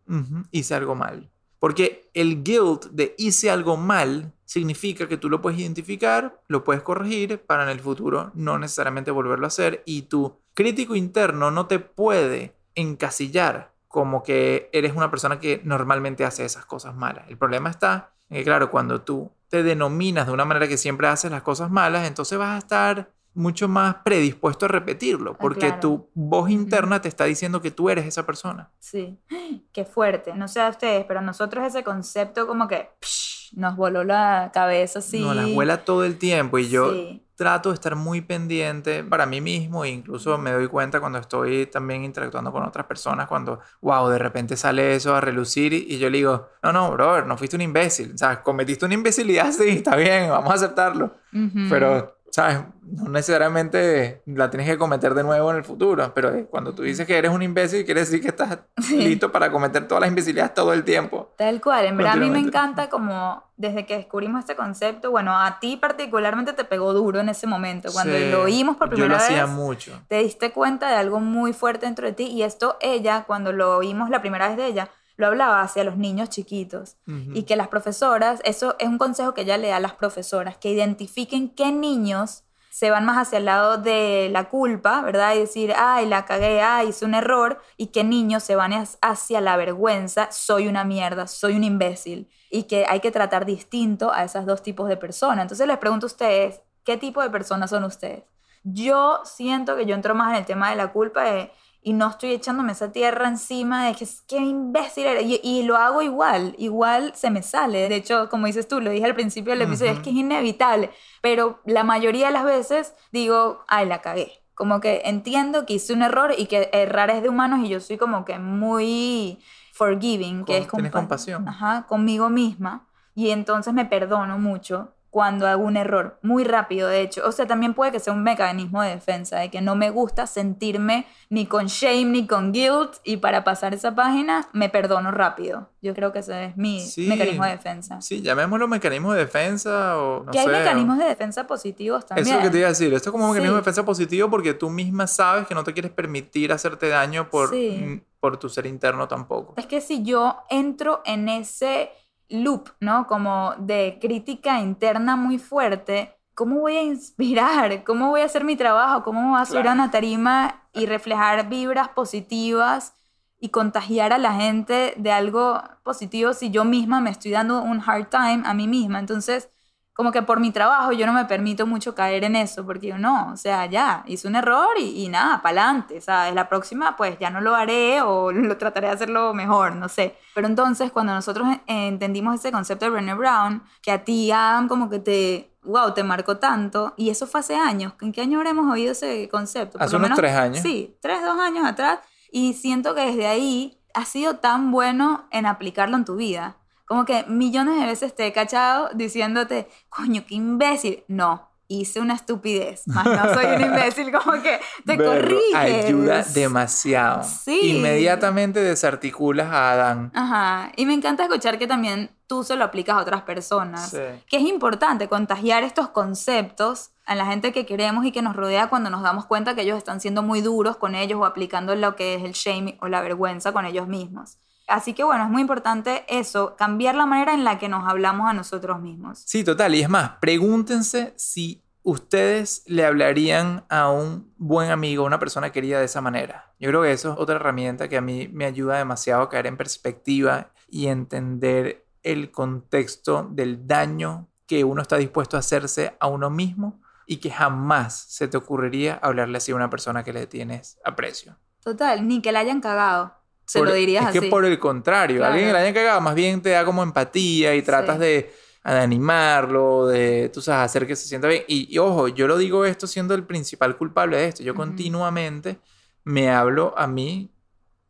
Hice 0.50 0.74
algo 0.74 0.96
mal. 0.96 1.30
Porque 1.60 2.10
el 2.14 2.44
guilt 2.44 2.86
de 2.92 3.16
hice 3.18 3.50
algo 3.50 3.78
mal 3.78 4.34
significa 4.46 5.08
que 5.08 5.18
tú 5.18 5.30
lo 5.30 5.42
puedes 5.42 5.60
identificar, 5.60 6.42
lo 6.48 6.64
puedes 6.64 6.82
corregir 6.82 7.40
para 7.40 7.64
en 7.64 7.70
el 7.70 7.80
futuro 7.80 8.32
no 8.34 8.58
necesariamente 8.58 9.12
volverlo 9.12 9.46
a 9.46 9.50
hacer 9.50 9.84
y 9.86 10.04
tu 10.04 10.40
crítico 10.54 10.96
interno 10.96 11.52
no 11.52 11.68
te 11.68 11.80
puede 11.80 12.56
encasillar 12.76 13.74
como 13.88 14.24
que 14.24 14.70
eres 14.74 14.96
una 14.96 15.10
persona 15.10 15.40
que 15.40 15.62
normalmente 15.64 16.26
hace 16.26 16.46
esas 16.46 16.66
cosas 16.66 16.96
malas. 16.96 17.26
El 17.30 17.38
problema 17.38 17.70
está 17.70 18.14
en 18.30 18.38
que, 18.38 18.44
claro, 18.44 18.70
cuando 18.70 19.02
tú 19.02 19.32
te 19.50 19.64
denominas 19.64 20.28
de 20.28 20.34
una 20.34 20.46
manera 20.46 20.68
que 20.68 20.78
siempre 20.78 21.08
haces 21.08 21.32
las 21.32 21.42
cosas 21.42 21.72
malas, 21.72 22.08
entonces 22.08 22.38
vas 22.38 22.56
a 22.56 22.58
estar 22.58 23.12
mucho 23.38 23.68
más 23.68 23.96
predispuesto 24.04 24.66
a 24.66 24.70
repetirlo, 24.70 25.32
Ah, 25.34 25.38
porque 25.40 25.68
claro. 25.68 25.80
tu 25.80 26.10
voz 26.14 26.50
interna 26.50 27.02
te 27.02 27.08
está 27.08 27.26
diciendo 27.26 27.62
que 27.62 27.72
tú 27.72 27.90
eres 27.90 28.06
esa 28.06 28.26
persona. 28.26 28.72
Sí, 28.80 29.20
qué 29.72 29.86
fuerte. 29.86 30.34
No 30.34 30.48
sé 30.48 30.60
a 30.62 30.70
ustedes, 30.70 31.06
pero 31.06 31.20
a 31.20 31.24
nosotros 31.24 31.66
ese 31.66 31.84
concepto 31.84 32.48
como 32.48 32.68
que 32.68 32.90
psh, 33.00 33.54
nos 33.56 33.76
voló 33.78 34.04
la 34.04 34.52
cabeza 34.54 35.00
así. 35.00 35.22
No, 35.22 35.34
las 35.34 35.52
vuela 35.54 35.86
todo 35.86 36.04
el 36.04 36.18
tiempo 36.18 36.58
y 36.58 36.68
yo 36.70 36.92
Sí. 36.94 37.24
trato 37.36 37.70
de 37.70 37.76
estar 37.76 37.96
muy 37.96 38.22
pendiente 38.22 39.04
para 39.04 39.28
mí 39.28 39.40
mismo 39.42 39.86
e 39.86 39.90
incluso 39.90 40.38
me 40.40 40.52
doy 40.52 40.68
cuenta 40.68 41.00
cuando 41.00 41.20
estoy 41.20 41.68
también 41.68 42.04
interactuando 42.04 42.52
con 42.52 42.64
otras 42.64 42.88
personas 42.88 43.28
cuando, 43.28 43.60
wow, 43.82 44.10
de 44.10 44.18
repente 44.18 44.58
sale 44.58 44.96
eso 44.96 45.16
a 45.16 45.22
relucir 45.22 45.72
y, 45.74 45.86
y 45.88 46.00
yo 46.00 46.10
le 46.10 46.18
digo, 46.18 46.50
no, 46.64 46.74
no, 46.74 46.92
brother, 46.92 47.28
no 47.28 47.38
fuiste 47.38 47.56
un 47.56 47.62
imbécil, 47.62 48.14
o 48.16 48.18
sea, 48.18 48.42
cometiste 48.42 48.86
una 48.86 48.96
imbecilidad, 48.96 49.52
sí, 49.52 49.70
está 49.70 49.96
bien, 49.96 50.30
vamos 50.32 50.50
a 50.52 50.56
aceptarlo, 50.56 51.14
Ujú. 51.32 51.68
pero, 51.70 52.17
¿sabes? 52.32 52.60
No 52.84 53.10
necesariamente 53.10 54.22
la 54.26 54.50
tienes 54.50 54.68
que 54.70 54.78
cometer 54.78 55.14
de 55.14 55.24
nuevo 55.24 55.52
en 55.52 55.58
el 55.58 55.64
futuro, 55.64 56.12
pero 56.14 56.34
eh, 56.34 56.48
cuando 56.50 56.74
tú 56.74 56.84
dices 56.84 57.06
que 57.08 57.18
eres 57.18 57.32
un 57.32 57.42
imbécil, 57.42 57.84
quiere 57.86 58.02
decir 58.02 58.22
que 58.22 58.28
estás 58.30 58.60
Sí. 58.82 58.98
listo 58.98 59.32
para 59.32 59.52
cometer 59.52 59.88
todas 59.88 60.02
las 60.02 60.10
imbecilidades 60.10 60.54
todo 60.54 60.74
el 60.74 60.84
tiempo. 60.84 61.34
Tal 61.38 61.60
cual, 61.62 61.86
en 61.86 61.98
verdad 61.98 62.14
a 62.14 62.18
mí 62.18 62.30
me 62.30 62.40
encanta 62.40 62.90
como 62.90 63.44
desde 63.58 63.86
que 63.86 63.98
descubrimos 63.98 64.40
este 64.42 64.56
concepto, 64.56 65.10
bueno, 65.12 65.36
a 65.38 65.60
ti 65.60 65.78
particularmente 65.78 66.54
te 66.54 66.64
pegó 66.64 66.94
duro 66.94 67.20
en 67.20 67.30
ese 67.30 67.48
momento, 67.48 67.92
cuando 67.92 68.14
Sí, 68.16 68.30
lo 68.32 68.44
oímos 68.44 68.78
por 68.78 68.88
Yo 68.90 68.96
primera 68.96 69.16
lo 69.16 69.18
hacía 69.18 69.46
vez. 69.46 69.54
mucho. 69.56 70.00
te 70.08 70.18
diste 70.20 70.52
cuenta 70.52 70.90
de 70.90 70.96
algo 70.96 71.20
muy 71.20 71.54
fuerte 71.54 71.86
dentro 71.88 72.06
de 72.06 72.14
ti 72.14 72.26
y 72.26 72.44
esto 72.44 72.78
ella, 72.82 73.24
cuando 73.26 73.52
lo 73.52 73.78
oímos 73.78 74.10
la 74.10 74.22
primera 74.22 74.48
vez 74.48 74.58
de 74.58 74.68
ella, 74.68 74.90
lo 75.18 75.28
hablaba 75.28 75.62
hacia 75.62 75.84
los 75.84 75.98
niños 75.98 76.30
chiquitos 76.30 76.96
y 77.36 77.44
que 77.44 77.56
las 77.56 77.68
profesoras, 77.68 78.40
eso 78.44 78.76
es 78.80 78.88
un 78.88 78.98
consejo 78.98 79.34
que 79.34 79.42
ella 79.42 79.58
le 79.58 79.70
da 79.70 79.78
a 79.78 79.80
las 79.80 79.94
profesoras, 79.94 80.58
que 80.58 80.70
identifiquen 80.70 81.50
qué 81.50 81.72
niños 81.72 82.44
se 82.70 82.92
van 82.92 83.06
más 83.06 83.18
hacia 83.18 83.40
el 83.40 83.46
lado 83.46 83.80
de 83.80 84.30
la 84.32 84.50
culpa, 84.50 85.02
¿verdad? 85.02 85.34
Y 85.34 85.40
decir, 85.40 85.74
ay, 85.76 86.06
la 86.06 86.26
cagué, 86.26 86.62
ay, 86.62 86.90
hice 86.90 87.06
un 87.06 87.16
error, 87.16 87.60
y 87.76 87.88
qué 87.88 88.04
niños 88.04 88.44
se 88.44 88.56
van 88.56 88.72
hacia 89.02 89.42
la 89.42 89.58
vergüenza, 89.58 90.32
soy 90.32 90.68
una 90.68 90.84
mierda, 90.84 91.26
soy 91.26 91.56
un 91.56 91.64
imbécil, 91.64 92.30
y 92.52 92.64
que 92.64 92.86
hay 92.88 93.00
que 93.00 93.10
tratar 93.10 93.48
distinto 93.48 94.12
a 94.14 94.24
esos 94.24 94.46
dos 94.46 94.62
tipos 94.62 94.88
de 94.90 94.98
personas. 94.98 95.42
Entonces 95.42 95.66
les 95.66 95.80
pregunto 95.80 96.06
a 96.06 96.14
ustedes, 96.14 96.62
¿qué 96.84 96.98
tipo 96.98 97.24
de 97.24 97.32
personas 97.32 97.72
son 97.72 97.84
ustedes? 97.84 98.24
Yo 98.64 99.22
siento 99.24 99.76
que 99.76 99.88
yo 99.88 99.96
entro 99.96 100.14
más 100.14 100.30
en 100.32 100.36
el 100.38 100.46
tema 100.46 100.70
de 100.70 100.76
la 100.76 100.92
culpa 100.92 101.24
de- 101.24 101.52
y 101.82 101.94
no 101.94 102.10
estoy 102.10 102.32
echándome 102.34 102.74
esa 102.74 102.92
tierra 102.92 103.28
encima 103.28 103.86
de 103.86 103.96
que 103.96 104.04
es 104.04 104.22
que 104.22 104.38
imbécil 104.38 105.06
eres. 105.06 105.24
Y, 105.26 105.40
y 105.44 105.64
lo 105.64 105.78
hago 105.78 106.02
igual, 106.02 106.54
igual 106.58 107.14
se 107.16 107.30
me 107.30 107.42
sale. 107.44 107.88
De 107.88 107.96
hecho, 107.96 108.28
como 108.30 108.48
dices 108.48 108.68
tú, 108.68 108.82
lo 108.82 108.90
dije 108.92 109.06
al 109.06 109.16
principio 109.16 109.54
del 109.54 109.62
episodio, 109.62 109.92
es 109.92 109.98
Ujú. 109.98 110.04
que 110.04 110.10
es 110.10 110.16
inevitable. 110.18 110.90
Pero 111.22 111.62
la 111.66 111.84
mayoría 111.84 112.28
de 112.28 112.34
las 112.34 112.44
veces 112.44 112.94
digo, 113.12 113.64
ay, 113.68 113.86
la 113.88 114.02
cagué. 114.02 114.44
Como 114.54 114.80
que 114.82 115.04
entiendo 115.06 115.66
que 115.66 115.76
hice 115.76 115.94
un 115.94 116.02
error 116.02 116.34
y 116.38 116.48
que 116.48 116.70
errar 116.74 117.10
es 117.12 117.22
de 117.22 117.30
humanos 117.30 117.60
y 117.64 117.70
yo 117.70 117.80
soy 117.80 117.98
como 117.98 118.26
que 118.26 118.38
muy 118.40 119.40
forgiving, 119.74 120.44
que 120.46 120.66
Con- 120.68 120.84
es 120.86 120.92
compa- 120.92 121.00
compasión. 121.00 121.48
Ajá, 121.48 121.86
conmigo 121.88 122.30
misma. 122.30 122.88
Y 123.16 123.30
entonces 123.30 123.74
me 123.74 123.86
perdono 123.86 124.38
mucho 124.40 124.94
cuando 125.10 125.48
hago 125.48 125.64
un 125.64 125.78
error, 125.78 126.20
muy 126.22 126.44
rápido 126.44 126.88
de 126.90 127.02
hecho. 127.02 127.24
O 127.26 127.32
sea, 127.32 127.48
también 127.48 127.74
puede 127.74 127.92
que 127.92 128.00
sea 128.00 128.14
un 128.14 128.24
mecanismo 128.24 128.82
de 128.82 128.90
defensa, 128.90 129.40
de 129.40 129.50
que 129.50 129.62
no 129.62 129.76
me 129.76 129.90
gusta 129.90 130.28
sentirme 130.28 131.06
ni 131.30 131.46
con 131.46 131.68
shame 131.68 132.06
ni 132.06 132.28
con 132.28 132.52
guilt 132.52 132.96
y 133.04 133.18
para 133.18 133.44
pasar 133.44 133.74
esa 133.74 133.96
página 133.96 134.48
me 134.54 134.70
perdono 134.70 135.12
rápido. 135.12 135.70
Yo 135.82 135.94
creo 135.94 136.12
que 136.12 136.20
ese 136.20 136.46
es 136.46 136.58
mi 136.58 136.82
Sí. 136.82 137.08
mecanismo 137.08 137.46
de 137.46 137.52
defensa. 137.52 138.02
Sí, 138.02 138.22
llamémoslo 138.22 138.68
mecanismos 138.68 139.14
de 139.14 139.20
defensa 139.22 139.98
o 139.98 140.24
no 140.26 140.32
que 140.32 140.40
hay 140.40 140.46
sé, 140.46 140.52
o- 140.52 140.58
mecanismos 140.60 140.98
de 140.98 141.06
defensa 141.06 141.48
positivos 141.48 142.06
también. 142.06 142.28
Eso 142.28 142.38
es 142.38 142.44
lo 142.44 142.50
que 142.50 142.52
te 142.52 142.58
iba 142.60 142.68
a 142.68 142.70
decir. 142.72 142.94
Esto 142.94 143.10
es 143.10 143.12
como 143.12 143.26
un 143.26 143.32
mecanismo 143.32 143.56
de 143.56 143.62
defensa 143.62 143.86
positivo 143.86 144.30
porque 144.30 144.54
tú 144.54 144.70
misma 144.70 145.08
sabes 145.08 145.48
que 145.48 145.56
no 145.56 145.64
te 145.64 145.74
quieres 145.74 145.92
permitir 145.92 146.52
hacerte 146.52 146.90
daño 146.90 147.30
por, 147.30 147.50
Sí. 147.52 147.70
mm, 148.02 148.02
por 148.20 148.38
tu 148.38 148.50
ser 148.50 148.66
interno 148.66 149.08
tampoco. 149.08 149.54
Es 149.58 149.66
que 149.68 149.80
si 149.82 150.04
yo 150.04 150.38
entro 150.50 151.02
en 151.06 151.30
ese 151.30 151.92
loop, 152.30 152.70
¿no? 152.80 153.08
Como 153.08 153.54
de 153.58 153.98
crítica 154.02 154.60
interna 154.62 155.16
muy 155.16 155.38
fuerte, 155.40 156.16
¿cómo 156.34 156.60
voy 156.62 156.76
a 156.78 156.84
inspirar? 156.84 157.84
¿Cómo 157.86 158.10
voy 158.10 158.22
a 158.22 158.26
hacer 158.26 158.44
mi 158.44 158.56
trabajo? 158.56 159.04
¿Cómo 159.04 159.32
voy 159.32 159.42
a 159.42 159.46
subir 159.46 159.64
Claro. 159.64 159.70
a 159.70 159.74
una 159.74 159.92
tarima 159.92 160.64
y 160.74 160.86
reflejar 160.86 161.50
vibras 161.50 161.90
positivas 161.90 162.94
y 163.40 163.50
contagiar 163.50 164.14
a 164.14 164.18
la 164.18 164.34
gente 164.34 164.94
de 164.98 165.12
algo 165.12 165.62
positivo 165.84 166.34
si 166.34 166.50
yo 166.50 166.66
misma 166.66 167.02
me 167.02 167.10
estoy 167.12 167.32
dando 167.32 167.62
un 167.62 167.82
hard 167.86 168.10
time 168.10 168.44
a 168.46 168.54
mí 168.54 168.68
misma? 168.68 169.00
Entonces, 169.00 169.50
como 169.98 170.12
que 170.12 170.22
por 170.22 170.40
mi 170.40 170.52
trabajo 170.52 170.92
yo 170.92 171.08
no 171.08 171.12
me 171.12 171.26
permito 171.26 171.66
mucho 171.66 171.96
caer 171.96 172.24
en 172.24 172.36
eso, 172.36 172.64
porque 172.64 172.86
yo 172.86 173.00
no, 173.00 173.32
o 173.34 173.36
sea, 173.36 173.66
ya, 173.66 174.04
hice 174.06 174.28
un 174.28 174.36
error 174.36 174.70
y, 174.78 175.04
y 175.04 175.10
nada, 175.10 175.42
para 175.42 175.64
adelante, 175.64 176.02
¿sabes? 176.02 176.36
La 176.36 176.48
próxima 176.48 176.96
pues 176.96 177.18
ya 177.18 177.32
no 177.32 177.42
lo 177.42 177.56
haré 177.56 178.04
o 178.04 178.32
lo 178.32 178.58
trataré 178.58 178.90
de 178.90 178.94
hacerlo 178.94 179.34
mejor, 179.34 179.76
no 179.76 179.90
sé. 179.90 180.16
Pero 180.36 180.46
entonces 180.46 180.92
cuando 180.92 181.16
nosotros 181.16 181.48
eh, 181.66 181.88
entendimos 181.88 182.36
ese 182.36 182.52
concepto 182.52 182.86
de 182.86 182.92
Brené 182.92 183.16
Brown, 183.16 183.64
que 183.82 183.90
a 183.90 184.04
ti, 184.04 184.32
Adam, 184.32 184.68
como 184.68 184.88
que 184.88 185.00
te, 185.00 185.52
wow, 185.64 185.92
te 185.96 186.04
marcó 186.04 186.38
tanto, 186.38 186.94
y 186.96 187.10
eso 187.10 187.26
fue 187.26 187.40
hace 187.40 187.56
años, 187.56 187.94
¿en 188.00 188.12
qué 188.12 188.22
año 188.22 188.38
habremos 188.38 188.72
oído 188.72 188.92
ese 188.92 189.28
concepto? 189.30 189.80
Por 189.80 189.84
Hace 189.88 189.98
lo 189.98 190.06
unos 190.06 190.16
tres 190.16 190.36
años. 190.36 190.60
Sí, 190.60 190.96
tres, 191.02 191.24
dos 191.24 191.40
años 191.40 191.66
atrás. 191.66 192.02
Y 192.32 192.54
siento 192.54 192.94
que 192.94 193.02
desde 193.02 193.26
ahí 193.26 193.80
has 193.96 194.10
sido 194.10 194.36
tan 194.36 194.70
bueno 194.70 195.26
en 195.32 195.48
aplicarlo 195.48 195.98
en 195.98 196.06
tu 196.06 196.18
vida. 196.18 196.58
Como 196.88 197.04
que 197.04 197.26
millones 197.28 197.80
de 197.80 197.86
veces 197.86 198.16
te 198.16 198.26
he 198.26 198.34
cachado 198.34 198.90
diciéndote, 198.94 199.68
coño, 199.90 200.24
qué 200.26 200.36
imbécil. 200.36 201.04
No, 201.10 201.50
hice 201.68 202.00
una 202.00 202.14
estupidez, 202.14 202.88
más 202.88 203.06
no 203.06 203.34
soy 203.34 203.46
un 203.46 203.62
imbécil, 203.62 204.12
como 204.12 204.42
que 204.42 204.60
te 204.86 204.96
Verlo 204.96 205.06
corriges. 205.06 205.86
Ayuda 205.86 206.24
demasiado. 206.24 207.24
Sí. 207.24 207.78
Inmediatamente 207.78 208.62
desarticulas 208.62 209.48
a 209.48 209.72
Adán. 209.74 210.12
Ajá, 210.16 210.72
y 210.78 210.86
me 210.86 210.94
encanta 210.94 211.24
escuchar 211.24 211.60
que 211.60 211.68
también 211.68 212.10
tú 212.26 212.46
se 212.46 212.56
lo 212.56 212.64
aplicas 212.64 212.96
a 212.96 213.02
otras 213.02 213.24
personas. 213.24 213.90
Sí. 213.90 213.98
Que 214.28 214.38
es 214.38 214.44
importante 214.44 215.10
contagiar 215.10 215.64
estos 215.64 215.90
conceptos 215.90 216.92
a 217.06 217.16
la 217.16 217.26
gente 217.26 217.52
que 217.52 217.66
queremos 217.66 218.06
y 218.06 218.14
que 218.14 218.22
nos 218.22 218.36
rodea 218.36 218.70
cuando 218.70 218.90
nos 218.90 219.02
damos 219.02 219.26
cuenta 219.26 219.56
que 219.56 219.62
ellos 219.62 219.78
están 219.78 220.00
siendo 220.00 220.24
muy 220.24 220.40
duros 220.40 220.78
con 220.78 220.96
ellos 220.96 221.20
o 221.20 221.26
aplicando 221.26 221.76
lo 221.76 221.96
que 221.96 222.16
es 222.16 222.24
el 222.24 222.32
shame 222.32 222.78
o 222.82 222.88
la 222.88 223.02
vergüenza 223.02 223.52
con 223.52 223.66
ellos 223.66 223.88
mismos. 223.88 224.38
Así 224.68 224.94
que 224.94 225.04
bueno, 225.04 225.24
es 225.24 225.30
muy 225.30 225.42
importante 225.42 226.06
eso, 226.10 226.56
cambiar 226.58 226.96
la 226.96 227.06
manera 227.06 227.34
en 227.34 227.44
la 227.44 227.58
que 227.58 227.70
nos 227.70 227.88
hablamos 227.88 228.30
a 228.30 228.34
nosotros 228.34 228.82
mismos. 228.82 229.24
Sí, 229.26 229.44
total. 229.44 229.76
Y 229.76 229.82
es 229.82 229.90
más, 229.90 230.12
pregúntense 230.20 231.14
si 231.16 231.64
ustedes 231.84 232.64
le 232.66 232.86
hablarían 232.86 233.64
a 233.70 233.90
un 233.90 234.34
buen 234.36 234.70
amigo, 234.70 235.04
a 235.04 235.08
una 235.08 235.20
persona 235.20 235.54
querida 235.54 235.80
de 235.80 235.86
esa 235.86 236.02
manera. 236.02 236.52
Yo 236.60 236.70
creo 236.70 236.82
que 236.82 236.92
eso 236.92 237.14
es 237.14 237.18
otra 237.18 237.38
herramienta 237.38 237.88
que 237.88 237.96
a 237.96 238.02
mí 238.02 238.28
me 238.28 238.44
ayuda 238.44 238.78
demasiado 238.78 239.22
a 239.22 239.30
caer 239.30 239.48
en 239.48 239.56
perspectiva 239.56 240.52
y 240.68 240.88
entender 240.88 241.86
el 242.04 242.32
contexto 242.32 243.28
del 243.32 243.68
daño 243.68 244.28
que 244.48 244.66
uno 244.66 244.82
está 244.82 244.98
dispuesto 244.98 245.38
a 245.38 245.40
hacerse 245.40 245.96
a 246.00 246.08
uno 246.08 246.30
mismo 246.30 246.82
y 247.06 247.18
que 247.18 247.32
jamás 247.32 247.98
se 248.10 248.28
te 248.28 248.36
ocurriría 248.36 248.96
hablarle 249.02 249.38
así 249.38 249.54
a 249.54 249.56
una 249.56 249.70
persona 249.70 250.04
que 250.04 250.12
le 250.12 250.28
tienes 250.28 250.78
aprecio. 250.84 251.38
Total, 251.64 252.06
ni 252.08 252.22
que 252.22 252.34
la 252.34 252.40
hayan 252.40 252.60
cagado. 252.60 253.17
Se 253.48 253.60
Por- 253.60 253.70
lo 253.70 253.74
dirías 253.74 254.04
es 254.04 254.10
así. 254.10 254.20
que 254.20 254.28
por 254.30 254.44
el 254.46 254.60
contrario, 254.60 255.26
alguien 255.26 255.46
que 255.46 255.50
Claro. 255.52 255.64
la 255.64 255.70
haya 255.70 255.74
cagado 255.74 256.02
más 256.02 256.14
bien 256.16 256.42
te 256.42 256.50
da 256.50 256.66
como 256.66 256.84
empatía 256.84 257.56
y 257.56 257.62
tratas 257.64 257.96
Sí. 257.96 258.02
de, 258.02 258.34
animarlo, 258.64 259.88
de, 259.88 260.30
tú 260.34 260.42
sabes, 260.42 260.66
hacer 260.66 260.86
que 260.86 260.96
se 260.98 261.08
sienta 261.08 261.28
bien. 261.30 261.44
Y, 261.48 261.74
y 261.74 261.78
ojo, 261.78 262.10
yo 262.10 262.28
lo 262.28 262.38
digo 262.38 262.66
esto 262.66 262.86
siendo 262.88 263.14
el 263.14 263.24
principal 263.24 263.78
culpable 263.78 264.18
de 264.18 264.26
esto. 264.28 264.44
Yo 264.44 264.52
Ujú. 264.54 264.62
continuamente 264.64 265.60
me 266.04 266.30
hablo 266.30 266.74
a 266.78 266.86
mí 266.88 267.32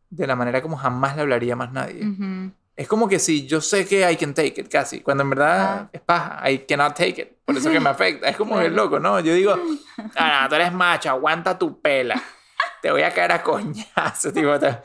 de 0.10 0.28
la 0.28 0.36
manera 0.36 0.62
como 0.62 0.78
jamás 0.78 1.16
le 1.16 1.24
hablaría 1.24 1.54
a 1.54 1.56
más 1.56 1.72
nadie. 1.72 2.06
Ujú. 2.08 2.52
Es 2.76 2.88
como 2.88 3.10
que 3.10 3.18
si 3.18 3.48
yo 3.48 3.60
sé 3.60 3.88
que 3.88 4.10
I 4.12 4.16
can 4.18 4.36
take 4.36 4.62
it 4.62 4.70
casi, 4.72 5.00
cuando 5.02 5.24
en 5.24 5.32
verdad 5.32 5.58
Ah. 5.86 5.90
es 5.92 6.02
paja, 6.02 6.48
I 6.52 6.60
cannot 6.60 6.96
take 6.96 7.22
it. 7.22 7.30
Por 7.44 7.58
eso 7.58 7.72
que 7.72 7.80
me 7.80 7.90
afecta. 7.90 8.30
Es 8.30 8.38
como 8.38 8.54
Claro. 8.54 8.68
el 8.68 8.76
loco, 8.76 9.00
¿no? 9.00 9.20
Yo 9.20 9.34
digo, 9.34 9.56
ah, 10.16 10.42
no, 10.44 10.50
tú 10.50 10.56
eres 10.56 10.72
macho, 10.72 11.10
aguanta 11.10 11.58
tu 11.58 11.82
pela. 11.82 12.22
Te 12.88 12.92
voy 12.94 13.02
a 13.02 13.14
caer 13.14 13.34
a 13.34 13.44
coñazo, 13.44 14.32
tipo. 14.34 14.58
te- 14.60 14.80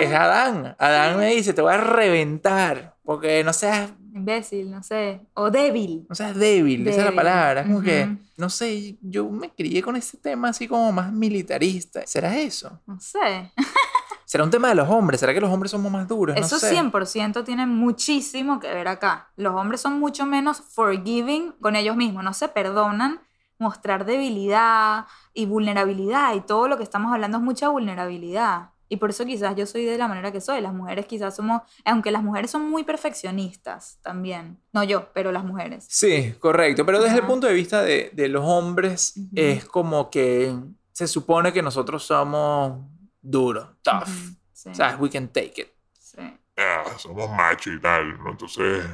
Es 0.00 0.12
Adán. 0.12 0.74
Adán 0.76 1.16
me 1.20 1.32
dice, 1.36 1.54
te 1.54 1.62
voy 1.62 1.72
a 1.72 1.76
reventar. 1.76 2.96
Porque 3.04 3.44
no 3.44 3.52
seas, 3.52 3.92
Imbécil, 4.12 4.72
no 4.72 4.82
sé. 4.82 5.20
O 5.34 5.52
débil. 5.52 6.04
no 6.08 6.16
seas 6.16 6.34
débil, 6.34 6.80
esa 6.82 6.90
es 6.90 6.96
la 6.96 7.02
Débil, 7.04 7.16
palabra. 7.16 7.60
Es 7.60 7.66
como 7.68 7.80
que, 7.80 8.02
ujú. 8.10 8.18
no 8.38 8.50
sé, 8.50 8.96
yo 9.02 9.28
me 9.30 9.50
crié 9.54 9.82
con 9.82 9.94
ese 9.94 10.16
tema 10.16 10.48
así 10.48 10.66
como 10.66 10.90
más 10.90 11.12
militarista. 11.12 12.04
¿Será 12.08 12.36
eso? 12.36 12.80
No 12.86 12.98
sé. 12.98 13.52
¿Será 14.24 14.42
un 14.42 14.50
tema 14.50 14.68
de 14.70 14.74
los 14.74 14.88
hombres? 14.90 15.20
¿Será 15.20 15.32
que 15.32 15.40
los 15.40 15.50
hombres 15.52 15.70
somos 15.70 15.92
más 15.92 16.08
duros? 16.08 16.36
Eso 16.36 16.56
no 16.56 16.58
sé. 16.60 16.74
100% 16.74 17.44
tiene 17.44 17.66
muchísimo 17.66 18.58
que 18.58 18.66
ver 18.74 18.88
acá. 18.88 19.28
Los 19.36 19.54
hombres 19.54 19.80
son 19.80 20.00
mucho 20.00 20.26
menos 20.26 20.60
forgiving 20.60 21.52
con 21.60 21.76
ellos 21.76 21.94
mismos, 21.94 22.24
no 22.24 22.34
se 22.34 22.48
perdonan 22.48 23.20
mostrar 23.58 24.04
debilidad 24.04 25.06
y 25.32 25.46
vulnerabilidad 25.46 26.34
y 26.34 26.40
todo 26.40 26.68
lo 26.68 26.76
que 26.76 26.82
estamos 26.82 27.12
hablando 27.12 27.38
es 27.38 27.42
mucha 27.44 27.68
vulnerabilidad. 27.68 28.70
Y 28.88 28.96
por 28.98 29.10
eso 29.10 29.24
quizás 29.24 29.56
yo 29.56 29.66
soy 29.66 29.84
de 29.84 29.96
la 29.98 30.08
manera 30.08 30.30
que 30.30 30.40
soy. 30.40 30.60
Las 30.60 30.74
mujeres 30.74 31.06
quizás 31.06 31.34
somos, 31.34 31.62
aunque 31.84 32.10
las 32.10 32.22
mujeres 32.22 32.50
son 32.50 32.68
muy 32.70 32.84
perfeccionistas 32.84 33.98
también. 34.02 34.58
No 34.72 34.84
yo, 34.84 35.10
pero 35.14 35.32
las 35.32 35.44
mujeres. 35.44 35.86
Sí, 35.88 36.34
correcto. 36.38 36.84
Pero 36.86 37.00
desde 37.02 37.16
el 37.18 37.26
punto 37.26 37.46
de 37.46 37.54
vista 37.54 37.82
de, 37.82 38.10
de 38.12 38.28
los 38.28 38.44
hombres, 38.44 39.14
es 39.34 39.64
como 39.64 40.10
que 40.10 40.54
se 40.92 41.08
supone 41.08 41.52
que 41.52 41.62
nosotros 41.62 42.04
somos 42.04 42.84
duros, 43.20 43.68
tough. 43.82 44.06
Sí, 44.52 44.68
O 44.68 44.74
sea, 44.74 44.96
we 45.00 45.10
can 45.10 45.28
take 45.28 45.62
it. 45.62 45.68
sí. 45.98 46.18
Ah, 46.56 46.84
somos 46.98 47.28
machos 47.30 47.74
y 47.74 47.80
tal, 47.80 48.16
¿no? 48.22 48.30
Entonces, 48.30 48.84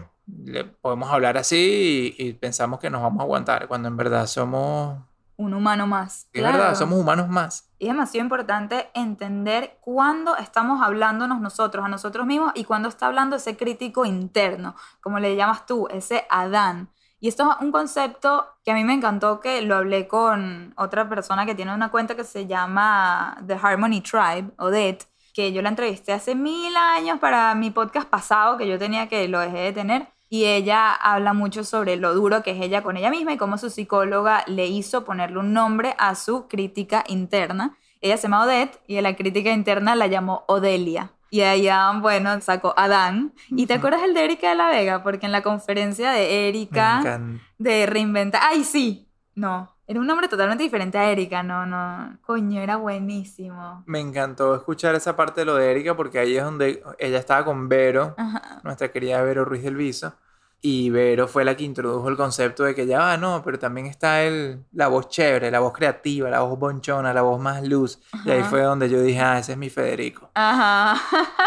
Le 0.44 0.64
podemos 0.64 1.10
hablar 1.10 1.36
así 1.38 2.14
y, 2.18 2.28
y 2.28 2.32
pensamos 2.34 2.78
que 2.80 2.90
nos 2.90 3.02
vamos 3.02 3.20
a 3.20 3.22
aguantar, 3.24 3.68
cuando 3.68 3.88
en 3.88 3.96
verdad 3.96 4.26
somos, 4.26 4.98
Un 5.36 5.54
humano 5.54 5.86
más. 5.86 6.28
es 6.32 6.42
verdad, 6.42 6.58
Claro. 6.58 6.76
somos 6.76 6.98
humanos 6.98 7.28
más. 7.28 7.70
Y 7.78 7.86
es 7.86 7.92
demasiado 7.92 8.24
importante 8.24 8.90
entender 8.94 9.78
cuándo 9.80 10.36
estamos 10.36 10.82
hablándonos 10.82 11.40
nosotros 11.40 11.84
a 11.84 11.88
nosotros 11.88 12.26
mismos 12.26 12.52
y 12.54 12.64
cuándo 12.64 12.88
está 12.88 13.06
hablando 13.06 13.36
ese 13.36 13.56
crítico 13.56 14.04
interno, 14.04 14.74
como 15.00 15.18
le 15.18 15.36
llamas 15.36 15.64
tú, 15.66 15.88
ese 15.90 16.26
Adán. 16.28 16.90
Y 17.22 17.28
esto 17.28 17.50
es 17.50 17.56
un 17.64 17.70
concepto 17.70 18.46
que 18.64 18.70
a 18.70 18.74
mí 18.74 18.82
me 18.84 18.94
encantó 18.94 19.40
que 19.40 19.60
lo 19.62 19.76
hablé 19.76 20.08
con 20.08 20.72
otra 20.76 21.06
persona 21.08 21.44
que 21.44 21.54
tiene 21.54 21.74
una 21.74 21.90
cuenta 21.90 22.14
que 22.16 22.24
se 22.24 22.46
llama 22.46 23.36
The 23.46 23.58
Harmony 23.62 24.00
Tribe, 24.00 24.50
o 24.58 24.70
DET, 24.70 25.06
que 25.34 25.52
yo 25.52 25.60
la 25.62 25.68
entrevisté 25.68 26.12
hace 26.12 26.34
mil 26.34 26.74
años 26.76 27.18
para 27.18 27.54
mi 27.54 27.70
podcast 27.70 28.08
pasado 28.08 28.56
que 28.56 28.66
yo 28.66 28.78
tenía 28.78 29.08
que 29.08 29.28
lo 29.28 29.38
dejé 29.38 29.58
de 29.58 29.72
tener. 29.72 30.08
Y 30.32 30.44
ella 30.44 30.92
habla 30.92 31.32
mucho 31.32 31.64
sobre 31.64 31.96
lo 31.96 32.14
duro 32.14 32.44
que 32.44 32.52
es 32.52 32.60
ella 32.62 32.84
con 32.84 32.96
ella 32.96 33.10
misma 33.10 33.32
y 33.32 33.36
cómo 33.36 33.58
su 33.58 33.68
psicóloga 33.68 34.44
le 34.46 34.68
hizo 34.68 35.04
ponerle 35.04 35.40
un 35.40 35.52
nombre 35.52 35.96
a 35.98 36.14
su 36.14 36.46
crítica 36.46 37.04
interna. 37.08 37.76
Ella 38.00 38.16
se 38.16 38.22
llama 38.22 38.44
Odette 38.44 38.80
y 38.86 38.96
a 38.96 39.02
la 39.02 39.16
crítica 39.16 39.50
interna 39.50 39.96
la 39.96 40.06
llamó 40.06 40.44
Odelia. 40.46 41.10
Y 41.30 41.42
allá, 41.42 41.92
bueno, 42.00 42.40
sacó 42.40 42.74
Adán. 42.76 43.32
¿Y 43.50 43.66
te 43.66 43.74
acuerdas 43.74 44.02
el 44.04 44.14
de 44.14 44.24
Erika 44.24 44.50
de 44.50 44.54
la 44.54 44.68
Vega? 44.68 45.02
Porque 45.02 45.26
en 45.26 45.32
la 45.32 45.42
conferencia 45.42 46.12
de 46.12 46.48
Erika 46.48 47.20
de 47.58 47.86
reinventar. 47.86 48.40
¡Ay, 48.44 48.62
sí! 48.64 49.08
No, 49.34 49.76
era 49.90 49.98
un 49.98 50.06
nombre 50.06 50.28
totalmente 50.28 50.62
diferente 50.62 50.98
a 50.98 51.10
Erika, 51.10 51.42
no, 51.42 51.66
no. 51.66 52.16
Coño, 52.24 52.60
era 52.60 52.76
buenísimo. 52.76 53.82
Me 53.86 53.98
encantó 53.98 54.54
escuchar 54.54 54.94
esa 54.94 55.16
parte 55.16 55.40
de 55.40 55.46
lo 55.46 55.56
de 55.56 55.68
Erika 55.68 55.96
porque 55.96 56.20
ahí 56.20 56.36
es 56.36 56.44
donde 56.44 56.80
ella 57.00 57.18
estaba 57.18 57.44
con 57.44 57.68
Vero, 57.68 58.14
Ajá. 58.16 58.60
nuestra 58.62 58.92
querida 58.92 59.20
Vero 59.22 59.44
Ruiz 59.44 59.64
del 59.64 59.74
Viso. 59.74 60.14
Y 60.62 60.90
Vero 60.90 61.26
fue 61.26 61.44
la 61.44 61.56
que 61.56 61.64
introdujo 61.64 62.08
el 62.08 62.16
concepto 62.16 62.64
de 62.64 62.74
que 62.74 62.86
ya 62.86 62.98
va, 62.98 63.16
no, 63.16 63.42
pero 63.42 63.58
también 63.58 63.86
está 63.86 64.22
el, 64.22 64.62
la 64.72 64.88
voz 64.88 65.08
chévere, 65.08 65.50
la 65.50 65.60
voz 65.60 65.72
creativa, 65.72 66.28
la 66.28 66.40
voz 66.40 66.58
bonchona, 66.58 67.14
la 67.14 67.22
voz 67.22 67.40
más 67.40 67.62
luz. 67.66 67.98
Y 68.26 68.30
ahí 68.30 68.40
Ajá. 68.40 68.50
fue 68.50 68.60
donde 68.62 68.90
yo 68.90 69.00
dije, 69.00 69.20
ah, 69.20 69.38
ese 69.38 69.52
es 69.52 69.58
mi 69.58 69.70
Federico. 69.70 70.30
Ajá. 70.34 71.00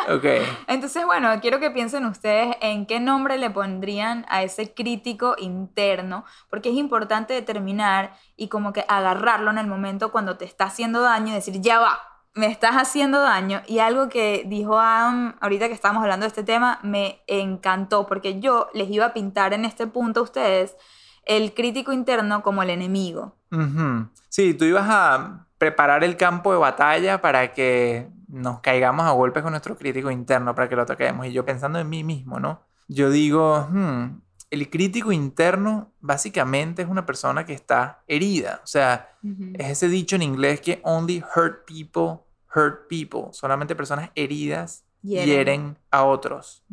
Ok. 0.09 0.25
Entonces, 0.67 1.05
bueno, 1.05 1.29
quiero 1.41 1.59
que 1.59 1.69
piensen 1.69 2.05
ustedes 2.05 2.55
en 2.61 2.87
qué 2.87 2.99
nombre 2.99 3.37
le 3.37 3.51
pondrían 3.51 4.25
a 4.29 4.41
ese 4.41 4.73
crítico 4.73 5.35
interno, 5.37 6.25
porque 6.49 6.69
es 6.69 6.75
importante 6.75 7.35
determinar 7.35 8.15
y 8.35 8.47
como 8.47 8.73
que 8.73 8.83
agarrarlo 8.87 9.51
en 9.51 9.59
el 9.59 9.67
momento 9.67 10.11
cuando 10.11 10.37
te 10.37 10.45
está 10.45 10.65
haciendo 10.65 11.01
daño 11.01 11.27
y 11.29 11.35
decir, 11.35 11.61
ya 11.61 11.79
va, 11.79 12.12
me 12.35 12.47
estás 12.47 12.75
haciendo 12.75 13.21
daño. 13.21 13.61
Y 13.67 13.79
algo 13.79 14.09
que 14.09 14.43
dijo 14.47 14.79
Adam, 14.79 15.35
ahorita 15.39 15.67
que 15.67 15.73
estábamos 15.73 16.03
hablando 16.03 16.25
de 16.25 16.29
este 16.29 16.43
tema, 16.43 16.79
me 16.83 17.21
encantó, 17.27 18.07
porque 18.07 18.39
yo 18.39 18.69
les 18.73 18.89
iba 18.89 19.05
a 19.05 19.13
pintar 19.13 19.53
en 19.53 19.65
este 19.65 19.87
punto 19.87 20.21
a 20.21 20.23
ustedes 20.23 20.75
el 21.25 21.53
crítico 21.53 21.93
interno 21.93 22.43
como 22.43 22.63
el 22.63 22.69
enemigo. 22.69 23.35
Sí, 24.29 24.55
tú 24.55 24.65
ibas 24.65 24.87
a 24.89 25.45
preparar 25.57 26.03
el 26.03 26.17
campo 26.17 26.51
de 26.51 26.57
batalla 26.57 27.21
para 27.21 27.53
que 27.53 28.09
nos 28.27 28.59
caigamos 28.61 29.05
a 29.05 29.11
golpes 29.11 29.43
con 29.43 29.51
nuestro 29.51 29.77
crítico 29.77 30.09
interno, 30.09 30.55
para 30.55 30.67
que 30.67 30.75
lo 30.75 30.81
ataquemos. 30.81 31.27
Y 31.27 31.31
yo 31.31 31.45
pensando 31.45 31.79
en 31.79 31.87
mí 31.87 32.03
mismo, 32.03 32.39
¿no? 32.39 32.61
Yo 32.87 33.11
digo, 33.11 33.67
hmm, 33.69 34.21
el 34.49 34.69
crítico 34.69 35.11
interno 35.11 35.93
básicamente 36.01 36.81
es 36.81 36.87
una 36.87 37.05
persona 37.05 37.45
que 37.45 37.53
está 37.53 38.03
herida. 38.07 38.59
O 38.63 38.67
sea, 38.67 39.15
es 39.53 39.69
ese 39.69 39.87
dicho 39.87 40.15
en 40.15 40.23
inglés 40.23 40.61
que 40.61 40.81
only 40.83 41.23
hurt 41.35 41.65
people 41.65 42.22
hurt 42.53 42.87
people. 42.87 43.27
Solamente 43.31 43.75
personas 43.75 44.11
heridas 44.15 44.83
Hieren. 45.01 45.27
hieren 45.27 45.77
a 45.91 46.05
otros. 46.05 46.63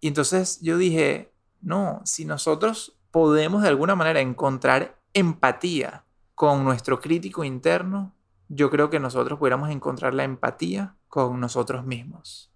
Y 0.00 0.08
entonces 0.08 0.60
yo 0.60 0.78
dije, 0.78 1.32
no, 1.60 2.00
si 2.04 2.24
nosotros 2.24 2.96
podemos 3.10 3.62
de 3.62 3.68
alguna 3.68 3.94
manera 3.94 4.20
encontrar 4.20 4.98
empatía 5.14 6.04
con 6.34 6.64
nuestro 6.64 7.00
crítico 7.00 7.44
interno, 7.44 8.14
yo 8.48 8.70
creo 8.70 8.90
que 8.90 9.00
nosotros 9.00 9.38
pudiéramos 9.38 9.70
encontrar 9.70 10.14
la 10.14 10.24
empatía 10.24 10.96
con 11.08 11.38
nosotros 11.40 11.84
mismos. 11.84 12.47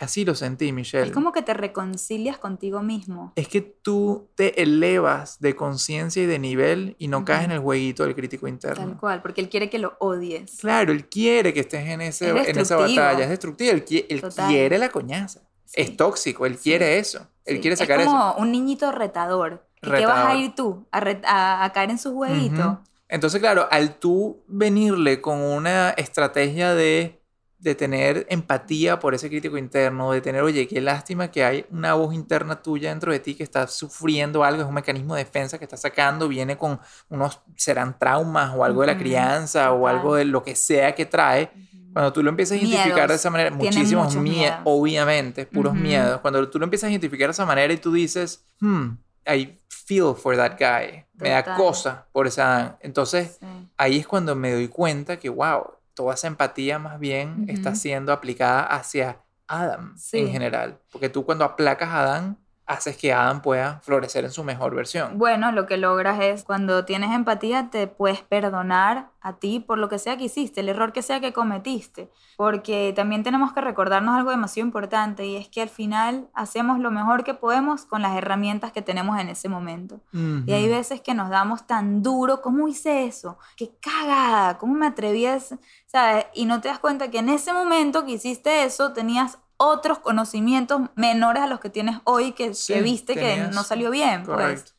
Así 0.00 0.24
lo 0.24 0.34
sentí, 0.34 0.72
Michelle. 0.72 1.06
Es 1.06 1.12
como 1.12 1.30
que 1.30 1.42
te 1.42 1.52
reconcilias 1.54 2.38
contigo 2.38 2.82
mismo. 2.82 3.32
Es 3.36 3.48
que 3.48 3.60
tú 3.60 4.30
te 4.34 4.62
elevas 4.62 5.38
de 5.40 5.54
conciencia 5.54 6.22
y 6.22 6.26
de 6.26 6.38
nivel 6.38 6.96
y 6.98 7.08
no 7.08 7.24
caes 7.26 7.44
en 7.44 7.52
el 7.52 7.58
jueguito 7.60 8.04
del 8.04 8.14
crítico 8.14 8.46
Tal 8.46 8.50
interno. 8.54 8.96
cual, 8.98 9.20
porque 9.20 9.42
él 9.42 9.50
quiere 9.50 9.68
que 9.68 9.78
lo 9.78 9.96
odies. 10.00 10.56
Claro, 10.58 10.90
él 10.92 11.06
quiere 11.08 11.52
que 11.52 11.60
estés 11.60 11.86
en, 11.86 12.00
ese, 12.00 12.30
Es 12.30 12.48
en 12.48 12.58
esa 12.58 12.76
batalla. 12.76 13.20
Es 13.24 13.28
destructivo. 13.28 13.72
Él, 13.72 13.84
él 14.08 14.22
quiere 14.48 14.78
la 14.78 14.88
coñaza. 14.88 15.40
Sí. 15.66 15.82
Es 15.82 15.96
tóxico. 15.96 16.46
Él 16.46 16.56
Sí. 16.56 16.62
quiere 16.70 16.98
eso. 16.98 17.28
Él 17.44 17.56
Sí, 17.56 17.60
quiere 17.60 17.76
sacar 17.76 18.00
es 18.00 18.06
eso. 18.06 18.16
como 18.16 18.34
un 18.36 18.50
niñito 18.52 18.90
retador. 18.92 19.66
¿Y 19.82 19.90
qué 19.90 20.06
vas 20.06 20.26
a 20.26 20.34
ir 20.34 20.54
tú? 20.54 20.86
¿A, 20.92 20.98
a- 21.24 21.64
a 21.64 21.72
caer 21.72 21.90
en 21.90 21.98
su 21.98 22.14
jueguito? 22.14 22.60
Ujú. 22.60 22.78
Entonces, 23.08 23.40
claro, 23.40 23.66
al 23.70 23.96
tú 23.98 24.42
venirle 24.46 25.20
con 25.20 25.40
una 25.40 25.90
estrategia 25.90 26.74
de 26.74 27.19
de 27.60 27.74
tener 27.74 28.26
empatía 28.30 28.98
por 28.98 29.14
ese 29.14 29.28
crítico 29.28 29.58
interno, 29.58 30.12
de 30.12 30.20
tener, 30.22 30.42
oye, 30.42 30.66
qué 30.66 30.80
lástima 30.80 31.30
que 31.30 31.44
hay 31.44 31.66
una 31.70 31.92
voz 31.94 32.14
interna 32.14 32.62
tuya 32.62 32.88
dentro 32.88 33.12
de 33.12 33.20
ti 33.20 33.34
que 33.34 33.42
está 33.42 33.66
sufriendo 33.66 34.42
algo, 34.44 34.62
es 34.62 34.68
un 34.68 34.74
mecanismo 34.74 35.14
de 35.14 35.24
defensa 35.24 35.58
que 35.58 35.64
está 35.64 35.76
sacando, 35.76 36.26
viene 36.26 36.56
con 36.56 36.80
unos, 37.10 37.40
serán 37.56 37.98
traumas 37.98 38.54
o 38.56 38.64
algo 38.64 38.80
de 38.80 38.86
la 38.86 38.96
crianza 38.98 39.72
o 39.72 39.86
algo 39.86 40.14
de 40.14 40.24
lo 40.24 40.42
que 40.42 40.56
sea 40.56 40.94
que 40.94 41.04
trae. 41.06 41.50
Cuando 41.92 42.12
tú 42.12 42.22
lo 42.22 42.30
empiezas 42.30 42.56
a 42.56 42.60
identificar 42.60 42.94
de 42.94 42.94
Miedos. 43.08 43.20
esa 43.20 43.30
manera, 43.30 43.50
Tienen 43.50 43.74
muchísimos 43.74 44.16
miedos, 44.16 44.58
obviamente, 44.64 45.44
puros 45.44 45.72
Ujú. 45.72 45.82
miedos. 45.82 46.20
Cuando 46.20 46.48
tú 46.48 46.58
lo 46.58 46.64
empiezas 46.64 46.86
a 46.88 46.90
identificar 46.92 47.26
de 47.28 47.32
esa 47.32 47.44
manera 47.44 47.72
y 47.72 47.76
tú 47.78 47.92
dices, 47.92 48.44
hmm, 48.60 48.90
I 49.26 49.58
feel 49.68 50.14
for 50.16 50.36
that 50.36 50.52
guy, 50.58 51.04
me 51.14 51.30
da 51.30 51.42
Total. 51.42 51.56
cosa 51.56 52.06
por 52.12 52.26
esa... 52.28 52.78
Entonces, 52.80 53.38
Sí. 53.40 53.46
ahí 53.76 53.98
es 53.98 54.06
cuando 54.06 54.34
me 54.36 54.52
doy 54.52 54.68
cuenta 54.68 55.18
que, 55.18 55.28
wow, 55.28 55.64
toda 56.00 56.14
esa 56.14 56.28
empatía 56.28 56.78
más 56.78 56.98
bien 56.98 57.44
está 57.48 57.74
siendo 57.74 58.10
aplicada 58.14 58.62
hacia 58.62 59.18
Adam 59.46 59.94
Sí. 59.98 60.16
en 60.20 60.30
general. 60.32 60.80
Porque 60.90 61.10
tú 61.10 61.26
cuando 61.26 61.44
aplacas 61.44 61.90
a 61.90 62.00
Adam, 62.04 62.38
haces 62.70 62.96
que 62.96 63.12
Adam 63.12 63.42
pueda 63.42 63.80
florecer 63.80 64.24
en 64.24 64.30
su 64.30 64.44
mejor 64.44 64.74
versión. 64.74 65.18
Bueno, 65.18 65.50
lo 65.50 65.66
que 65.66 65.76
logras 65.76 66.20
es 66.20 66.44
cuando 66.44 66.84
tienes 66.84 67.10
empatía 67.12 67.68
te 67.70 67.88
puedes 67.88 68.20
perdonar 68.22 69.10
a 69.20 69.34
ti 69.34 69.60
por 69.60 69.76
lo 69.76 69.88
que 69.88 69.98
sea 69.98 70.16
que 70.16 70.24
hiciste, 70.24 70.60
el 70.60 70.68
error 70.68 70.92
que 70.92 71.02
sea 71.02 71.20
que 71.20 71.32
cometiste, 71.32 72.10
porque 72.36 72.92
también 72.94 73.22
tenemos 73.22 73.52
que 73.52 73.60
recordarnos 73.60 74.16
algo 74.16 74.30
demasiado 74.30 74.66
importante 74.66 75.26
y 75.26 75.36
es 75.36 75.48
que 75.48 75.62
al 75.62 75.68
final 75.68 76.28
hacemos 76.32 76.78
lo 76.78 76.90
mejor 76.90 77.24
que 77.24 77.34
podemos 77.34 77.84
con 77.84 78.02
las 78.02 78.16
herramientas 78.16 78.72
que 78.72 78.82
tenemos 78.82 79.18
en 79.18 79.28
ese 79.28 79.48
momento. 79.48 80.00
Y 80.12 80.52
hay 80.52 80.68
veces 80.68 81.00
que 81.00 81.12
nos 81.12 81.28
damos 81.28 81.66
tan 81.66 82.02
duro, 82.02 82.40
¿cómo 82.40 82.68
hice 82.68 83.04
eso? 83.04 83.36
¡Qué 83.56 83.72
cagada! 83.80 84.58
¿Cómo 84.58 84.74
me 84.74 84.86
atreví 84.86 85.26
a? 85.26 85.38
¿Sabes? 85.86 86.26
Y 86.34 86.46
no 86.46 86.60
te 86.60 86.68
das 86.68 86.78
cuenta 86.78 87.10
que 87.10 87.18
en 87.18 87.28
ese 87.28 87.52
momento 87.52 88.06
que 88.06 88.12
hiciste 88.12 88.64
eso 88.64 88.92
tenías 88.92 89.38
otros 89.62 89.98
conocimientos 89.98 90.80
menores 90.94 91.42
a 91.42 91.46
los 91.46 91.60
que 91.60 91.68
tienes 91.68 91.98
hoy 92.04 92.32
que, 92.32 92.54
Sí, 92.54 92.72
que 92.72 92.80
viste 92.80 93.12
que 93.12 93.20
tenías- 93.20 93.54
no 93.54 93.62
salió 93.62 93.90
bien. 93.90 94.22
Pues. 94.24 94.36
Correcto. 94.38 94.72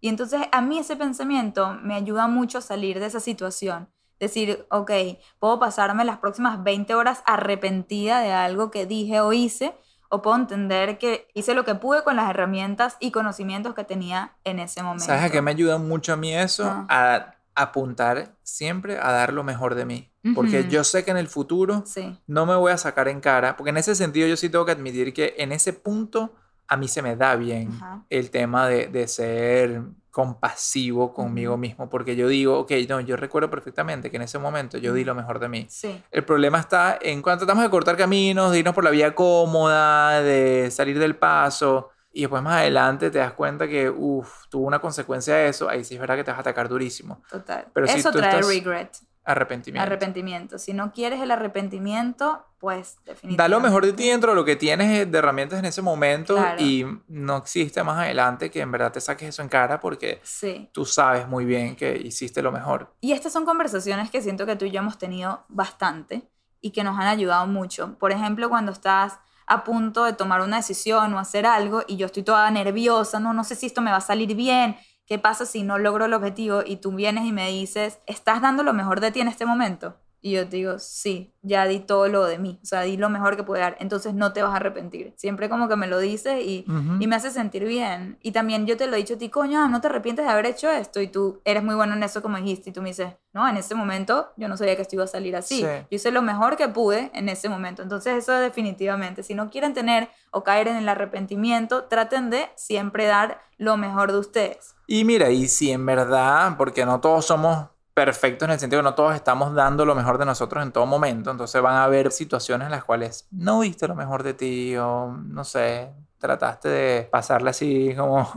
Y 0.00 0.08
entonces 0.08 0.42
a 0.52 0.60
mí 0.60 0.78
ese 0.78 0.94
pensamiento 0.94 1.76
me 1.82 1.94
ayuda 1.96 2.28
mucho 2.28 2.58
a 2.58 2.60
salir 2.60 3.00
de 3.00 3.06
esa 3.06 3.18
situación. 3.18 3.88
Decir, 4.20 4.64
ok, 4.70 4.92
puedo 5.40 5.58
pasarme 5.58 6.04
las 6.04 6.18
próximas 6.18 6.62
20 6.62 6.94
horas 6.94 7.22
arrepentida 7.26 8.20
de 8.20 8.32
algo 8.32 8.70
que 8.70 8.86
dije 8.86 9.20
o 9.20 9.32
hice, 9.32 9.76
o 10.08 10.22
puedo 10.22 10.36
entender 10.36 10.98
que 10.98 11.26
hice 11.34 11.52
lo 11.54 11.64
que 11.64 11.74
pude 11.74 12.04
con 12.04 12.14
las 12.14 12.30
herramientas 12.30 12.96
y 13.00 13.10
conocimientos 13.10 13.74
que 13.74 13.82
tenía 13.84 14.36
en 14.44 14.60
ese 14.60 14.84
momento. 14.84 15.04
¿Sabes 15.06 15.24
a 15.24 15.30
qué 15.30 15.42
me 15.42 15.50
ayuda 15.50 15.78
mucho 15.78 16.12
a 16.12 16.16
mí 16.16 16.32
eso? 16.32 16.64
Ah. 16.64 16.86
A 16.88 17.34
apuntar 17.62 18.36
siempre 18.42 18.98
a 18.98 19.12
dar 19.12 19.32
lo 19.32 19.44
mejor 19.44 19.74
de 19.74 19.84
mí. 19.84 20.10
Porque 20.34 20.68
yo 20.68 20.84
sé 20.84 21.04
que 21.04 21.10
en 21.10 21.16
el 21.16 21.28
futuro 21.28 21.84
Sí, 21.86 22.18
no 22.26 22.44
me 22.44 22.54
voy 22.54 22.70
a 22.72 22.76
sacar 22.76 23.08
en 23.08 23.20
cara, 23.20 23.56
porque 23.56 23.70
en 23.70 23.78
ese 23.78 23.94
sentido 23.94 24.28
yo 24.28 24.36
sí 24.36 24.50
tengo 24.50 24.66
que 24.66 24.72
admitir 24.72 25.14
que 25.14 25.34
en 25.38 25.52
ese 25.52 25.72
punto 25.72 26.34
a 26.66 26.76
mí 26.76 26.86
se 26.86 27.00
me 27.00 27.16
da 27.16 27.34
bien 27.36 27.70
el 28.10 28.30
tema 28.30 28.68
de, 28.68 28.88
de 28.88 29.08
ser 29.08 29.82
compasivo 30.10 31.14
conmigo 31.14 31.56
mismo, 31.56 31.88
porque 31.88 32.16
yo 32.16 32.28
digo, 32.28 32.58
ok, 32.58 32.72
no, 32.88 33.00
yo 33.00 33.16
recuerdo 33.16 33.48
perfectamente 33.48 34.10
que 34.10 34.16
en 34.16 34.22
ese 34.22 34.38
momento 34.38 34.76
yo 34.76 34.92
di 34.92 35.04
lo 35.04 35.14
mejor 35.14 35.38
de 35.38 35.48
mí. 35.48 35.66
sí. 35.70 36.02
El 36.10 36.24
problema 36.24 36.58
está 36.58 36.98
en 37.00 37.22
cuando 37.22 37.46
tratamos 37.46 37.62
de 37.64 37.70
cortar 37.70 37.96
caminos, 37.96 38.50
de 38.52 38.58
irnos 38.58 38.74
por 38.74 38.84
la 38.84 38.90
vía 38.90 39.14
cómoda, 39.14 40.20
de 40.22 40.70
salir 40.70 40.98
del 40.98 41.16
paso, 41.16 41.90
y 42.18 42.22
después 42.22 42.42
más 42.42 42.54
adelante 42.62 43.12
te 43.12 43.18
das 43.18 43.32
cuenta 43.34 43.68
que, 43.68 43.88
uff, 43.88 44.46
tuvo 44.48 44.66
una 44.66 44.80
consecuencia 44.80 45.36
de 45.36 45.48
eso, 45.50 45.68
ahí 45.68 45.84
sí 45.84 45.94
es 45.94 46.00
verdad 46.00 46.16
que 46.16 46.24
te 46.24 46.32
vas 46.32 46.38
a 46.38 46.40
atacar 46.40 46.68
durísimo. 46.68 47.22
Total. 47.30 47.68
Pero 47.72 47.86
si 47.86 47.98
Eso 48.00 48.10
tú 48.10 48.18
trae 48.18 48.30
estás- 48.34 48.48
regret, 48.48 48.96
Arrepentimiento. 49.24 49.86
arrepentimiento. 49.86 50.58
Si 50.58 50.72
no 50.72 50.90
quieres 50.92 51.20
el 51.20 51.30
arrepentimiento, 51.30 52.44
pues 52.58 52.96
definitivamente. 53.04 53.36
Da 53.42 53.48
lo 53.48 53.60
mejor 53.60 53.84
de 53.86 53.92
ti 53.92 54.08
dentro 54.08 54.30
de 54.32 54.36
lo 54.36 54.44
que 54.44 54.56
tienes 54.56 55.08
de 55.08 55.18
herramientas 55.18 55.60
en 55.60 55.66
ese 55.66 55.80
momento 55.80 56.34
Claro. 56.34 56.60
y 56.60 56.84
no 57.06 57.36
existe 57.36 57.84
más 57.84 57.98
adelante 57.98 58.50
que 58.50 58.62
en 58.62 58.72
verdad 58.72 58.90
te 58.90 59.00
saques 59.00 59.28
eso 59.28 59.42
en 59.42 59.48
cara 59.48 59.78
porque 59.78 60.20
Sí. 60.24 60.68
tú 60.72 60.84
sabes 60.84 61.28
muy 61.28 61.44
bien 61.44 61.76
que 61.76 61.96
hiciste 61.98 62.42
lo 62.42 62.50
mejor. 62.50 62.92
Y 63.00 63.12
estas 63.12 63.32
son 63.32 63.44
conversaciones 63.44 64.10
que 64.10 64.22
siento 64.22 64.44
que 64.44 64.56
tú 64.56 64.64
y 64.64 64.72
yo 64.72 64.80
hemos 64.80 64.98
tenido 64.98 65.44
bastante 65.48 66.28
y 66.60 66.72
que 66.72 66.82
nos 66.82 66.96
han 66.98 67.06
ayudado 67.06 67.46
mucho. 67.46 67.96
Por 68.00 68.10
ejemplo, 68.10 68.48
cuando 68.48 68.72
estás 68.72 69.20
a 69.48 69.64
punto 69.64 70.04
de 70.04 70.12
tomar 70.12 70.42
una 70.42 70.58
decisión 70.58 71.12
o 71.14 71.18
hacer 71.18 71.46
algo 71.46 71.82
y 71.86 71.96
yo 71.96 72.06
estoy 72.06 72.22
toda 72.22 72.50
nerviosa, 72.50 73.18
no, 73.18 73.32
no 73.32 73.44
sé 73.44 73.54
si 73.54 73.66
esto 73.66 73.80
me 73.80 73.90
va 73.90 73.96
a 73.96 74.02
salir 74.02 74.34
bien, 74.34 74.76
¿qué 75.06 75.18
pasa 75.18 75.46
si 75.46 75.62
no 75.62 75.78
logro 75.78 76.04
el 76.04 76.14
objetivo? 76.14 76.62
Y 76.64 76.76
tú 76.76 76.92
vienes 76.92 77.24
y 77.24 77.32
me 77.32 77.48
dices, 77.48 77.98
¿estás 78.06 78.42
dando 78.42 78.62
lo 78.62 78.74
mejor 78.74 79.00
de 79.00 79.10
ti 79.10 79.20
en 79.20 79.28
este 79.28 79.46
momento? 79.46 79.96
Y 80.20 80.32
yo 80.32 80.48
te 80.48 80.56
digo, 80.56 80.78
sí, 80.78 81.32
ya 81.42 81.66
di 81.66 81.78
todo 81.78 82.08
lo 82.08 82.24
de 82.24 82.38
mí, 82.38 82.58
o 82.62 82.66
sea, 82.66 82.82
di 82.82 82.96
lo 82.96 83.08
mejor 83.08 83.36
que 83.36 83.44
pude 83.44 83.60
dar, 83.60 83.76
entonces 83.78 84.14
no 84.14 84.32
te 84.32 84.42
vas 84.42 84.52
a 84.52 84.56
arrepentir. 84.56 85.14
Siempre 85.16 85.48
como 85.48 85.68
que 85.68 85.76
me 85.76 85.86
lo 85.86 85.98
dices 85.98 86.44
y, 86.44 86.64
y 86.98 87.06
me 87.06 87.16
hace 87.16 87.30
sentir 87.30 87.64
bien. 87.64 88.18
Y 88.22 88.32
también 88.32 88.66
yo 88.66 88.76
te 88.76 88.86
lo 88.86 88.94
he 88.94 88.98
dicho 88.98 89.14
a 89.14 89.18
ti, 89.18 89.28
coño, 89.28 89.68
no 89.68 89.80
te 89.80 89.86
arrepientes 89.86 90.24
de 90.24 90.30
haber 90.32 90.46
hecho 90.46 90.70
esto. 90.70 91.00
Y 91.00 91.08
tú 91.08 91.40
eres 91.44 91.62
muy 91.62 91.74
bueno 91.74 91.94
en 91.94 92.02
eso, 92.02 92.20
como 92.20 92.36
dijiste. 92.36 92.70
Y 92.70 92.72
tú 92.72 92.82
me 92.82 92.88
dices, 92.88 93.14
no, 93.32 93.48
en 93.48 93.56
ese 93.56 93.74
momento 93.74 94.32
yo 94.36 94.48
no 94.48 94.56
sabía 94.56 94.74
que 94.76 94.82
esto 94.82 94.96
iba 94.96 95.04
a 95.04 95.08
salir 95.08 95.36
así. 95.36 95.58
Sí. 95.58 95.62
Yo 95.62 95.86
hice 95.90 96.10
lo 96.10 96.22
mejor 96.22 96.56
que 96.56 96.68
pude 96.68 97.10
en 97.14 97.28
ese 97.28 97.48
momento. 97.48 97.82
Entonces, 97.82 98.16
eso 98.16 98.32
definitivamente. 98.32 99.22
Si 99.22 99.34
no 99.34 99.50
quieren 99.50 99.74
tener 99.74 100.08
o 100.30 100.42
caer 100.42 100.68
en 100.68 100.76
el 100.76 100.88
arrepentimiento, 100.88 101.84
traten 101.84 102.30
de 102.30 102.50
siempre 102.56 103.06
dar 103.06 103.40
lo 103.56 103.76
mejor 103.76 104.12
de 104.12 104.18
ustedes. 104.18 104.74
Y 104.86 105.04
mira, 105.04 105.30
y 105.30 105.48
si 105.48 105.70
en 105.70 105.84
verdad, 105.84 106.56
porque 106.56 106.86
no 106.86 107.00
todos 107.00 107.26
somos 107.26 107.66
perfectos 107.98 108.46
en 108.46 108.52
el 108.52 108.60
sentido 108.60 108.80
que 108.80 108.84
no 108.84 108.94
todos 108.94 109.16
estamos 109.16 109.52
dando 109.52 109.84
lo 109.84 109.96
mejor 109.96 110.18
de 110.18 110.24
nosotros 110.24 110.62
en 110.62 110.70
todo 110.70 110.86
momento, 110.86 111.32
entonces 111.32 111.60
van 111.60 111.74
a 111.74 111.82
haber 111.82 112.12
situaciones 112.12 112.66
en 112.66 112.70
las 112.70 112.84
cuales 112.84 113.26
no 113.32 113.62
diste 113.62 113.88
lo 113.88 113.96
mejor 113.96 114.22
de 114.22 114.34
ti 114.34 114.76
o 114.76 115.08
no 115.08 115.42
sé, 115.42 115.92
trataste 116.16 116.68
de 116.68 117.02
pasarle 117.10 117.50
así 117.50 117.96
como 117.96 118.30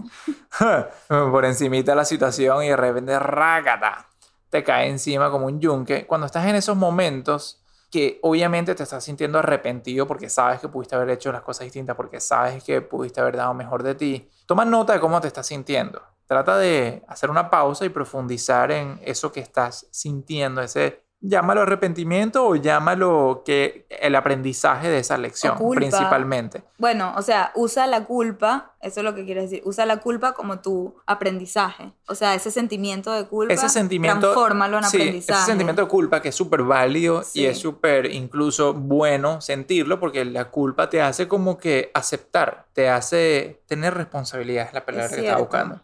por 1.08 1.46
encimita 1.46 1.94
la 1.94 2.06
situación 2.06 2.64
y 2.64 2.70
de 2.70 2.76
repente 2.76 3.20
rácata, 3.20 4.08
te 4.50 4.64
cae 4.64 4.90
encima 4.90 5.30
como 5.30 5.46
un 5.46 5.62
yunque. 5.62 6.08
Cuando 6.08 6.26
estás 6.26 6.48
en 6.48 6.56
esos 6.56 6.76
momentos 6.76 7.64
que 7.92 8.18
obviamente 8.24 8.74
te 8.74 8.82
estás 8.82 9.04
sintiendo 9.04 9.38
arrepentido 9.38 10.08
porque 10.08 10.28
sabes 10.28 10.60
que 10.60 10.70
pudiste 10.70 10.96
haber 10.96 11.12
hecho 11.12 11.32
las 11.32 11.44
cosas 11.44 11.66
distintas, 11.66 11.96
porque 11.96 12.20
sabes 12.20 12.64
que 12.64 12.82
pudiste 12.82 13.22
haber 13.22 13.38
dado 13.38 13.54
mejor 13.54 13.84
de 13.84 13.94
ti, 13.94 14.28
toma 14.48 14.66
nota 14.66 14.94
de 14.94 15.00
cómo 15.00 15.22
te 15.22 15.28
estás 15.28 15.46
sintiendo. 15.46 16.02
Trata 16.32 16.58
de 16.58 17.04
hacer 17.10 17.30
una 17.30 17.50
pausa 17.50 17.84
y 17.84 17.90
profundizar 17.90 18.72
en 18.72 19.02
eso 19.04 19.34
que 19.34 19.42
estás 19.42 19.90
sintiendo, 19.92 20.62
ese 20.62 21.04
llámalo 21.22 21.62
arrepentimiento 21.62 22.46
o 22.48 22.56
llámalo 22.56 23.44
que 23.46 23.86
el 23.90 24.16
aprendizaje 24.16 24.90
de 24.90 24.98
esa 25.00 25.18
lección 25.18 25.56
culpa. 25.58 25.76
principalmente. 25.80 26.64
Bueno, 26.80 27.14
o 27.16 27.22
sea, 27.22 27.52
usa 27.56 27.86
la 27.88 28.06
culpa, 28.06 28.74
eso 28.82 29.02
es 29.02 29.04
lo 29.04 29.14
que 29.14 29.24
quieres 29.26 29.50
decir, 29.50 29.62
usa 29.66 29.86
la 29.86 29.98
culpa 29.98 30.34
como 30.34 30.60
tu 30.60 30.96
aprendizaje. 31.06 31.94
O 32.08 32.16
sea, 32.16 32.34
ese 32.34 32.50
sentimiento 32.52 33.12
de 33.14 33.26
culpa, 33.28 33.54
ese 33.54 33.70
sentimiento 33.70 34.20
transfórmalo 34.32 34.78
en 34.80 34.84
sí, 34.86 34.98
aprendizaje. 34.98 35.40
ese 35.40 35.46
sentimiento 35.52 35.84
de 35.84 35.88
culpa 35.88 36.22
que 36.22 36.30
es 36.30 36.36
súper 36.36 36.64
válido 36.64 37.24
Sí. 37.24 37.42
y 37.42 37.46
es 37.46 37.60
súper 37.60 38.08
incluso 38.08 38.74
bueno 38.74 39.42
sentirlo 39.42 40.00
porque 40.00 40.26
la 40.26 40.46
culpa 40.46 40.90
te 40.90 41.02
hace 41.02 41.28
como 41.28 41.58
que 41.58 41.92
aceptar, 41.94 42.66
te 42.74 42.90
hace 42.90 43.62
tener 43.68 43.94
responsabilidad, 43.94 44.66
es 44.68 44.74
la 44.74 44.80
Es 44.80 44.86
palabra 44.86 45.10
que 45.16 45.22
estaba 45.22 45.40
buscando. 45.40 45.80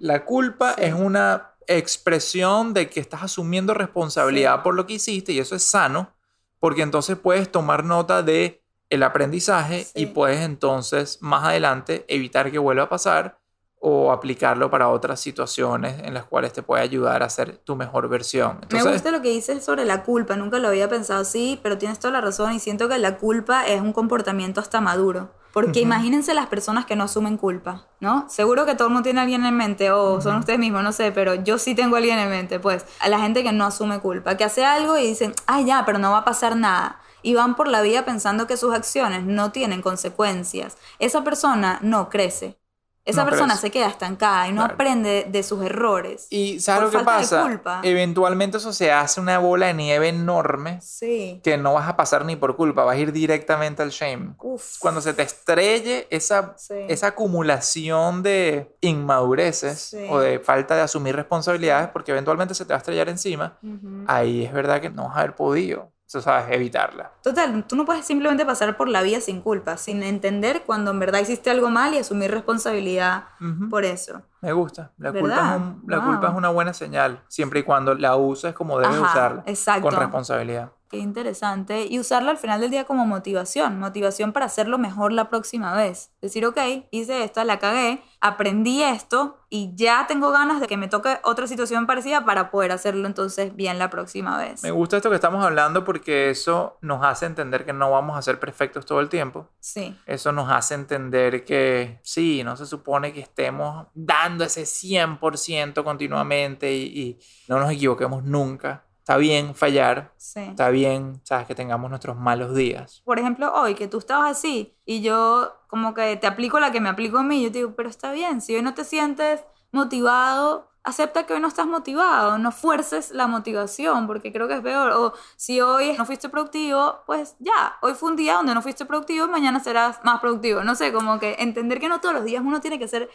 La 0.00 0.24
culpa 0.24 0.72
Sí. 0.74 0.80
es 0.84 0.94
una 0.94 1.50
expresión 1.68 2.74
de 2.74 2.88
que 2.90 3.00
estás 3.00 3.22
asumiendo 3.22 3.74
responsabilidad 3.74 4.56
Sí. 4.56 4.60
por 4.64 4.74
lo 4.74 4.86
que 4.86 4.94
hiciste 4.94 5.32
y 5.32 5.38
eso 5.38 5.54
es 5.56 5.62
sano 5.62 6.12
porque 6.60 6.82
entonces 6.82 7.16
puedes 7.18 7.50
tomar 7.52 7.84
nota 7.84 8.22
de 8.22 8.62
el 8.90 9.02
aprendizaje 9.02 9.86
y 9.94 10.00
Sí. 10.00 10.06
puedes 10.06 10.40
entonces 10.40 11.18
más 11.20 11.44
adelante 11.44 12.04
evitar 12.08 12.50
que 12.50 12.58
vuelva 12.58 12.84
a 12.84 12.88
pasar 12.88 13.38
o 13.86 14.12
aplicarlo 14.12 14.70
para 14.70 14.88
otras 14.88 15.20
situaciones 15.20 16.00
en 16.04 16.14
las 16.14 16.24
cuales 16.24 16.54
te 16.54 16.62
puede 16.62 16.82
ayudar 16.82 17.22
a 17.22 17.28
ser 17.28 17.58
tu 17.58 17.76
mejor 17.76 18.08
versión. 18.08 18.60
Entonces, 18.62 18.86
Me 18.86 18.92
gusta 18.92 19.10
lo 19.10 19.20
que 19.20 19.28
dices 19.28 19.62
sobre 19.62 19.84
la 19.84 20.02
culpa, 20.04 20.36
nunca 20.36 20.58
lo 20.58 20.68
había 20.68 20.88
pensado 20.88 21.20
así, 21.20 21.60
pero 21.62 21.76
tienes 21.76 21.98
toda 21.98 22.12
la 22.12 22.22
razón 22.22 22.52
y 22.54 22.60
siento 22.60 22.88
que 22.88 22.96
la 22.98 23.18
culpa 23.18 23.66
es 23.66 23.82
un 23.82 23.92
comportamiento 23.92 24.60
hasta 24.60 24.80
maduro. 24.80 25.32
Porque 25.54 25.80
imagínense 25.80 26.34
las 26.34 26.48
personas 26.48 26.84
que 26.84 26.96
no 26.96 27.04
asumen 27.04 27.36
culpa, 27.36 27.86
¿no? 28.00 28.28
Seguro 28.28 28.66
que 28.66 28.74
todo 28.74 28.88
el 28.88 28.92
mundo 28.92 29.04
tiene 29.04 29.20
a 29.20 29.22
alguien 29.22 29.46
en 29.46 29.56
mente 29.56 29.92
o 29.92 30.20
son 30.20 30.38
ustedes 30.38 30.58
mismos, 30.58 30.82
no 30.82 30.90
sé, 30.90 31.12
pero 31.12 31.36
yo 31.36 31.58
sí 31.58 31.76
tengo 31.76 31.94
a 31.94 31.98
alguien 31.98 32.18
en 32.18 32.28
mente, 32.28 32.58
pues, 32.58 32.84
a 32.98 33.08
la 33.08 33.20
gente 33.20 33.44
que 33.44 33.52
no 33.52 33.64
asume 33.64 34.00
culpa, 34.00 34.36
que 34.36 34.42
hace 34.42 34.64
algo 34.64 34.98
y 34.98 35.06
dicen, 35.06 35.32
ah, 35.46 35.60
ya, 35.60 35.84
pero 35.86 35.98
no 35.98 36.10
va 36.10 36.18
a 36.18 36.24
pasar 36.24 36.56
nada. 36.56 37.00
Y 37.22 37.34
van 37.34 37.54
por 37.54 37.68
la 37.68 37.82
vida 37.82 38.04
pensando 38.04 38.48
que 38.48 38.56
sus 38.56 38.74
acciones 38.74 39.22
no 39.22 39.52
tienen 39.52 39.80
consecuencias. 39.80 40.76
Esa 40.98 41.22
persona 41.22 41.78
no 41.82 42.10
crece. 42.10 42.58
Esa 43.06 43.22
No 43.24 43.28
persona 43.30 43.56
se 43.56 43.70
queda 43.70 43.86
estancada 43.88 44.48
y 44.48 44.52
no 44.52 44.62
Claro. 44.62 44.74
aprende 44.74 45.26
de 45.28 45.42
sus 45.42 45.62
errores. 45.62 46.26
y 46.30 46.58
¿sabes 46.60 46.90
lo 46.92 46.98
que 46.98 47.04
pasa? 47.04 47.60
Eventualmente 47.82 48.56
eso 48.56 48.72
se 48.72 48.90
hace 48.92 49.20
una 49.20 49.38
bola 49.38 49.66
de 49.66 49.74
nieve 49.74 50.08
enorme 50.08 50.80
Sí. 50.80 51.40
que 51.44 51.58
no 51.58 51.74
vas 51.74 51.86
a 51.88 51.96
pasar 51.96 52.24
ni 52.24 52.36
por 52.36 52.56
culpa, 52.56 52.84
vas 52.84 52.96
a 52.96 52.98
ir 52.98 53.12
directamente 53.12 53.82
al 53.82 53.90
shame. 53.90 54.34
Uf. 54.40 54.78
Cuando 54.78 55.00
se 55.02 55.12
te 55.12 55.22
estrelle 55.22 56.06
esa, 56.10 56.54
Sí. 56.56 56.74
esa 56.88 57.08
acumulación 57.08 58.22
de 58.22 58.74
inmadureces 58.80 59.78
Sí. 59.80 60.06
o 60.10 60.18
de 60.18 60.38
falta 60.38 60.74
de 60.74 60.80
asumir 60.82 61.14
responsabilidades, 61.14 61.88
porque 61.88 62.12
eventualmente 62.12 62.54
se 62.54 62.64
te 62.64 62.70
va 62.72 62.76
a 62.76 62.78
estrellar 62.78 63.08
encima, 63.10 63.58
ahí 64.06 64.44
es 64.44 64.52
verdad 64.52 64.80
que 64.80 64.88
no 64.90 65.04
vas 65.08 65.16
a 65.16 65.20
haber 65.20 65.34
podido. 65.34 65.92
Tú 66.14 66.22
sabes, 66.22 66.46
evitarla. 66.54 67.10
Total, 67.22 67.64
tú 67.66 67.74
no 67.74 67.84
puedes 67.84 68.06
simplemente 68.06 68.46
pasar 68.46 68.76
por 68.76 68.88
la 68.88 69.02
vida 69.02 69.20
sin 69.20 69.40
culpa, 69.40 69.76
sin 69.76 70.02
entender 70.04 70.62
cuando 70.64 70.92
en 70.92 71.00
verdad 71.00 71.18
hiciste 71.20 71.50
algo 71.50 71.70
mal 71.70 71.92
y 71.92 71.98
asumir 71.98 72.30
responsabilidad 72.30 73.24
por 73.68 73.84
eso. 73.84 74.22
Me 74.40 74.52
gusta. 74.52 74.92
La, 74.98 75.12
culpa 75.12 75.56
es, 75.56 75.60
un- 75.60 75.82
la 75.88 75.98
Wow. 75.98 76.06
culpa 76.06 76.28
es 76.28 76.34
una 76.34 76.50
buena 76.50 76.72
señal, 76.72 77.20
siempre 77.28 77.60
y 77.60 77.62
cuando 77.64 77.94
la 77.94 78.14
uses 78.16 78.54
como 78.54 78.78
debes 78.78 78.96
Ajá, 78.96 79.10
usarla, 79.10 79.42
exacto. 79.46 79.82
con 79.88 79.98
responsabilidad. 79.98 80.70
Qué 80.90 80.98
interesante. 80.98 81.86
Y 81.86 81.98
usarla 81.98 82.30
al 82.30 82.38
final 82.38 82.60
del 82.60 82.70
día 82.70 82.84
como 82.84 83.06
motivación, 83.06 83.78
motivación 83.78 84.32
para 84.32 84.46
hacerlo 84.46 84.78
mejor 84.78 85.12
la 85.12 85.28
próxima 85.30 85.74
vez. 85.74 86.10
Decir, 86.20 86.46
ok, 86.46 86.58
hice 86.90 87.24
esta, 87.24 87.44
la 87.44 87.58
cagué, 87.58 88.02
aprendí 88.20 88.82
esto 88.82 89.38
y 89.48 89.72
ya 89.74 90.06
tengo 90.06 90.30
ganas 90.30 90.60
de 90.60 90.66
que 90.66 90.76
me 90.76 90.88
toque 90.88 91.18
otra 91.24 91.46
situación 91.46 91.86
parecida 91.86 92.24
para 92.24 92.50
poder 92.50 92.72
hacerlo 92.72 93.06
entonces 93.06 93.54
bien 93.56 93.78
la 93.78 93.90
próxima 93.90 94.38
vez. 94.38 94.62
Me 94.62 94.70
gusta 94.70 94.96
esto 94.96 95.10
que 95.10 95.16
estamos 95.16 95.44
hablando 95.44 95.84
porque 95.84 96.30
eso 96.30 96.78
nos 96.80 97.04
hace 97.04 97.26
entender 97.26 97.64
que 97.64 97.72
no 97.72 97.90
vamos 97.90 98.16
a 98.16 98.22
ser 98.22 98.38
perfectos 98.38 98.86
todo 98.86 99.00
el 99.00 99.08
tiempo. 99.08 99.48
Sí, 99.60 99.98
Eso 100.06 100.32
nos 100.32 100.50
hace 100.50 100.74
entender 100.74 101.44
que 101.44 102.00
sí, 102.02 102.42
no 102.44 102.56
se 102.56 102.66
supone 102.66 103.12
que 103.12 103.20
estemos 103.20 103.86
dando 103.94 104.44
ese 104.44 104.62
100% 104.62 105.82
continuamente 105.82 106.74
y, 106.74 106.82
y 106.84 107.18
no 107.48 107.58
nos 107.58 107.70
equivoquemos 107.72 108.22
nunca. 108.24 108.84
Está 109.04 109.18
bien 109.18 109.54
fallar, 109.54 110.14
sí. 110.16 110.40
está 110.40 110.70
bien, 110.70 111.20
sabes, 111.24 111.46
que 111.46 111.54
tengamos 111.54 111.90
nuestros 111.90 112.16
malos 112.16 112.54
días. 112.54 113.02
Por 113.04 113.18
ejemplo, 113.18 113.52
hoy 113.54 113.74
que 113.74 113.86
tú 113.86 113.98
estabas 113.98 114.30
así 114.30 114.78
y 114.86 115.02
yo 115.02 115.52
como 115.68 115.92
que 115.92 116.16
te 116.16 116.26
aplico 116.26 116.58
la 116.58 116.72
que 116.72 116.80
me 116.80 116.88
aplico 116.88 117.18
a 117.18 117.22
mí, 117.22 117.42
yo 117.42 117.52
te 117.52 117.58
digo, 117.58 117.74
pero 117.76 117.90
está 117.90 118.12
bien, 118.12 118.40
si 118.40 118.56
hoy 118.56 118.62
no 118.62 118.72
te 118.72 118.82
sientes 118.82 119.44
motivado, 119.72 120.70
acepta 120.84 121.24
que 121.24 121.32
hoy 121.32 121.40
no 121.40 121.48
estás 121.48 121.66
motivado, 121.66 122.36
no 122.36 122.52
fuerces 122.52 123.10
la 123.10 123.26
motivación, 123.26 124.06
porque 124.06 124.32
creo 124.32 124.46
que 124.46 124.54
es 124.54 124.60
peor. 124.60 124.90
O 124.92 125.14
si 125.36 125.60
hoy 125.60 125.94
no 125.96 126.04
fuiste 126.04 126.28
productivo, 126.28 127.02
pues 127.06 127.36
ya, 127.38 127.76
hoy 127.80 127.94
fue 127.94 128.10
un 128.10 128.16
día 128.16 128.34
donde 128.34 128.54
no 128.54 128.60
fuiste 128.60 128.84
productivo, 128.84 129.26
mañana 129.26 129.60
serás 129.60 129.98
más 130.04 130.20
productivo. 130.20 130.62
No 130.62 130.74
sé, 130.74 130.92
como 130.92 131.18
que 131.18 131.36
entender 131.38 131.80
que 131.80 131.88
no 131.88 132.00
todos 132.00 132.14
los 132.14 132.24
días 132.24 132.42
uno 132.44 132.60
tiene 132.60 132.78
que 132.78 132.86
ser 132.86 133.08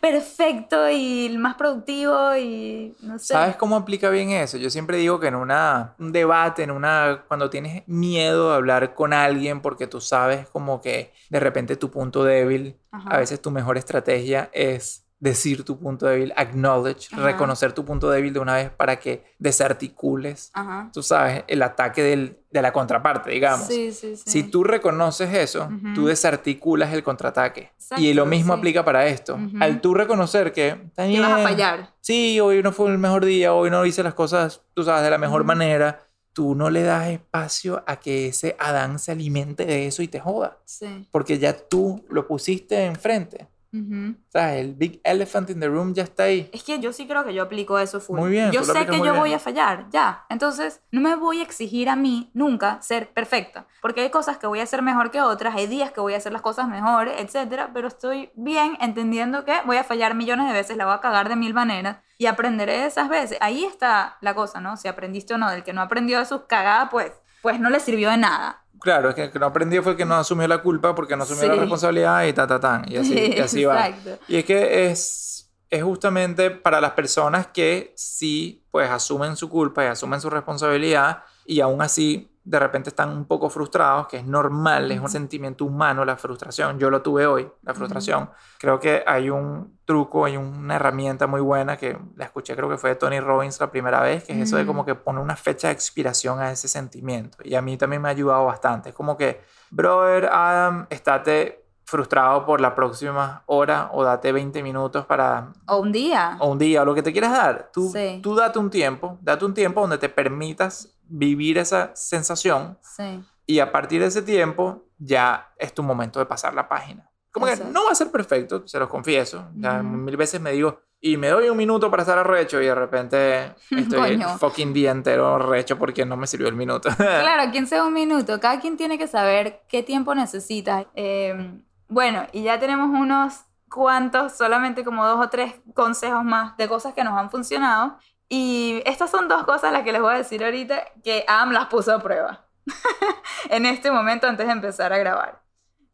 perfecto 0.00 0.88
y 0.88 1.36
más 1.36 1.56
productivo 1.56 2.36
y 2.36 2.94
no 3.00 3.18
sé. 3.18 3.34
¿Sabes 3.34 3.56
cómo 3.56 3.76
aplica 3.76 4.10
bien 4.10 4.30
eso? 4.30 4.56
Yo 4.56 4.70
siempre 4.70 4.96
digo 4.98 5.18
que 5.18 5.26
en 5.26 5.34
una, 5.34 5.94
un 5.98 6.12
debate, 6.12 6.62
en 6.62 6.70
una, 6.70 7.24
cuando 7.26 7.50
tienes 7.50 7.82
miedo 7.88 8.50
de 8.50 8.56
hablar 8.56 8.94
con 8.94 9.12
alguien 9.12 9.60
porque 9.60 9.88
tú 9.88 10.00
sabes 10.00 10.48
como 10.50 10.80
que 10.80 11.12
de 11.30 11.40
repente 11.40 11.76
tu 11.76 11.90
punto 11.90 12.22
débil, 12.22 12.78
Ajá. 12.92 13.10
a 13.10 13.18
veces 13.18 13.42
tu 13.42 13.50
mejor 13.50 13.76
estrategia 13.76 14.50
es 14.52 15.07
decir 15.20 15.64
tu 15.64 15.78
punto 15.80 16.06
débil, 16.06 16.32
acknowledge, 16.36 17.08
Ajá. 17.12 17.22
reconocer 17.24 17.72
tu 17.72 17.84
punto 17.84 18.08
débil 18.08 18.32
de 18.32 18.38
una 18.40 18.54
vez 18.54 18.70
para 18.70 19.00
que 19.00 19.24
desarticules, 19.38 20.50
Ajá. 20.54 20.90
tú 20.92 21.02
sabes, 21.02 21.44
el 21.48 21.62
ataque 21.62 22.02
del- 22.02 22.38
de 22.50 22.62
la 22.62 22.72
contraparte, 22.72 23.30
digamos. 23.30 23.66
Sí, 23.66 23.92
sí, 23.92 24.16
sí. 24.16 24.22
Si 24.26 24.42
tú 24.44 24.64
reconoces 24.64 25.32
eso, 25.34 25.68
tú 25.94 26.06
desarticulas 26.06 26.92
el 26.92 27.02
contraataque. 27.02 27.72
y 27.96 28.12
lo 28.12 28.26
mismo 28.26 28.52
aplica 28.52 28.84
para 28.84 29.06
esto. 29.06 29.38
Al 29.60 29.80
tú 29.80 29.94
reconocer 29.94 30.52
que 30.52 30.76
que 30.94 31.20
vas 31.20 31.32
a 31.40 31.42
fallar. 31.42 31.94
sí, 32.00 32.38
hoy 32.38 32.62
no 32.62 32.70
fue 32.72 32.90
el 32.90 32.98
mejor 32.98 33.24
día, 33.24 33.54
hoy 33.54 33.70
no 33.70 33.84
hice 33.86 34.02
las 34.02 34.12
cosas, 34.14 34.60
tú 34.74 34.82
sabes, 34.84 35.02
de 35.04 35.10
la 35.10 35.16
mejor 35.18 35.44
manera, 35.44 36.04
tú 36.34 36.54
no 36.54 36.68
le 36.70 36.82
das 36.82 37.08
espacio 37.08 37.82
a 37.86 37.96
que 37.96 38.28
ese 38.28 38.54
Adán 38.58 38.98
se 38.98 39.10
alimente 39.12 39.64
de 39.64 39.86
eso 39.86 40.02
y 40.02 40.08
te 40.08 40.20
joda, 40.20 40.58
Sí. 40.66 41.08
porque 41.10 41.38
ya 41.38 41.54
tú 41.56 42.04
lo 42.10 42.26
pusiste 42.28 42.84
enfrente. 42.84 43.48
Ujú. 43.72 44.14
O 44.16 44.30
sea, 44.30 44.56
el 44.56 44.74
big 44.74 45.00
elephant 45.04 45.50
in 45.50 45.60
the 45.60 45.68
room 45.68 45.92
ya 45.94 46.02
está 46.02 46.24
ahí. 46.24 46.48
Es 46.52 46.62
que 46.62 46.78
yo 46.80 46.92
sí 46.92 47.06
creo 47.06 47.24
que 47.24 47.34
yo 47.34 47.42
aplico 47.42 47.78
eso 47.78 48.00
full. 48.00 48.18
Muy 48.18 48.30
bien, 48.30 48.50
Yo 48.50 48.64
sé 48.64 48.86
que 48.86 48.96
yo 48.96 49.02
bien. 49.02 49.16
voy 49.16 49.32
a 49.34 49.38
fallar, 49.38 49.86
ya. 49.90 50.24
Entonces, 50.30 50.80
no 50.90 51.00
me 51.02 51.14
voy 51.16 51.40
a 51.40 51.42
exigir 51.42 51.88
a 51.90 51.96
mí 51.96 52.30
nunca 52.32 52.80
ser 52.80 53.12
perfecta. 53.12 53.66
Porque 53.82 54.00
hay 54.00 54.10
cosas 54.10 54.38
que 54.38 54.46
voy 54.46 54.60
a 54.60 54.62
hacer 54.62 54.80
mejor 54.80 55.10
que 55.10 55.20
otras, 55.20 55.54
hay 55.54 55.66
días 55.66 55.92
que 55.92 56.00
voy 56.00 56.14
a 56.14 56.16
hacer 56.16 56.32
las 56.32 56.42
cosas 56.42 56.66
mejor, 56.68 57.08
etcétera. 57.08 57.70
Pero 57.74 57.88
estoy 57.88 58.30
bien 58.34 58.78
entendiendo 58.80 59.44
que 59.44 59.54
voy 59.66 59.76
a 59.76 59.84
fallar 59.84 60.14
millones 60.14 60.46
de 60.46 60.52
veces, 60.54 60.76
la 60.76 60.86
voy 60.86 60.94
a 60.94 61.00
cagar 61.00 61.28
de 61.28 61.36
mil 61.36 61.52
maneras 61.52 61.98
y 62.16 62.26
aprenderé 62.26 62.78
de 62.78 62.86
esas 62.86 63.08
veces. 63.08 63.36
Ahí 63.40 63.64
está 63.64 64.16
la 64.22 64.34
cosa, 64.34 64.60
¿no? 64.60 64.76
Si 64.76 64.88
aprendiste 64.88 65.34
o 65.34 65.38
no. 65.38 65.50
Del 65.50 65.62
que 65.62 65.72
no 65.72 65.82
aprendió 65.82 66.18
de 66.18 66.24
sus 66.24 66.42
cagadas, 66.42 66.88
pues, 66.90 67.12
pues 67.42 67.60
no 67.60 67.68
le 67.70 67.80
sirvió 67.80 68.10
de 68.10 68.16
nada. 68.16 68.64
Claro, 68.80 69.08
es 69.10 69.14
que 69.14 69.30
que 69.30 69.38
no 69.38 69.46
aprendió 69.46 69.82
fue 69.82 69.96
que 69.96 70.04
no 70.04 70.14
asumió 70.14 70.46
la 70.46 70.62
culpa 70.62 70.94
porque 70.94 71.16
no 71.16 71.24
asumió 71.24 71.48
la 71.48 71.54
responsabilidad 71.54 72.24
y 72.24 72.32
ta, 72.32 72.46
ta, 72.46 72.60
tan. 72.60 72.90
Y 72.90 72.96
así, 72.96 73.34
y 73.36 73.38
así 73.40 73.64
va. 73.64 73.90
Y 74.28 74.36
es 74.36 74.44
que 74.44 74.86
es, 74.90 75.50
es 75.70 75.82
justamente 75.82 76.50
para 76.50 76.80
las 76.80 76.92
personas 76.92 77.48
que 77.48 77.92
sí, 77.96 78.64
pues 78.70 78.88
asumen 78.90 79.36
su 79.36 79.48
culpa 79.48 79.84
y 79.84 79.86
asumen 79.88 80.20
su 80.20 80.30
responsabilidad 80.30 81.22
y 81.44 81.60
aún 81.60 81.82
así 81.82 82.30
de 82.50 82.58
repente 82.58 82.88
están 82.88 83.10
un 83.10 83.26
poco 83.26 83.50
frustrados, 83.50 84.06
que 84.08 84.16
es 84.16 84.24
normal, 84.24 84.90
es 84.90 85.00
un 85.00 85.08
sentimiento 85.10 85.66
humano 85.66 86.04
la 86.06 86.16
frustración. 86.16 86.78
Yo 86.78 86.88
lo 86.88 87.02
tuve 87.02 87.26
hoy, 87.26 87.46
la 87.62 87.74
frustración. 87.74 88.30
Creo 88.58 88.80
que 88.80 89.04
hay 89.06 89.28
un 89.28 89.78
truco, 89.84 90.24
hay 90.24 90.38
una 90.38 90.76
herramienta 90.76 91.26
muy 91.26 91.42
buena 91.42 91.76
que 91.76 91.98
la 92.16 92.24
escuché, 92.24 92.56
creo 92.56 92.68
que 92.70 92.78
fue 92.78 92.90
de 92.90 92.96
Tony 92.96 93.20
Robbins 93.20 93.60
la 93.60 93.70
primera 93.70 94.00
vez, 94.00 94.24
que 94.24 94.32
es 94.32 94.38
eso 94.48 94.56
de 94.56 94.64
como 94.64 94.82
Mm. 94.82 94.86
que 94.86 94.94
pone 94.94 95.20
una 95.20 95.36
fecha 95.36 95.68
de 95.68 95.74
expiración 95.74 96.40
a 96.40 96.50
ese 96.50 96.68
sentimiento. 96.68 97.36
Y 97.44 97.54
a 97.54 97.60
mí 97.60 97.76
también 97.76 98.00
me 98.00 98.08
ha 98.08 98.12
ayudado 98.12 98.46
bastante. 98.46 98.88
Es 98.90 98.94
como 98.94 99.16
que, 99.18 99.42
brother, 99.70 100.30
Adam, 100.32 100.86
estate 100.88 101.64
frustrado 101.84 102.44
por 102.44 102.60
la 102.60 102.74
próxima 102.74 103.42
hora 103.46 103.88
o 103.92 104.04
date 104.04 104.30
20 104.32 104.62
minutos 104.62 105.06
para 105.06 105.52
O 105.66 105.78
un 105.78 105.90
día. 105.90 106.36
o 106.38 106.48
un 106.50 106.58
día 106.58 106.82
o 106.82 106.84
lo 106.84 106.94
que 106.94 107.02
te 107.02 107.12
quieras 107.12 107.32
dar. 107.32 107.70
Tú, 107.72 107.90
Sí. 107.90 108.20
tú 108.22 108.34
date 108.34 108.58
un 108.58 108.68
tiempo, 108.68 109.16
date 109.22 109.44
un 109.46 109.54
tiempo 109.54 109.80
donde 109.80 109.96
te 109.96 110.10
permitas 110.10 110.94
vivir 111.08 111.58
esa 111.58 111.90
sensación 111.94 112.78
Sí. 112.82 113.24
y 113.46 113.58
a 113.60 113.72
partir 113.72 114.00
de 114.00 114.06
ese 114.08 114.22
tiempo 114.22 114.86
ya 114.98 115.52
es 115.58 115.72
tu 115.74 115.82
momento 115.82 116.18
de 116.18 116.26
pasar 116.26 116.54
la 116.54 116.68
página. 116.68 117.10
Como 117.30 117.46
que 117.46 117.56
no 117.56 117.84
va 117.84 117.92
a 117.92 117.94
ser 117.94 118.10
perfecto, 118.10 118.66
se 118.66 118.78
los 118.78 118.88
confieso. 118.88 119.48
Ya 119.54 119.82
mil 119.82 120.16
veces 120.16 120.40
me 120.40 120.50
digo, 120.52 120.80
y 121.00 121.16
me 121.16 121.28
doy 121.28 121.48
un 121.48 121.56
minuto 121.56 121.90
para 121.90 122.02
estar 122.02 122.18
arrecho 122.18 122.60
y 122.60 122.66
de 122.66 122.74
repente 122.74 123.54
estoy 123.70 124.12
el 124.14 124.24
fucking 124.38 124.72
día 124.72 124.90
entero 124.90 125.36
arrecho 125.36 125.78
porque 125.78 126.04
no 126.04 126.16
me 126.16 126.26
sirvió 126.26 126.48
el 126.48 126.56
minuto. 126.56 126.88
Claro, 126.96 127.50
15 127.52 127.82
un 127.82 127.92
minuto. 127.92 128.40
Cada 128.40 128.58
quien 128.60 128.76
tiene 128.76 128.98
que 128.98 129.06
saber 129.06 129.62
qué 129.68 129.82
tiempo 129.84 130.14
necesita. 130.14 130.86
Eh, 130.94 131.60
bueno, 131.88 132.26
y 132.32 132.42
ya 132.42 132.58
tenemos 132.58 132.88
unos 132.90 133.44
cuantos, 133.70 134.32
solamente 134.36 134.82
como 134.84 135.06
dos 135.06 135.24
o 135.24 135.28
tres 135.28 135.54
consejos 135.74 136.24
más 136.24 136.56
de 136.56 136.66
cosas 136.68 136.94
que 136.94 137.04
nos 137.04 137.16
han 137.16 137.30
funcionado. 137.30 137.98
Y 138.28 138.82
estas 138.84 139.10
son 139.10 139.28
dos 139.28 139.44
cosas 139.44 139.72
las 139.72 139.82
que 139.82 139.92
les 139.92 140.02
voy 140.02 140.14
a 140.14 140.18
decir 140.18 140.44
ahorita 140.44 140.84
que 141.02 141.24
Am 141.26 141.50
las 141.50 141.66
puso 141.66 141.94
a 141.94 142.02
prueba 142.02 142.46
en 143.48 143.64
este 143.64 143.90
momento 143.90 144.26
antes 144.26 144.46
de 144.46 144.52
empezar 144.52 144.92
a 144.92 144.98
grabar. 144.98 145.42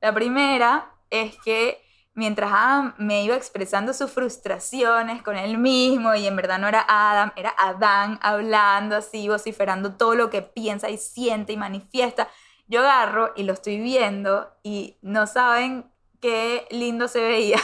La 0.00 0.12
primera 0.12 0.92
es 1.10 1.36
que 1.44 1.80
mientras 2.14 2.50
Adam 2.52 2.94
me 2.98 3.22
iba 3.24 3.36
expresando 3.36 3.92
sus 3.92 4.10
frustraciones 4.10 5.22
con 5.22 5.36
él 5.36 5.58
mismo 5.58 6.14
y 6.14 6.26
en 6.26 6.36
verdad 6.36 6.58
no 6.58 6.68
era 6.68 6.84
Adam, 6.88 7.32
era 7.36 7.54
Adán 7.58 8.18
hablando 8.22 8.96
así, 8.96 9.28
vociferando 9.28 9.94
todo 9.94 10.14
lo 10.14 10.30
que 10.30 10.42
piensa 10.42 10.90
y 10.90 10.98
siente 10.98 11.52
y 11.52 11.56
manifiesta, 11.56 12.28
yo 12.66 12.80
agarro 12.80 13.32
y 13.36 13.42
lo 13.44 13.52
estoy 13.52 13.78
viendo 13.78 14.50
y 14.62 14.98
no 15.02 15.26
saben 15.26 15.90
qué 16.24 16.66
lindo 16.70 17.06
se 17.06 17.20
veía 17.20 17.58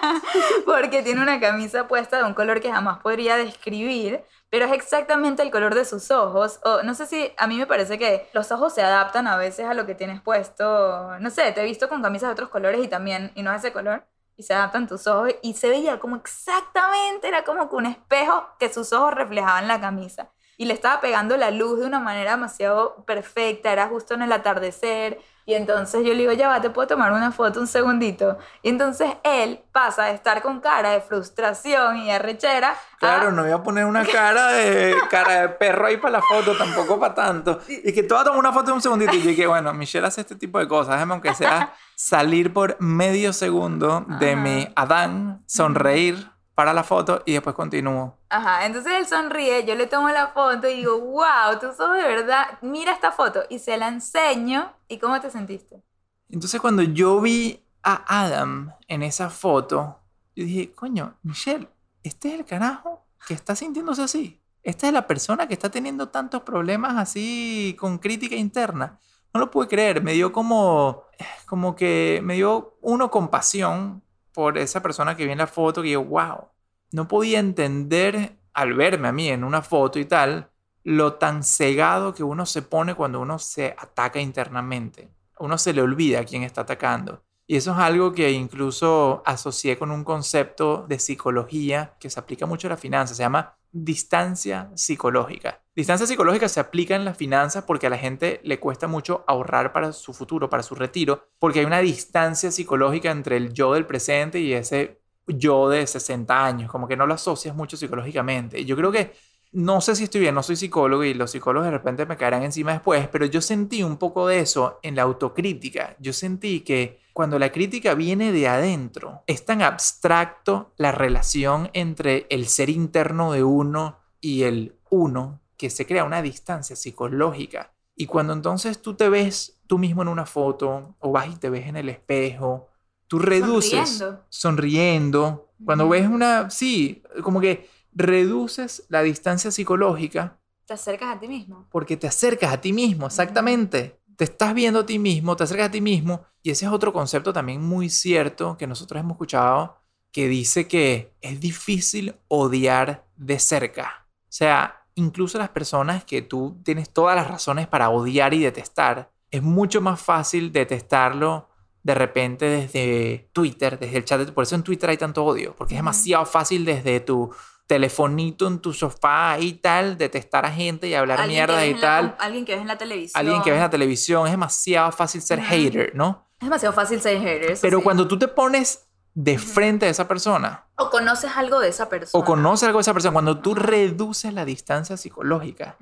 porque 0.64 1.02
tiene 1.02 1.20
una 1.20 1.38
camisa 1.38 1.86
puesta 1.86 2.16
de 2.16 2.24
un 2.24 2.32
color 2.32 2.62
que 2.62 2.72
jamás 2.72 3.00
podría 3.00 3.36
describir, 3.36 4.24
pero 4.48 4.64
es 4.64 4.72
exactamente 4.72 5.42
el 5.42 5.50
color 5.50 5.74
de 5.74 5.84
sus 5.84 6.10
ojos. 6.10 6.60
O 6.64 6.82
no 6.82 6.94
sé 6.94 7.04
si 7.04 7.30
a 7.36 7.46
mí 7.46 7.58
me 7.58 7.66
parece 7.66 7.98
que 7.98 8.26
los 8.32 8.50
ojos 8.52 8.72
se 8.72 8.80
adaptan 8.80 9.26
a 9.26 9.36
veces 9.36 9.66
a 9.66 9.74
lo 9.74 9.84
que 9.84 9.94
tienes 9.94 10.22
puesto. 10.22 11.18
No 11.18 11.28
sé, 11.28 11.52
te 11.52 11.60
he 11.60 11.64
visto 11.66 11.90
con 11.90 12.00
camisas 12.00 12.30
de 12.30 12.32
otros 12.32 12.48
colores 12.48 12.82
y 12.82 12.88
también, 12.88 13.32
y 13.34 13.42
no 13.42 13.52
es 13.52 13.58
ese 13.58 13.70
color, 13.70 14.06
y 14.34 14.44
se 14.44 14.54
adaptan 14.54 14.88
tus 14.88 15.06
ojos. 15.06 15.34
Y 15.42 15.52
se 15.52 15.68
veía 15.68 16.00
como 16.00 16.16
exactamente, 16.16 17.28
era 17.28 17.44
como 17.44 17.68
que 17.68 17.76
un 17.76 17.84
espejo 17.84 18.46
que 18.58 18.72
sus 18.72 18.94
ojos 18.94 19.12
reflejaban 19.12 19.68
la 19.68 19.78
camisa. 19.78 20.30
Y 20.56 20.64
le 20.64 20.72
estaba 20.72 21.02
pegando 21.02 21.36
la 21.36 21.50
luz 21.50 21.80
de 21.80 21.86
una 21.86 22.00
manera 22.00 22.30
demasiado 22.30 23.04
perfecta, 23.04 23.70
era 23.72 23.88
justo 23.88 24.14
en 24.14 24.22
el 24.22 24.32
atardecer. 24.32 25.20
Y 25.46 25.54
entonces 25.54 26.04
yo 26.04 26.12
le 26.12 26.20
digo, 26.20 26.32
ya 26.32 26.48
va, 26.48 26.60
te 26.60 26.70
puedo 26.70 26.88
tomar 26.88 27.12
una 27.12 27.32
foto 27.32 27.60
un 27.60 27.66
segundito. 27.66 28.38
Y 28.62 28.68
entonces 28.68 29.10
él 29.24 29.60
pasa 29.72 30.06
de 30.06 30.14
estar 30.14 30.42
con 30.42 30.60
cara 30.60 30.90
de 30.90 31.00
frustración 31.00 31.96
y 31.98 32.10
arrechera 32.10 32.74
Claro, 32.98 33.28
a 33.28 33.30
no 33.32 33.42
voy 33.42 33.50
a 33.50 33.62
poner 33.62 33.86
una 33.86 34.04
cara 34.12 34.48
de 34.48 34.94
cara 35.10 35.42
de 35.42 35.48
perro 35.48 35.86
ahí 35.86 35.96
para 35.96 36.18
la 36.18 36.22
foto, 36.22 36.56
tampoco 36.56 37.00
para 37.00 37.14
tanto. 37.14 37.60
Y 37.66 37.92
que 37.92 38.02
te 38.02 38.12
voy 38.12 38.20
a 38.20 38.24
tomar 38.24 38.38
una 38.38 38.52
foto 38.52 38.66
de 38.66 38.72
un 38.72 38.82
segundito. 38.82 39.14
Y 39.14 39.20
dije, 39.20 39.46
bueno, 39.46 39.72
Michelle 39.72 40.06
hace 40.06 40.20
este 40.20 40.36
tipo 40.36 40.58
de 40.58 40.68
cosas. 40.68 40.94
Déjame, 40.94 41.14
aunque 41.14 41.34
sea, 41.34 41.72
salir 41.94 42.52
por 42.52 42.76
medio 42.80 43.32
segundo 43.32 44.04
de 44.20 44.36
mi 44.36 44.68
Adán, 44.76 45.42
sonreír 45.46 46.30
para 46.60 46.74
la 46.74 46.84
foto 46.84 47.22
y 47.24 47.32
después 47.32 47.56
continúo. 47.56 48.18
Ajá, 48.28 48.66
entonces 48.66 48.92
él 48.92 49.06
sonríe, 49.06 49.64
yo 49.64 49.74
le 49.74 49.86
tomo 49.86 50.10
la 50.10 50.28
foto 50.28 50.68
y 50.68 50.76
digo, 50.76 51.00
wow, 51.00 51.58
tú 51.58 51.68
sos 51.74 51.96
de 51.96 52.02
verdad, 52.02 52.58
mira 52.60 52.92
esta 52.92 53.12
foto. 53.12 53.44
Y 53.48 53.60
se 53.60 53.78
la 53.78 53.88
enseño. 53.88 54.70
¿Y 54.86 54.98
cómo 54.98 55.18
te 55.22 55.30
sentiste? 55.30 55.82
Entonces, 56.28 56.60
cuando 56.60 56.82
yo 56.82 57.18
vi 57.22 57.64
a 57.82 58.24
Adam 58.24 58.74
en 58.88 59.02
esa 59.02 59.30
foto, 59.30 60.00
yo 60.36 60.44
dije, 60.44 60.70
coño, 60.72 61.14
Michelle, 61.22 61.66
este 62.02 62.28
es 62.28 62.40
el 62.40 62.44
carajo 62.44 63.06
que 63.26 63.32
está 63.32 63.56
sintiéndose 63.56 64.02
así. 64.02 64.42
esta 64.62 64.86
es 64.86 64.92
la 64.92 65.06
persona 65.06 65.48
que 65.48 65.54
está 65.54 65.70
teniendo 65.70 66.10
tantos 66.10 66.42
problemas 66.42 66.98
así 66.98 67.74
con 67.80 67.96
crítica 67.96 68.36
interna. 68.36 69.00
No 69.32 69.40
lo 69.40 69.50
pude 69.50 69.66
creer, 69.66 70.02
me 70.02 70.12
dio 70.12 70.30
como, 70.30 71.04
como 71.46 71.74
que 71.74 72.20
me 72.22 72.34
dio 72.34 72.76
uno 72.82 73.10
compasión 73.10 74.02
por 74.32 74.58
esa 74.58 74.82
persona 74.82 75.16
que 75.16 75.24
vi 75.24 75.32
en 75.32 75.38
la 75.38 75.46
foto, 75.46 75.82
que 75.82 75.90
yo, 75.90 76.04
wow, 76.04 76.48
no 76.92 77.08
podía 77.08 77.38
entender 77.38 78.36
al 78.52 78.74
verme 78.74 79.08
a 79.08 79.12
mí 79.12 79.28
en 79.28 79.44
una 79.44 79.62
foto 79.62 79.98
y 79.98 80.04
tal, 80.04 80.50
lo 80.82 81.14
tan 81.14 81.42
cegado 81.44 82.14
que 82.14 82.24
uno 82.24 82.46
se 82.46 82.62
pone 82.62 82.94
cuando 82.94 83.20
uno 83.20 83.38
se 83.38 83.74
ataca 83.78 84.20
internamente. 84.20 85.10
Uno 85.38 85.58
se 85.58 85.72
le 85.72 85.82
olvida 85.82 86.20
a 86.20 86.24
quién 86.24 86.42
está 86.42 86.62
atacando. 86.62 87.22
Y 87.46 87.56
eso 87.56 87.72
es 87.72 87.78
algo 87.78 88.12
que 88.12 88.30
incluso 88.30 89.22
asocié 89.26 89.76
con 89.78 89.90
un 89.90 90.04
concepto 90.04 90.86
de 90.88 90.98
psicología 90.98 91.96
que 91.98 92.10
se 92.10 92.20
aplica 92.20 92.46
mucho 92.46 92.68
a 92.68 92.70
la 92.70 92.76
finanza. 92.76 93.14
Se 93.14 93.22
llama 93.22 93.56
distancia 93.72 94.70
psicológica. 94.74 95.59
Distancia 95.76 96.06
psicológica 96.06 96.48
se 96.48 96.58
aplica 96.58 96.96
en 96.96 97.04
las 97.04 97.16
finanzas 97.16 97.62
porque 97.64 97.86
a 97.86 97.90
la 97.90 97.98
gente 97.98 98.40
le 98.42 98.58
cuesta 98.58 98.88
mucho 98.88 99.24
ahorrar 99.28 99.72
para 99.72 99.92
su 99.92 100.12
futuro, 100.12 100.50
para 100.50 100.64
su 100.64 100.74
retiro, 100.74 101.28
porque 101.38 101.60
hay 101.60 101.64
una 101.64 101.78
distancia 101.78 102.50
psicológica 102.50 103.10
entre 103.12 103.36
el 103.36 103.52
yo 103.52 103.74
del 103.74 103.86
presente 103.86 104.40
y 104.40 104.52
ese 104.52 105.00
yo 105.28 105.68
de 105.68 105.86
60 105.86 106.44
años, 106.44 106.70
como 106.70 106.88
que 106.88 106.96
no 106.96 107.06
lo 107.06 107.14
asocias 107.14 107.54
mucho 107.54 107.76
psicológicamente. 107.76 108.64
Yo 108.64 108.74
creo 108.74 108.90
que 108.90 109.12
no 109.52 109.80
sé 109.80 109.94
si 109.94 110.04
estoy 110.04 110.20
bien, 110.20 110.34
no 110.34 110.42
soy 110.42 110.56
psicólogo 110.56 111.04
y 111.04 111.14
los 111.14 111.30
psicólogos 111.30 111.66
de 111.66 111.72
repente 111.72 112.06
me 112.06 112.16
caerán 112.16 112.42
encima 112.42 112.72
después, 112.72 113.08
pero 113.08 113.26
yo 113.26 113.40
sentí 113.40 113.82
un 113.84 113.96
poco 113.96 114.26
de 114.26 114.40
eso 114.40 114.80
en 114.82 114.96
la 114.96 115.02
autocrítica. 115.02 115.96
Yo 116.00 116.12
sentí 116.12 116.60
que 116.60 117.00
cuando 117.12 117.38
la 117.38 117.50
crítica 117.52 117.94
viene 117.94 118.32
de 118.32 118.48
adentro, 118.48 119.22
es 119.26 119.44
tan 119.44 119.62
abstracto 119.62 120.72
la 120.76 120.92
relación 120.92 121.70
entre 121.74 122.26
el 122.28 122.46
ser 122.46 122.70
interno 122.70 123.32
de 123.32 123.44
uno 123.44 123.98
y 124.20 124.42
el 124.42 124.76
uno 124.88 125.39
que 125.60 125.68
se 125.70 125.86
crea 125.86 126.04
una 126.04 126.22
distancia 126.22 126.74
psicológica. 126.74 127.74
Y 127.94 128.06
cuando 128.06 128.32
entonces 128.32 128.80
tú 128.80 128.94
te 128.94 129.10
ves 129.10 129.60
tú 129.66 129.78
mismo 129.78 130.00
en 130.00 130.08
una 130.08 130.24
foto 130.24 130.96
o 131.00 131.12
vas 131.12 131.28
y 131.28 131.36
te 131.36 131.50
ves 131.50 131.66
en 131.66 131.76
el 131.76 131.90
espejo, 131.90 132.68
tú 133.06 133.18
reduces 133.18 133.88
Sonriendo. 133.90 134.24
sonriendo. 134.30 135.48
Cuando 135.64 135.86
ves 135.88 136.08
una, 136.08 136.48
sí, 136.48 137.02
como 137.22 137.40
que 137.40 137.68
reduces 137.92 138.84
la 138.88 139.02
distancia 139.02 139.50
psicológica 139.50 140.38
Te 140.64 140.74
acercas 140.74 141.16
a 141.16 141.20
ti 141.20 141.28
mismo. 141.28 141.66
porque 141.70 141.96
te 141.98 142.06
acercas 142.06 142.52
a 142.54 142.60
ti 142.60 142.72
mismo, 142.72 143.06
exactamente. 143.06 144.00
Te 144.16 144.24
estás 144.24 144.54
viendo 144.54 144.80
a 144.80 144.86
ti 144.86 144.98
mismo, 144.98 145.36
te 145.36 145.44
acercas 145.44 145.68
a 145.68 145.70
ti 145.70 145.80
mismo. 145.80 146.24
Y 146.42 146.50
ese 146.50 146.64
es 146.66 146.72
otro 146.72 146.92
concepto 146.92 147.32
también 147.34 147.60
muy 147.62 147.90
cierto 147.90 148.56
que 148.56 148.66
nosotros 148.66 148.98
hemos 149.00 149.12
escuchado, 149.16 149.76
que 150.12 150.28
dice 150.28 150.66
que 150.68 151.12
es 151.20 151.40
difícil 151.40 152.14
odiar 152.28 153.06
de 153.16 153.38
cerca. 153.38 154.06
O 154.22 154.32
sea, 154.32 154.79
incluso 155.00 155.38
las 155.38 155.48
personas 155.50 156.04
que 156.04 156.22
tú 156.22 156.60
tienes 156.64 156.90
todas 156.90 157.16
las 157.16 157.26
razones 157.28 157.66
para 157.66 157.90
odiar 157.90 158.34
y 158.34 158.40
detestar, 158.40 159.10
es 159.30 159.42
mucho 159.42 159.80
más 159.80 160.00
fácil 160.00 160.52
detestarlo 160.52 161.48
de 161.82 161.94
repente 161.94 162.44
desde 162.46 163.30
Twitter, 163.32 163.78
desde 163.78 163.96
el 163.98 164.04
chat. 164.04 164.20
de- 164.20 164.32
Por 164.32 164.42
eso 164.42 164.54
en 164.54 164.62
Twitter 164.62 164.90
hay 164.90 164.96
tanto 164.98 165.24
odio, 165.24 165.54
porque 165.56 165.74
es 165.74 165.78
demasiado 165.78 166.26
fácil 166.26 166.64
desde 166.64 167.00
tu 167.00 167.30
telefonito 167.66 168.48
en 168.48 168.58
tu 168.58 168.72
sofá 168.72 169.38
y 169.38 169.52
tal, 169.54 169.96
detestar 169.96 170.44
a 170.44 170.50
gente 170.50 170.88
y 170.88 170.94
hablar 170.94 171.26
mierda 171.28 171.64
y 171.64 171.74
la 171.74 171.80
tal. 171.80 172.16
alguien 172.18 172.44
que 172.44 172.52
ves 172.52 172.62
en 172.62 172.66
la 172.68 172.76
televisión. 172.76 173.18
Alguien 173.20 173.42
que 173.42 173.50
ves 173.50 173.58
en 173.58 173.62
la 173.62 173.70
televisión, 173.70 174.26
es 174.26 174.32
demasiado 174.32 174.90
fácil 174.92 175.22
ser 175.22 175.40
hater, 175.40 175.92
¿no? 175.94 176.26
Es 176.40 176.46
demasiado 176.46 176.74
fácil 176.74 177.00
ser 177.00 177.20
hater. 177.20 177.56
Pero 177.62 177.78
sí. 177.78 177.84
cuando 177.84 178.08
tú 178.08 178.18
te 178.18 178.26
pones 178.28 178.89
de 179.14 179.38
frente 179.38 179.86
a 179.86 179.88
esa 179.88 180.06
persona 180.06 180.64
O 180.76 180.88
conoces 180.88 181.32
algo 181.36 181.58
de 181.60 181.68
esa 181.68 181.88
persona. 181.88 182.22
o 182.22 182.24
conoces 182.24 182.66
algo 182.66 182.78
de 182.78 182.82
esa 182.82 182.92
persona, 182.92 183.12
cuando 183.12 183.38
tú 183.40 183.54
reduces 183.54 184.32
la 184.32 184.44
distancia 184.44 184.96
psicológica, 184.96 185.76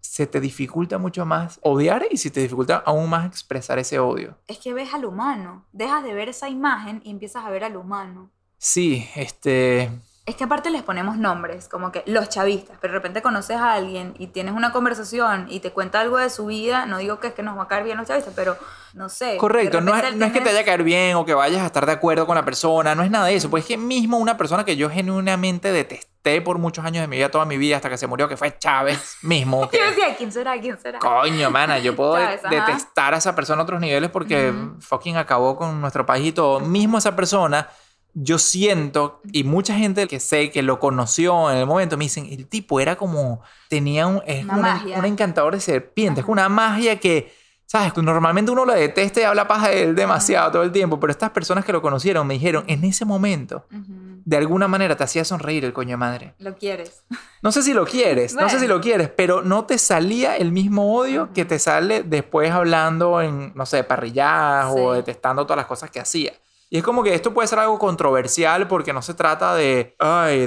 se 0.00 0.26
te 0.26 0.40
dificulta 0.40 0.98
mucho 0.98 1.24
más 1.24 1.58
odiar 1.62 2.06
y 2.10 2.18
se 2.18 2.30
te 2.30 2.40
dificulta 2.40 2.82
aún 2.84 3.08
más 3.08 3.26
expresar 3.26 3.78
ese 3.78 3.98
odio. 3.98 4.36
Es 4.46 4.58
que 4.58 4.74
ves 4.74 4.92
al 4.92 5.04
humano. 5.04 5.64
Dejas 5.72 6.04
de 6.04 6.12
ver 6.12 6.28
esa 6.28 6.48
imagen 6.48 7.00
y 7.04 7.10
empiezas 7.10 7.44
a 7.44 7.50
ver 7.50 7.64
al 7.64 7.76
humano. 7.76 8.30
Sí, 8.58 9.08
este... 9.16 9.90
Es 10.26 10.36
que 10.36 10.44
aparte 10.44 10.70
les 10.70 10.82
ponemos 10.82 11.18
nombres, 11.18 11.68
como 11.68 11.92
que 11.92 12.02
los 12.06 12.30
chavistas, 12.30 12.78
pero 12.80 12.92
de 12.92 12.98
repente 12.98 13.20
conoces 13.20 13.58
a 13.58 13.74
alguien 13.74 14.14
y 14.18 14.28
tienes 14.28 14.54
una 14.54 14.72
conversación 14.72 15.46
y 15.50 15.60
te 15.60 15.70
cuenta 15.70 16.00
algo 16.00 16.16
de 16.16 16.30
su 16.30 16.46
vida, 16.46 16.86
no 16.86 16.96
digo 16.96 17.20
que 17.20 17.26
es 17.26 17.34
que 17.34 17.42
nos 17.42 17.58
va 17.58 17.64
a 17.64 17.68
caer 17.68 17.84
bien 17.84 17.98
los 17.98 18.08
chavistas, 18.08 18.32
pero 18.34 18.56
no 18.94 19.10
sé. 19.10 19.36
Correcto, 19.36 19.82
no 19.82 19.94
es, 19.94 20.16
no 20.16 20.24
es 20.24 20.32
que 20.32 20.40
te 20.40 20.46
vaya 20.46 20.60
a 20.60 20.64
caer 20.64 20.82
bien 20.82 21.16
o 21.16 21.26
que 21.26 21.34
vayas 21.34 21.60
a 21.60 21.66
estar 21.66 21.84
de 21.84 21.92
acuerdo 21.92 22.26
con 22.26 22.36
la 22.36 22.44
persona, 22.44 22.94
no 22.94 23.02
es 23.02 23.10
nada 23.10 23.26
de 23.26 23.34
eso, 23.34 23.50
pues 23.50 23.64
es 23.64 23.68
que 23.68 23.76
mismo 23.76 24.16
una 24.16 24.38
persona 24.38 24.64
que 24.64 24.76
yo 24.76 24.88
genuinamente 24.88 25.72
detesté 25.72 26.40
por 26.40 26.56
muchos 26.56 26.86
años 26.86 27.02
de 27.02 27.06
mi 27.06 27.16
vida, 27.16 27.30
toda 27.30 27.44
mi 27.44 27.58
vida, 27.58 27.76
hasta 27.76 27.90
que 27.90 27.98
se 27.98 28.06
murió, 28.06 28.26
que 28.26 28.38
fue 28.38 28.56
Chávez 28.58 29.18
mismo, 29.20 29.68
que 29.70 29.76
Yo 29.76 29.84
decía, 29.84 30.16
¿quién 30.16 30.32
será? 30.32 30.58
¿Quién 30.58 30.80
será? 30.80 31.00
Coño, 31.00 31.50
mana, 31.50 31.78
yo 31.80 31.94
puedo 31.94 32.14
Chávez, 32.16 32.42
ajá. 32.42 32.48
detestar 32.48 33.12
a 33.12 33.18
esa 33.18 33.34
persona 33.34 33.60
a 33.60 33.64
otros 33.64 33.78
niveles 33.78 34.08
porque 34.08 34.52
Ujú. 34.52 34.80
fucking 34.80 35.18
acabó 35.18 35.54
con 35.54 35.82
nuestro 35.82 36.06
país 36.06 36.28
y 36.28 36.32
todo. 36.32 36.60
Mismo 36.60 36.96
esa 36.96 37.14
persona, 37.14 37.68
yo 38.14 38.38
siento, 38.38 39.20
y 39.32 39.44
mucha 39.44 39.74
gente 39.74 40.06
que 40.06 40.20
sé 40.20 40.50
que 40.50 40.62
lo 40.62 40.78
conoció 40.78 41.50
en 41.50 41.58
el 41.58 41.66
momento, 41.66 41.96
me 41.96 42.04
dicen, 42.04 42.26
el 42.30 42.46
tipo 42.46 42.78
era 42.80 42.96
como, 42.96 43.42
tenía 43.68 44.06
un, 44.06 44.22
es 44.26 44.44
Una 44.44 44.54
una- 44.54 44.74
magia. 44.74 44.98
un 44.98 45.04
encantador 45.04 45.54
de 45.54 45.60
serpientes, 45.60 46.22
Ajá. 46.22 46.32
una 46.32 46.48
magia 46.48 47.00
que, 47.00 47.32
¿sabes? 47.66 47.92
Que 47.92 48.02
Normalmente 48.02 48.52
uno 48.52 48.64
lo 48.64 48.72
detesta 48.72 49.20
y 49.20 49.24
habla 49.24 49.48
paja 49.48 49.68
de 49.70 49.82
él 49.82 49.94
demasiado 49.96 50.52
todo 50.52 50.62
el 50.62 50.70
tiempo, 50.70 51.00
pero 51.00 51.10
estas 51.10 51.30
personas 51.30 51.64
que 51.64 51.72
lo 51.72 51.82
conocieron 51.82 52.26
me 52.26 52.34
dijeron, 52.34 52.62
en 52.68 52.84
ese 52.84 53.04
momento, 53.04 53.66
de 53.70 54.36
alguna 54.36 54.68
manera 54.68 54.96
te 54.96 55.02
hacía 55.04 55.24
sonreír 55.24 55.64
el 55.64 55.72
coño 55.72 55.90
de 55.90 55.96
madre. 55.96 56.34
Lo 56.38 56.54
quieres. 56.56 57.04
No 57.42 57.50
sé 57.52 57.62
si 57.62 57.74
lo 57.74 57.84
quieres, 57.84 58.34
no 58.34 58.42
sé 58.48 58.58
si 58.58 58.66
Bueno. 58.66 58.76
lo 58.76 58.80
quieres, 58.80 59.08
pero 59.10 59.42
no 59.42 59.64
te 59.64 59.76
salía 59.76 60.36
el 60.36 60.52
mismo 60.52 60.96
odio 60.96 61.30
que 61.34 61.44
te 61.44 61.58
sale 61.58 62.02
después 62.04 62.50
hablando 62.52 63.20
en, 63.20 63.52
no 63.54 63.66
sé, 63.66 63.82
parrilladas 63.84 64.72
o 64.74 64.92
Sí. 64.92 64.96
detestando 64.98 65.44
todas 65.44 65.56
las 65.58 65.66
cosas 65.66 65.90
que 65.90 66.00
hacía. 66.00 66.32
Y 66.70 66.78
es 66.78 66.82
como 66.82 67.02
que 67.02 67.14
esto 67.14 67.32
puede 67.32 67.46
ser 67.46 67.58
algo 67.58 67.78
controversial 67.78 68.66
porque 68.66 68.92
no 68.92 69.02
se 69.02 69.14
trata 69.14 69.54
de 69.54 69.96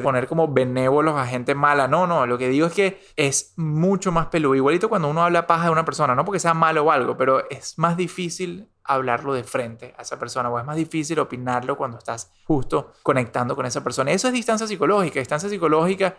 poner 0.03 0.28
como 0.28 0.47
benévolos 0.47 1.15
a 1.15 1.26
gente 1.26 1.55
mala. 1.55 1.88
No, 1.88 2.07
no, 2.07 2.26
lo 2.26 2.38
que 2.38 2.49
digo 2.49 2.68
es 2.68 2.74
que 2.74 3.01
es 3.15 3.53
mucho 3.55 4.11
más 4.11 4.28
peludo. 4.28 4.55
Igualito 4.55 4.89
cuando 4.89 5.07
uno 5.07 5.24
habla 5.24 5.47
paja 5.47 5.65
de 5.65 5.72
una 5.72 5.86
persona, 5.86 6.15
no 6.15 6.26
porque 6.26 6.39
sea 6.39 6.53
malo 6.53 6.84
o 6.84 6.91
algo, 6.91 7.15
pero 7.18 7.49
es 7.49 7.78
más 7.78 7.95
difícil 7.95 8.70
hablarlo 8.84 9.34
de 9.34 9.43
frente 9.43 9.93
a 9.97 10.01
esa 10.01 10.18
persona 10.18 10.49
o 10.49 10.57
es 10.59 10.65
más 10.65 10.76
difícil 10.76 11.20
opinarlo 11.20 11.78
cuando 11.78 11.97
estás 11.97 12.32
justo 12.45 12.93
conectando 13.03 13.55
con 13.55 13.65
esa 13.65 13.84
persona. 13.84 14.11
Eso 14.11 14.28
es 14.28 14.34
distancia 14.34 14.68
psicológica. 14.68 15.20
Distancia 15.20 15.49
psicológica 15.49 16.18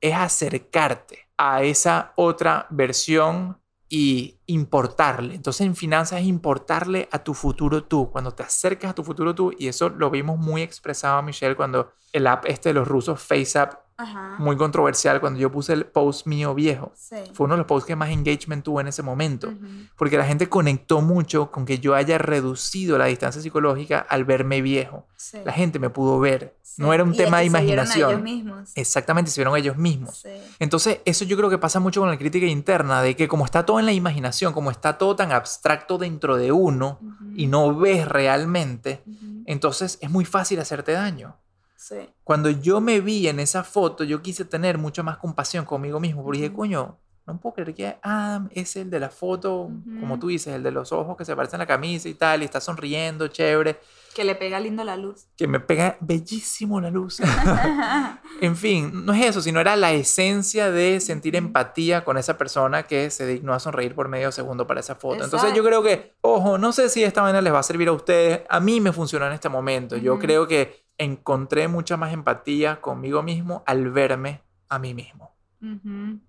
es 0.00 0.14
acercarte 0.14 1.28
a 1.36 1.62
esa 1.62 2.12
otra 2.16 2.66
versión 2.70 3.60
y 3.88 4.38
importarle. 4.46 5.34
Entonces 5.34 5.66
en 5.66 5.74
finanzas 5.74 6.20
es 6.20 6.26
importarle 6.26 7.08
a 7.10 7.24
tu 7.24 7.34
futuro 7.34 7.84
tú, 7.84 8.10
cuando 8.10 8.32
te 8.32 8.42
acercas 8.42 8.90
a 8.90 8.94
tu 8.94 9.04
futuro 9.04 9.34
tú, 9.34 9.52
y 9.58 9.68
eso 9.68 9.88
lo 9.88 10.10
vimos 10.10 10.38
muy 10.38 10.62
expresado, 10.62 11.22
Michelle, 11.22 11.56
cuando 11.56 11.92
el 12.12 12.26
app 12.26 12.44
este 12.46 12.70
de 12.70 12.74
los 12.74 12.86
rusos, 12.86 13.20
FaceApp, 13.20 13.87
Ajá. 14.00 14.36
muy 14.38 14.56
controversial, 14.56 15.20
cuando 15.20 15.40
yo 15.40 15.50
puse 15.50 15.72
el 15.72 15.84
post 15.84 16.26
mío 16.26 16.54
viejo. 16.54 16.92
Sí. 16.94 17.16
Fue 17.34 17.44
uno 17.46 17.54
de 17.54 17.58
los 17.58 17.66
posts 17.66 17.86
que 17.86 17.96
más 17.96 18.10
engagement 18.10 18.64
tuvo 18.64 18.80
en 18.80 18.86
ese 18.86 19.02
momento, 19.02 19.52
porque 19.96 20.16
la 20.16 20.24
gente 20.24 20.48
conectó 20.48 21.00
mucho 21.00 21.50
con 21.50 21.66
que 21.66 21.80
yo 21.80 21.94
haya 21.96 22.16
reducido 22.18 22.96
la 22.96 23.06
distancia 23.06 23.42
psicológica 23.42 23.98
al 23.98 24.24
verme 24.24 24.62
viejo. 24.62 25.06
Sí. 25.16 25.38
La 25.44 25.52
gente 25.52 25.78
me 25.80 25.90
pudo 25.90 26.20
ver, 26.20 26.54
Sí. 26.62 26.80
no 26.82 26.92
era 26.92 27.02
un 27.02 27.12
Y 27.12 27.16
tema 27.16 27.38
de 27.38 27.44
que 27.46 27.50
se 27.50 27.56
vieron 27.60 27.78
a 27.80 27.82
imaginación. 27.82 28.10
ellos 28.10 28.22
mismos. 28.22 28.70
Exactamente, 28.76 29.30
se 29.32 29.40
vieron 29.40 29.56
ellos 29.56 29.76
mismos. 29.76 30.24
Entonces, 30.60 31.00
eso 31.04 31.24
yo 31.24 31.36
creo 31.36 31.50
que 31.50 31.58
pasa 31.58 31.80
mucho 31.80 32.00
con 32.00 32.08
la 32.08 32.16
crítica 32.18 32.46
interna, 32.46 33.02
de 33.02 33.16
que 33.16 33.26
como 33.26 33.44
está 33.44 33.66
todo 33.66 33.80
en 33.80 33.86
la 33.86 33.92
imaginación, 33.92 34.52
como 34.52 34.70
está 34.70 34.96
todo 34.96 35.16
tan 35.16 35.32
abstracto 35.32 35.98
dentro 35.98 36.36
de 36.36 36.52
uno 36.52 37.00
y 37.34 37.48
no 37.48 37.74
ves 37.76 38.06
realmente, 38.06 39.02
entonces 39.46 39.98
es 40.00 40.08
muy 40.10 40.24
fácil 40.24 40.60
hacerte 40.60 40.92
daño. 40.92 41.34
Sí. 41.80 41.94
Cuando 42.24 42.50
yo 42.50 42.80
me 42.80 43.00
vi 43.00 43.28
en 43.28 43.38
esa 43.38 43.62
foto, 43.62 44.02
yo 44.02 44.20
quise 44.20 44.44
tener 44.44 44.78
mucha 44.78 45.04
más 45.04 45.16
compasión 45.18 45.64
conmigo 45.64 46.00
mismo, 46.00 46.24
porque 46.24 46.38
dije, 46.38 46.48
Ujú. 46.50 46.58
coño, 46.58 46.98
no 47.24 47.38
puedo 47.38 47.54
creer 47.54 47.74
que 47.74 47.96
Adam 48.02 48.48
es 48.52 48.74
el 48.74 48.90
de 48.90 48.98
la 48.98 49.10
foto, 49.10 49.70
como 50.00 50.14
Ujú. 50.14 50.18
tú 50.18 50.26
dices, 50.28 50.54
el 50.54 50.62
de 50.64 50.72
los 50.72 50.90
ojos 50.92 51.16
que 51.16 51.24
se 51.24 51.36
parecen 51.36 51.60
a 51.60 51.64
la 51.64 51.66
camisa 51.68 52.08
y 52.08 52.14
tal, 52.14 52.42
y 52.42 52.46
está 52.46 52.58
sonriendo, 52.60 53.28
chévere, 53.28 53.78
Que 54.14 54.24
le 54.24 54.34
pega 54.34 54.58
lindo 54.58 54.82
la 54.82 54.96
luz. 54.96 55.26
que 55.36 55.46
me 55.46 55.60
pega 55.60 55.96
bellísimo 56.00 56.80
la 56.80 56.90
luz. 56.90 57.20
En 58.40 58.56
fin, 58.56 59.04
no 59.04 59.12
es 59.12 59.24
eso, 59.26 59.42
sino 59.42 59.58
era 59.60 59.74
la 59.76 59.92
esencia 59.92 60.70
de 60.70 61.00
sentir 61.00 61.34
empatía 61.36 62.04
con 62.04 62.16
esa 62.18 62.38
persona 62.38 62.84
que 62.84 63.10
se 63.10 63.26
dignó 63.26 63.52
a 63.52 63.58
sonreír 63.60 63.94
por 63.96 64.08
medio 64.08 64.30
segundo 64.32 64.66
para 64.66 64.80
esa 64.80 64.94
foto. 64.94 65.24
Entonces 65.24 65.52
yo 65.54 65.64
creo 65.64 65.82
que, 65.82 66.14
ojo, 66.20 66.56
no 66.56 66.72
sé 66.72 66.88
si 66.88 67.02
esta 67.02 67.20
manera 67.22 67.40
les 67.40 67.52
va 67.52 67.58
a 67.58 67.62
servir 67.64 67.88
a 67.88 67.92
ustedes. 67.92 68.42
A 68.48 68.60
mí 68.60 68.80
me 68.80 68.92
funcionó 68.92 69.26
en 69.26 69.32
este 69.32 69.48
momento. 69.48 69.96
Yo 69.96 70.12
Ujú. 70.14 70.22
creo 70.22 70.46
que 70.46 70.87
encontré 70.98 71.68
mucha 71.68 71.96
más 71.96 72.12
empatía 72.12 72.80
conmigo 72.80 73.22
mismo 73.22 73.62
al 73.66 73.90
verme 73.90 74.42
a 74.68 74.78
mí 74.78 74.94
mismo. 74.94 75.32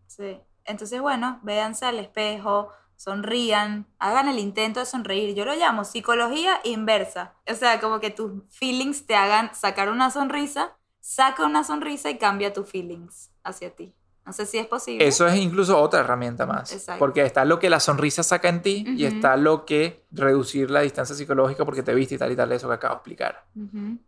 Sí. 0.08 0.40
Entonces, 0.66 1.02
bueno, 1.02 1.40
véanse 1.44 1.86
al 1.86 2.00
espejo, 2.00 2.70
sonrían, 2.96 3.88
hagan 3.98 4.28
el 4.28 4.40
intento 4.40 4.80
de 4.80 4.86
sonreír. 4.86 5.36
Yo 5.36 5.46
lo 5.46 5.56
llamo 5.56 5.84
psicología 5.84 6.60
inversa. 6.64 7.34
O 7.50 7.56
sea, 7.56 7.80
como 7.80 8.00
que 8.00 8.12
tus 8.12 8.44
feelings 8.50 9.06
te 9.06 9.16
hagan 9.16 9.54
sacar 9.56 9.90
una 9.90 10.12
sonrisa, 10.12 10.78
saca 11.00 11.46
una 11.46 11.64
sonrisa 11.64 12.10
y 12.10 12.18
cambia 12.18 12.54
tus 12.54 12.70
feelings 12.70 13.32
hacia 13.44 13.76
ti. 13.76 13.94
No 14.30 14.34
sé 14.34 14.46
si 14.46 14.60
es 14.60 14.68
posible. 14.68 15.08
Eso 15.08 15.26
es 15.26 15.36
incluso 15.38 15.76
otra 15.82 16.02
herramienta 16.02 16.46
más. 16.46 16.72
Exacto. 16.72 17.00
Porque 17.00 17.26
está 17.26 17.46
lo 17.46 17.58
que 17.58 17.68
la 17.68 17.80
sonrisa 17.80 18.22
saca 18.22 18.48
en 18.48 18.62
ti 18.62 18.86
y 18.88 19.06
está 19.06 19.36
lo 19.38 19.66
que 19.66 20.04
reducir 20.12 20.70
la 20.70 20.82
distancia 20.82 21.16
psicológica 21.16 21.66
porque 21.66 21.82
te 21.82 21.96
viste 21.96 22.14
y 22.14 22.18
tal 22.20 22.32
y 22.32 22.36
tal, 22.36 22.52
eso 22.52 22.68
que 22.68 22.76
acabo 22.76 22.94
de 22.94 22.98
explicar. 22.98 23.46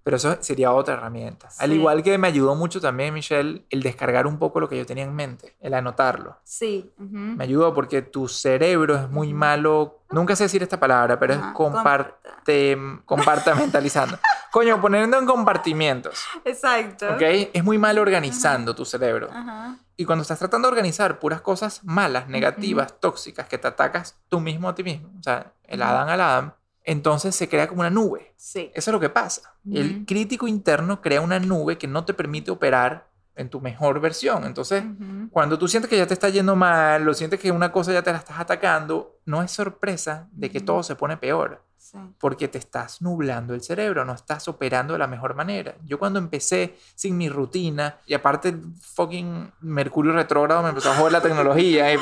Pero 0.03 0.17
eso 0.17 0.37
sería 0.39 0.73
otra 0.73 0.93
herramienta. 0.93 1.49
Al 1.57 1.73
igual 1.73 2.03
que 2.03 2.19
me 2.19 2.27
ayudó 2.27 2.53
mucho 2.53 2.79
también, 2.79 3.15
Michelle, 3.15 3.65
el 3.71 3.81
descargar 3.81 4.27
un 4.27 4.37
poco 4.37 4.59
lo 4.59 4.69
que 4.69 4.77
yo 4.77 4.85
tenía 4.85 5.05
en 5.05 5.15
mente, 5.15 5.55
el 5.59 5.73
anotarlo. 5.73 6.37
Sí. 6.43 6.91
Me 6.99 7.43
ayudó 7.43 7.73
porque 7.73 8.03
tu 8.03 8.27
cerebro 8.27 8.95
es 8.95 9.09
muy 9.09 9.33
malo. 9.33 10.00
Nunca 10.11 10.35
sé 10.35 10.43
decir 10.43 10.61
esta 10.63 10.79
palabra, 10.79 11.19
pero 11.19 11.33
Ajá, 11.33 11.47
es 11.49 11.53
comparte, 11.53 12.77
compartamentalizando. 13.05 14.17
Coño, 14.51 14.81
poniendo 14.81 15.17
en 15.17 15.25
compartimientos. 15.25 16.25
Exacto. 16.43 17.07
¿Ok? 17.13 17.21
Es 17.53 17.63
muy 17.63 17.77
mal 17.77 17.97
organizando 17.97 18.75
tu 18.75 18.85
cerebro. 18.85 19.29
Ajá. 19.31 19.77
Y 19.95 20.05
cuando 20.05 20.23
estás 20.23 20.39
tratando 20.39 20.67
de 20.67 20.71
organizar 20.71 21.19
puras 21.19 21.41
cosas 21.41 21.83
malas, 21.83 22.27
negativas, 22.27 22.99
tóxicas, 22.99 23.47
que 23.47 23.57
te 23.57 23.67
atacas 23.67 24.17
tú 24.29 24.39
mismo 24.39 24.67
a 24.67 24.75
ti 24.75 24.83
mismo, 24.83 25.09
o 25.19 25.23
sea, 25.23 25.53
el. 25.63 25.81
Adán 25.81 26.09
al 26.09 26.21
Adam, 26.21 26.53
entonces 26.83 27.35
se 27.35 27.47
crea 27.47 27.67
como 27.67 27.81
una 27.81 27.89
nube. 27.89 28.33
Sí. 28.35 28.71
Eso 28.73 28.89
es 28.89 28.93
lo 28.93 28.99
que 28.99 29.09
pasa. 29.09 29.53
El 29.71 30.05
crítico 30.05 30.47
interno 30.47 31.01
crea 31.01 31.21
una 31.21 31.39
nube 31.39 31.77
que 31.77 31.87
no 31.87 32.03
te 32.03 32.13
permite 32.13 32.49
operar 32.49 33.10
en 33.41 33.49
tu 33.49 33.59
mejor 33.61 33.99
versión. 33.99 34.45
Entonces, 34.45 34.83
Ujú. 34.83 35.29
cuando 35.29 35.59
tú 35.59 35.67
sientes 35.67 35.89
que 35.89 35.97
ya 35.97 36.07
te 36.07 36.13
está 36.13 36.29
yendo 36.29 36.55
mal, 36.55 37.07
o 37.07 37.13
sientes 37.13 37.39
que 37.39 37.51
una 37.51 37.71
cosa 37.71 37.91
ya 37.91 38.01
te 38.01 38.11
la 38.11 38.19
estás 38.19 38.39
atacando, 38.39 39.19
no 39.25 39.43
es 39.43 39.51
sorpresa 39.51 40.29
de 40.31 40.49
que 40.49 40.61
todo 40.61 40.83
se 40.83 40.95
pone 40.95 41.17
peor 41.17 41.63
Sí. 41.83 41.97
porque 42.19 42.47
te 42.47 42.59
estás 42.59 43.01
nublando 43.01 43.55
el 43.55 43.61
cerebro, 43.63 44.05
no 44.05 44.13
estás 44.13 44.47
operando 44.47 44.93
de 44.93 44.99
la 44.99 45.07
mejor 45.07 45.33
manera. 45.33 45.73
Yo 45.83 45.97
cuando 45.97 46.19
empecé 46.19 46.77
sin 46.95 47.17
mi 47.17 47.27
rutina 47.27 47.95
y 48.05 48.13
aparte 48.13 48.55
fucking 48.93 49.51
Mercurio 49.61 50.13
retrógrado 50.13 50.61
me 50.63 50.69
empezó 50.69 50.91
a 50.91 50.95
joder 50.95 51.11
la 51.11 51.21
tecnología, 51.21 51.91
y 51.91 51.97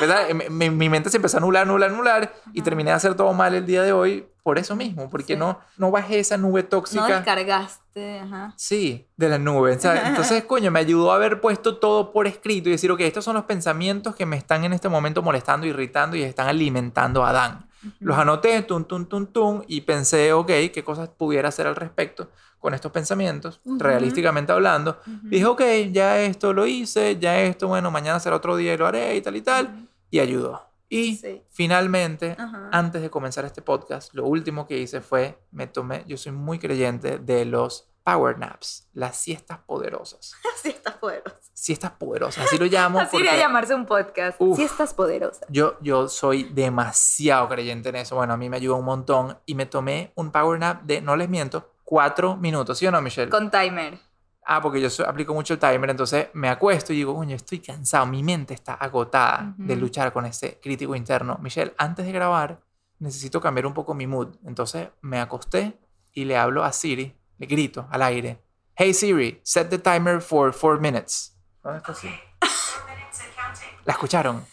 mi, 0.50 0.68
mi- 0.70 0.88
mente 0.90 1.08
se 1.10 1.16
empezó 1.16 1.38
a 1.38 1.40
nublar, 1.40 1.66
nublar, 1.66 1.90
nublar 1.92 2.32
y 2.52 2.60
terminé 2.62 2.90
de 2.90 2.96
hacer 2.96 3.14
todo 3.14 3.32
mal 3.32 3.54
el 3.54 3.64
día 3.66 3.82
de 3.82 3.92
hoy 3.92 4.26
por 4.42 4.58
eso 4.58 4.76
mismo, 4.76 5.08
porque 5.10 5.32
Sí. 5.34 5.38
no, 5.38 5.58
no 5.78 5.90
bajé 5.90 6.18
esa 6.20 6.36
nube 6.36 6.62
No 6.62 6.68
tóxica. 6.68 7.06
descargaste. 7.06 8.20
Ajá. 8.20 8.54
Sí, 8.56 9.06
de 9.16 9.28
la 9.28 9.38
nube. 9.38 9.78
Sea, 9.78 10.08
entonces, 10.08 10.44
coño, 10.44 10.70
me 10.70 10.80
ayudó 10.80 11.12
a 11.12 11.16
haber 11.16 11.40
puesto 11.40 11.78
todo 11.78 12.12
por 12.12 12.26
escrito 12.26 12.68
y 12.68 12.72
decir, 12.72 12.90
ok, 12.92 13.00
estos 13.00 13.24
son 13.24 13.34
los 13.34 13.44
pensamientos 13.44 14.14
que 14.14 14.26
me 14.26 14.36
están 14.36 14.64
en 14.64 14.72
este 14.72 14.88
momento 14.88 15.22
molestando, 15.22 15.66
irritando 15.66 16.16
y 16.16 16.22
están 16.22 16.48
alimentando 16.48 17.24
a 17.24 17.30
Adán. 17.30 17.66
Los 18.00 18.16
anoté, 18.18 18.62
tum, 18.62 18.84
tum, 18.84 19.06
tum, 19.06 19.26
tum, 19.26 19.62
y 19.66 19.80
pensé, 19.82 20.32
ok, 20.32 20.46
qué 20.72 20.82
cosas 20.84 21.08
pudiera 21.08 21.48
hacer 21.48 21.66
al 21.66 21.76
respecto 21.76 22.30
con 22.58 22.74
estos 22.74 22.92
pensamientos, 22.92 23.60
Ujú. 23.64 23.78
realísticamente 23.78 24.52
hablando. 24.52 24.98
Ujú. 25.06 25.28
Dije, 25.28 25.46
ok, 25.46 25.62
ya 25.92 26.20
esto 26.20 26.52
lo 26.52 26.66
hice, 26.66 27.16
ya 27.18 27.40
esto, 27.40 27.68
bueno, 27.68 27.90
mañana 27.90 28.20
será 28.20 28.36
otro 28.36 28.56
día 28.56 28.74
y 28.74 28.76
lo 28.76 28.86
haré 28.86 29.16
y 29.16 29.22
tal 29.22 29.36
y 29.36 29.40
tal, 29.42 29.88
y 30.10 30.18
ayudó. 30.18 30.62
Y 30.88 31.16
Sí. 31.16 31.42
finalmente, 31.50 32.36
antes 32.72 33.00
de 33.00 33.10
comenzar 33.10 33.44
este 33.44 33.62
podcast, 33.62 34.12
lo 34.12 34.26
último 34.26 34.66
que 34.66 34.76
hice 34.78 35.00
fue, 35.00 35.38
me 35.52 35.66
tomé, 35.68 36.04
yo 36.06 36.16
soy 36.16 36.32
muy 36.32 36.58
creyente 36.58 37.18
de 37.18 37.44
los 37.44 37.89
power 38.10 38.38
naps, 38.38 38.88
las 38.92 39.16
siestas 39.16 39.58
poderosas. 39.58 40.34
Sí, 40.62 40.68
estás 40.68 40.94
poderosa. 40.96 41.36
Siestas 41.54 41.92
poderosas, 41.92 42.44
así 42.44 42.58
lo 42.58 42.66
llamo. 42.66 43.00
Así 43.00 43.16
iría 43.16 43.30
a 43.30 43.32
porque 43.32 43.42
llamarse 43.42 43.74
un 43.74 43.86
podcast. 43.86 44.36
Uf. 44.38 44.56
Sí, 44.56 44.64
estás 44.64 44.92
poderosa. 44.92 45.46
yo, 45.48 45.78
yo 45.80 46.06
soy 46.08 46.44
demasiado 46.44 47.48
creyente 47.48 47.88
en 47.88 47.96
eso. 47.96 48.16
Bueno, 48.16 48.34
a 48.34 48.36
mí 48.36 48.50
me 48.50 48.58
ayudó 48.58 48.76
un 48.76 48.84
montón 48.84 49.38
y 49.46 49.54
me 49.54 49.64
tomé 49.64 50.12
un 50.16 50.30
power 50.30 50.58
nap 50.58 50.82
de, 50.82 51.00
no 51.00 51.16
les 51.16 51.30
miento, 51.30 51.72
cuatro 51.84 52.36
minutos. 52.36 52.76
¿Sí 52.76 52.86
o 52.86 52.90
no, 52.90 53.00
Michelle? 53.00 53.30
Con 53.30 53.50
timer. 53.50 53.98
Ah, 54.44 54.60
porque 54.60 54.80
yo 54.80 54.88
aplico 55.06 55.32
mucho 55.32 55.54
el 55.54 55.60
timer, 55.60 55.90
entonces 55.90 56.28
me 56.34 56.48
acuesto 56.48 56.92
y 56.92 56.96
digo, 56.96 57.14
coño, 57.14 57.36
estoy 57.36 57.60
cansado, 57.60 58.04
mi 58.06 58.22
mente 58.22 58.52
está 58.52 58.74
agotada 58.74 59.54
de 59.56 59.76
luchar 59.76 60.12
con 60.12 60.26
ese 60.26 60.58
crítico 60.60 60.94
interno. 60.94 61.38
Michelle, 61.40 61.72
antes 61.78 62.04
de 62.04 62.12
grabar, 62.12 62.60
necesito 62.98 63.40
cambiar 63.40 63.66
un 63.66 63.74
poco 63.74 63.94
mi 63.94 64.06
mood. 64.06 64.36
Entonces 64.44 64.88
me 65.00 65.20
acosté 65.20 65.78
y 66.12 66.24
le 66.24 66.36
hablo 66.36 66.64
a 66.64 66.72
Siri, 66.72 67.14
le 67.40 67.46
grito 67.46 67.88
al 67.90 68.02
aire, 68.02 68.38
Hey 68.76 68.92
Siri, 68.92 69.40
set 69.42 69.70
the 69.70 69.78
timer 69.78 70.20
for 70.20 70.52
four 70.52 70.78
minutes. 70.78 71.34
¿Dónde 71.62 71.78
está 71.78 71.94
Siri? 71.94 72.14
¿La 73.86 73.94
escucharon? 73.94 74.44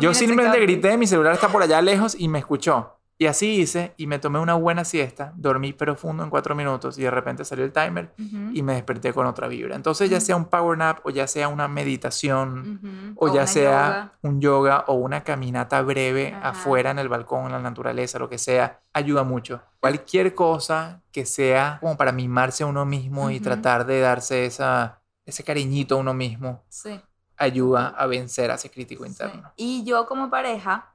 Yo 0.00 0.14
simplemente 0.14 0.58
grité, 0.58 0.96
mi 0.96 1.06
celular 1.06 1.34
está 1.34 1.48
por 1.48 1.62
allá 1.62 1.80
lejos 1.82 2.14
y 2.18 2.28
me 2.28 2.38
escuchó. 2.38 2.97
Y 3.20 3.26
así 3.26 3.56
hice 3.60 3.94
y 3.96 4.06
me 4.06 4.20
tomé 4.20 4.38
una 4.38 4.54
buena 4.54 4.84
siesta, 4.84 5.32
dormí 5.36 5.72
profundo 5.72 6.22
en 6.22 6.30
cuatro 6.30 6.54
minutos 6.54 6.96
y 6.98 7.02
de 7.02 7.10
repente 7.10 7.44
salió 7.44 7.64
el 7.64 7.72
timer 7.72 8.14
y 8.16 8.62
me 8.62 8.74
desperté 8.74 9.12
con 9.12 9.26
otra 9.26 9.48
vibra. 9.48 9.74
Entonces, 9.74 10.08
ya 10.08 10.20
sea 10.20 10.36
un 10.36 10.44
power 10.44 10.78
nap 10.78 11.04
o 11.04 11.10
ya 11.10 11.26
sea 11.26 11.48
una 11.48 11.66
meditación 11.66 13.14
o, 13.16 13.34
ya 13.34 13.48
sea 13.48 13.72
yoga. 13.72 14.12
un 14.22 14.40
yoga 14.40 14.84
o 14.86 14.94
una 14.94 15.24
caminata 15.24 15.82
breve 15.82 16.32
Ajá. 16.32 16.50
afuera 16.50 16.92
en 16.92 17.00
el 17.00 17.08
balcón, 17.08 17.46
en 17.46 17.52
la 17.52 17.58
naturaleza, 17.60 18.20
lo 18.20 18.28
que 18.28 18.38
sea, 18.38 18.82
ayuda 18.92 19.24
mucho. 19.24 19.62
Cualquier 19.80 20.36
cosa 20.36 21.02
que 21.10 21.26
sea 21.26 21.78
como 21.80 21.96
para 21.96 22.12
mimarse 22.12 22.62
a 22.62 22.66
uno 22.66 22.86
mismo 22.86 23.30
y 23.30 23.40
tratar 23.40 23.84
de 23.84 23.98
darse 24.00 24.46
esa, 24.46 25.02
ese 25.26 25.42
cariñito 25.42 25.96
a 25.96 25.98
uno 25.98 26.14
mismo, 26.14 26.62
Sí. 26.68 27.00
ayuda 27.36 27.88
a 27.88 28.06
vencer 28.06 28.52
a 28.52 28.54
ese 28.54 28.70
crítico 28.70 29.02
Sí. 29.04 29.10
interno. 29.10 29.52
Y 29.56 29.82
yo 29.84 30.06
como 30.06 30.30
pareja, 30.30 30.94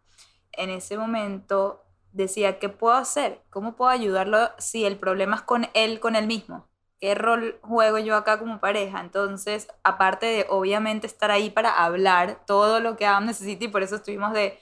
en 0.53 0.69
ese 0.69 0.97
momento 0.97 1.82
decía, 2.13 2.59
¿qué 2.59 2.69
puedo 2.69 2.95
hacer? 2.95 3.41
¿Cómo 3.49 3.75
puedo 3.75 3.91
ayudarlo 3.91 4.51
si 4.57 4.85
el 4.85 4.97
problema 4.97 5.35
es 5.37 5.41
con 5.41 5.67
él, 5.73 5.99
con 5.99 6.15
él 6.15 6.27
mismo? 6.27 6.69
¿Qué 6.99 7.15
rol 7.15 7.59
juego 7.61 7.97
yo 7.99 8.15
acá 8.15 8.39
como 8.39 8.59
pareja? 8.61 9.01
Entonces, 9.01 9.67
aparte 9.83 10.25
de 10.27 10.45
obviamente 10.49 11.07
estar 11.07 11.31
ahí 11.31 11.49
para 11.49 11.83
hablar 11.83 12.45
todo 12.45 12.79
lo 12.79 12.95
que 12.95 13.05
Adam 13.05 13.25
necesita 13.25 13.65
y 13.65 13.67
por 13.67 13.83
eso 13.83 13.97
estuvimos 13.97 14.31
de 14.33 14.57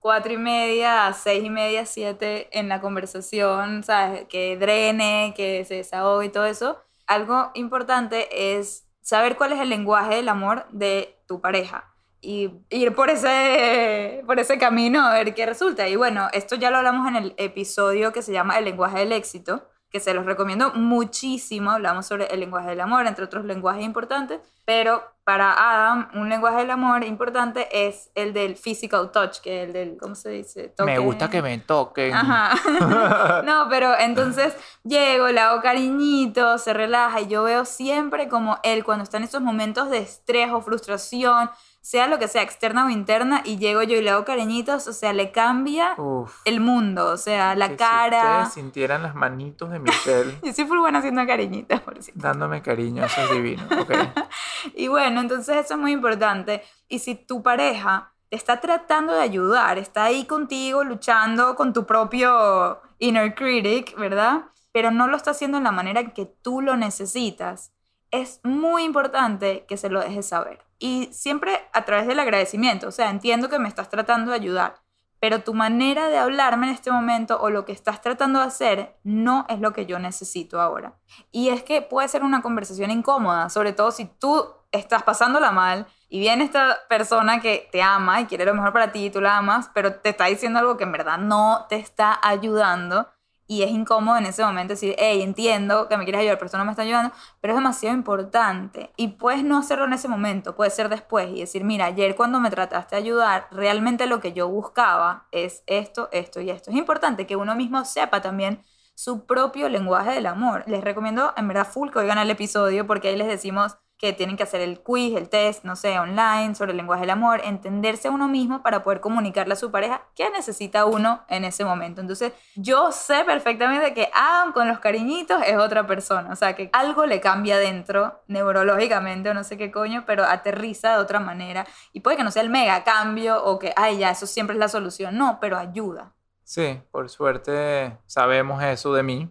cuatro 0.00 0.32
y 0.32 0.38
media 0.38 1.06
a 1.06 1.12
seis 1.12 1.44
y 1.44 1.50
media, 1.50 1.86
siete 1.86 2.48
en 2.58 2.68
la 2.68 2.80
conversación, 2.80 3.84
¿sabes? 3.84 4.26
Que 4.28 4.56
drene, 4.56 5.34
que 5.36 5.64
se 5.64 5.76
desahogue 5.76 6.26
y 6.26 6.30
todo 6.30 6.46
eso. 6.46 6.82
Algo 7.06 7.50
importante 7.54 8.58
es 8.58 8.88
saber 9.00 9.36
cuál 9.36 9.52
es 9.52 9.60
el 9.60 9.68
lenguaje 9.68 10.16
del 10.16 10.28
amor 10.28 10.66
de 10.70 11.18
tu 11.26 11.40
pareja 11.40 11.95
y 12.20 12.50
ir 12.70 12.94
por 12.94 13.10
ese, 13.10 14.22
por 14.26 14.40
ese 14.40 14.58
camino 14.58 15.04
a 15.04 15.12
ver 15.12 15.34
qué 15.34 15.46
resulta. 15.46 15.88
Y 15.88 15.96
bueno, 15.96 16.28
esto 16.32 16.56
ya 16.56 16.70
lo 16.70 16.78
hablamos 16.78 17.08
en 17.08 17.16
el 17.16 17.34
episodio 17.36 18.12
que 18.12 18.22
se 18.22 18.32
llama 18.32 18.58
El 18.58 18.64
lenguaje 18.64 18.98
del 18.98 19.12
éxito, 19.12 19.68
que 19.90 20.00
se 20.00 20.14
los 20.14 20.26
recomiendo 20.26 20.72
muchísimo. 20.74 21.70
Hablamos 21.70 22.06
sobre 22.06 22.26
el 22.26 22.40
lenguaje 22.40 22.70
del 22.70 22.80
amor, 22.80 23.06
entre 23.06 23.24
otros 23.24 23.44
lenguajes 23.44 23.84
importantes, 23.84 24.40
pero 24.64 25.04
para 25.26 25.52
Adam, 25.52 26.08
un 26.14 26.28
lenguaje 26.28 26.58
del 26.58 26.70
amor 26.70 27.02
importante 27.02 27.66
es 27.72 28.10
el 28.14 28.32
del 28.32 28.56
physical 28.56 29.10
touch, 29.10 29.38
que 29.40 29.62
es 29.62 29.66
el 29.66 29.72
del, 29.72 29.96
¿cómo 29.96 30.14
se 30.14 30.30
dice? 30.30 30.62
Me 30.62 30.68
Toque. 30.68 30.98
gusta 30.98 31.30
que 31.30 31.42
me 31.42 31.58
toquen. 31.58 32.14
Ajá. 32.14 33.42
no, 33.44 33.66
pero 33.68 33.98
entonces 33.98 34.56
llego, 34.84 35.26
le 35.28 35.40
hago 35.40 35.60
cariñito, 35.62 36.58
se 36.58 36.72
relaja 36.72 37.20
y 37.22 37.26
yo 37.26 37.42
veo 37.42 37.64
siempre 37.64 38.28
como 38.28 38.58
él 38.62 38.84
cuando 38.84 39.02
está 39.02 39.16
en 39.16 39.24
esos 39.24 39.40
momentos 39.40 39.90
de 39.90 39.98
estrés 39.98 40.52
o 40.52 40.60
frustración, 40.60 41.50
sea 41.86 42.08
lo 42.08 42.18
que 42.18 42.26
sea, 42.26 42.42
externa 42.42 42.84
o 42.84 42.90
interna, 42.90 43.42
y 43.44 43.58
llego 43.58 43.80
yo 43.84 43.96
y 43.96 44.02
le 44.02 44.10
hago 44.10 44.24
cariñitos, 44.24 44.88
o 44.88 44.92
sea, 44.92 45.12
le 45.12 45.30
cambia 45.30 45.94
Uf. 45.98 46.40
el 46.44 46.58
mundo, 46.58 47.06
o 47.12 47.16
sea, 47.16 47.54
la 47.54 47.68
que 47.68 47.74
Si 47.74 47.78
cara. 47.78 48.22
ustedes 48.38 48.54
sintieran 48.54 49.04
las 49.04 49.14
manitos 49.14 49.70
de 49.70 49.78
Michelle 49.78 50.36
Yo 50.42 50.52
soy 50.52 50.64
muy 50.64 50.78
buena 50.78 50.98
haciendo 50.98 51.24
cariñitos, 51.24 51.80
por 51.82 52.02
cierto. 52.02 52.20
dándome 52.20 52.60
cariño, 52.60 53.04
eso 53.04 53.20
es 53.22 53.30
divino. 53.30 53.62
Ok. 53.80 53.92
Y 54.74 54.88
bueno, 54.88 55.20
entonces 55.20 55.56
eso 55.64 55.74
es 55.74 55.80
muy 55.80 55.92
importante. 55.92 56.64
Y 56.88 56.98
si 56.98 57.14
tu 57.14 57.40
pareja 57.44 58.12
te 58.30 58.36
está 58.36 58.60
tratando 58.60 59.12
de 59.12 59.20
ayudar, 59.22 59.78
está 59.78 60.02
ahí 60.04 60.24
contigo 60.24 60.82
luchando 60.82 61.54
con 61.54 61.72
tu 61.72 61.86
propio 61.86 62.80
inner 62.98 63.36
critic, 63.36 63.96
¿verdad? 63.96 64.46
Pero 64.72 64.90
no 64.90 65.06
lo 65.06 65.16
está 65.16 65.30
haciendo 65.30 65.58
en 65.58 65.64
la 65.64 65.70
manera 65.70 66.02
que 66.12 66.26
tú 66.26 66.62
lo 66.62 66.76
necesitas, 66.76 67.70
es 68.10 68.40
muy 68.42 68.82
importante 68.82 69.64
que 69.68 69.76
se 69.76 69.88
lo 69.88 70.00
dejes 70.00 70.26
saber. 70.26 70.65
Y 70.78 71.08
siempre 71.12 71.68
a 71.72 71.84
través 71.84 72.06
del 72.06 72.18
agradecimiento, 72.18 72.88
o 72.88 72.92
sea, 72.92 73.10
entiendo 73.10 73.48
que 73.48 73.58
me 73.58 73.68
estás 73.68 73.88
tratando 73.88 74.30
de 74.30 74.36
ayudar, 74.36 74.82
pero 75.20 75.42
tu 75.42 75.54
manera 75.54 76.08
de 76.08 76.18
hablarme 76.18 76.68
en 76.68 76.74
este 76.74 76.90
momento 76.90 77.40
o 77.40 77.50
lo 77.50 77.64
que 77.64 77.72
estás 77.72 78.02
tratando 78.02 78.40
de 78.40 78.46
hacer 78.46 78.98
no 79.02 79.46
es 79.48 79.60
lo 79.60 79.72
que 79.72 79.86
yo 79.86 79.98
necesito 79.98 80.60
ahora. 80.60 80.98
Y 81.32 81.48
es 81.48 81.62
que 81.62 81.82
puede 81.82 82.08
ser 82.08 82.22
una 82.22 82.42
conversación 82.42 82.90
incómoda, 82.90 83.48
sobre 83.48 83.72
todo 83.72 83.90
si 83.90 84.04
tú 84.04 84.44
estás 84.72 85.02
pasándola 85.02 85.52
mal 85.52 85.86
y 86.08 86.20
viene 86.20 86.44
esta 86.44 86.76
persona 86.88 87.40
que 87.40 87.68
te 87.72 87.82
ama 87.82 88.20
y 88.20 88.26
quiere 88.26 88.44
lo 88.44 88.54
mejor 88.54 88.72
para 88.72 88.92
ti 88.92 89.06
y 89.06 89.10
tú 89.10 89.20
la 89.20 89.38
amas, 89.38 89.70
pero 89.74 89.94
te 89.96 90.10
está 90.10 90.26
diciendo 90.26 90.58
algo 90.58 90.76
que 90.76 90.84
en 90.84 90.92
verdad 90.92 91.18
no 91.18 91.66
te 91.68 91.76
está 91.76 92.18
ayudando 92.22 93.08
y 93.46 93.62
es 93.62 93.70
incómodo 93.70 94.16
en 94.16 94.26
ese 94.26 94.44
momento 94.44 94.74
decir, 94.74 94.94
hey, 94.98 95.22
entiendo 95.22 95.88
que 95.88 95.96
me 95.96 96.04
quieres 96.04 96.20
ayudar, 96.20 96.38
pero 96.38 96.46
esto 96.46 96.58
no 96.58 96.64
me 96.64 96.72
está 96.72 96.82
ayudando, 96.82 97.14
pero 97.40 97.54
es 97.54 97.58
demasiado 97.58 97.96
importante 97.96 98.90
y 98.96 99.08
puedes 99.08 99.44
no 99.44 99.58
hacerlo 99.58 99.84
en 99.84 99.92
ese 99.92 100.08
momento, 100.08 100.56
puede 100.56 100.70
ser 100.70 100.88
después 100.88 101.28
y 101.30 101.40
decir, 101.40 101.64
mira, 101.64 101.86
ayer 101.86 102.16
cuando 102.16 102.40
me 102.40 102.50
trataste 102.50 102.96
de 102.96 103.02
ayudar, 103.02 103.48
realmente 103.50 104.06
lo 104.06 104.20
que 104.20 104.32
yo 104.32 104.48
buscaba 104.48 105.28
es 105.30 105.62
esto, 105.66 106.08
esto 106.12 106.40
y 106.40 106.50
esto. 106.50 106.70
Es 106.70 106.76
importante 106.76 107.26
que 107.26 107.36
uno 107.36 107.54
mismo 107.54 107.84
sepa 107.84 108.20
también 108.20 108.62
su 108.94 109.26
propio 109.26 109.68
lenguaje 109.68 110.10
del 110.12 110.26
amor. 110.26 110.64
Les 110.66 110.82
recomiendo 110.82 111.34
en 111.36 111.48
verdad 111.48 111.66
full 111.66 111.90
que 111.90 111.98
oigan 111.98 112.18
el 112.18 112.30
episodio 112.30 112.86
porque 112.86 113.08
ahí 113.08 113.16
les 113.16 113.28
decimos 113.28 113.76
que 113.98 114.12
tienen 114.12 114.36
que 114.36 114.42
hacer 114.42 114.60
el 114.60 114.80
quiz, 114.80 115.16
el 115.16 115.28
test, 115.28 115.64
no 115.64 115.74
sé, 115.74 115.98
online, 115.98 116.54
sobre 116.54 116.72
el 116.72 116.76
lenguaje 116.76 117.02
del 117.02 117.10
amor, 117.10 117.40
entenderse 117.44 118.08
a 118.08 118.10
uno 118.10 118.28
mismo 118.28 118.62
para 118.62 118.82
poder 118.82 119.00
comunicarle 119.00 119.54
a 119.54 119.56
su 119.56 119.70
pareja 119.70 120.02
qué 120.14 120.28
necesita 120.30 120.84
uno 120.84 121.22
en 121.28 121.44
ese 121.44 121.64
momento. 121.64 122.00
Entonces, 122.00 122.32
yo 122.56 122.92
sé 122.92 123.24
perfectamente 123.24 123.94
que 123.94 124.10
Adam 124.12 124.52
con 124.52 124.68
los 124.68 124.80
cariñitos 124.80 125.42
es 125.46 125.56
otra 125.56 125.86
persona, 125.86 126.30
o 126.30 126.36
sea, 126.36 126.54
que 126.54 126.68
algo 126.72 127.06
le 127.06 127.20
cambia 127.20 127.56
dentro, 127.58 128.22
neurológicamente 128.26 129.30
o 129.30 129.34
no 129.34 129.44
sé 129.44 129.56
qué 129.56 129.70
coño, 129.70 130.04
pero 130.06 130.24
aterriza 130.24 130.92
de 130.92 130.98
otra 130.98 131.20
manera. 131.20 131.66
Y 131.92 132.00
puede 132.00 132.18
que 132.18 132.24
no 132.24 132.30
sea 132.30 132.42
el 132.42 132.50
mega 132.50 132.84
cambio 132.84 133.42
o 133.44 133.58
que, 133.58 133.72
ay, 133.76 133.98
ya, 133.98 134.10
eso 134.10 134.26
siempre 134.26 134.54
es 134.54 134.60
la 134.60 134.68
solución, 134.68 135.16
no, 135.16 135.38
pero 135.40 135.56
ayuda. 135.56 136.15
Sí, 136.46 136.80
por 136.92 137.10
suerte 137.10 137.98
sabemos 138.06 138.62
eso 138.62 138.94
de 138.94 139.02
mí. 139.02 139.28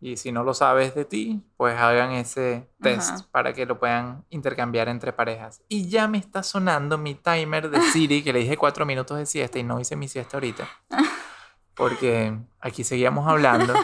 Y 0.00 0.16
si 0.16 0.32
no 0.32 0.42
lo 0.42 0.54
sabes 0.54 0.94
de 0.94 1.04
ti, 1.04 1.44
pues 1.58 1.78
hagan 1.78 2.12
ese 2.12 2.66
test 2.80 3.10
Ajá. 3.10 3.26
para 3.30 3.52
que 3.52 3.66
lo 3.66 3.78
puedan 3.78 4.24
intercambiar 4.30 4.88
entre 4.88 5.12
parejas. 5.12 5.60
Y 5.68 5.90
ya 5.90 6.08
me 6.08 6.16
está 6.16 6.42
sonando 6.42 6.96
mi 6.96 7.14
timer 7.14 7.68
de 7.68 7.82
Siri, 7.92 8.22
que 8.24 8.32
le 8.32 8.38
dije 8.38 8.56
cuatro 8.56 8.86
minutos 8.86 9.18
de 9.18 9.26
siesta 9.26 9.58
y 9.58 9.64
no 9.64 9.78
hice 9.80 9.96
mi 9.96 10.08
siesta 10.08 10.38
ahorita. 10.38 10.66
Porque 11.74 12.34
aquí 12.58 12.84
seguíamos 12.84 13.28
hablando. 13.28 13.74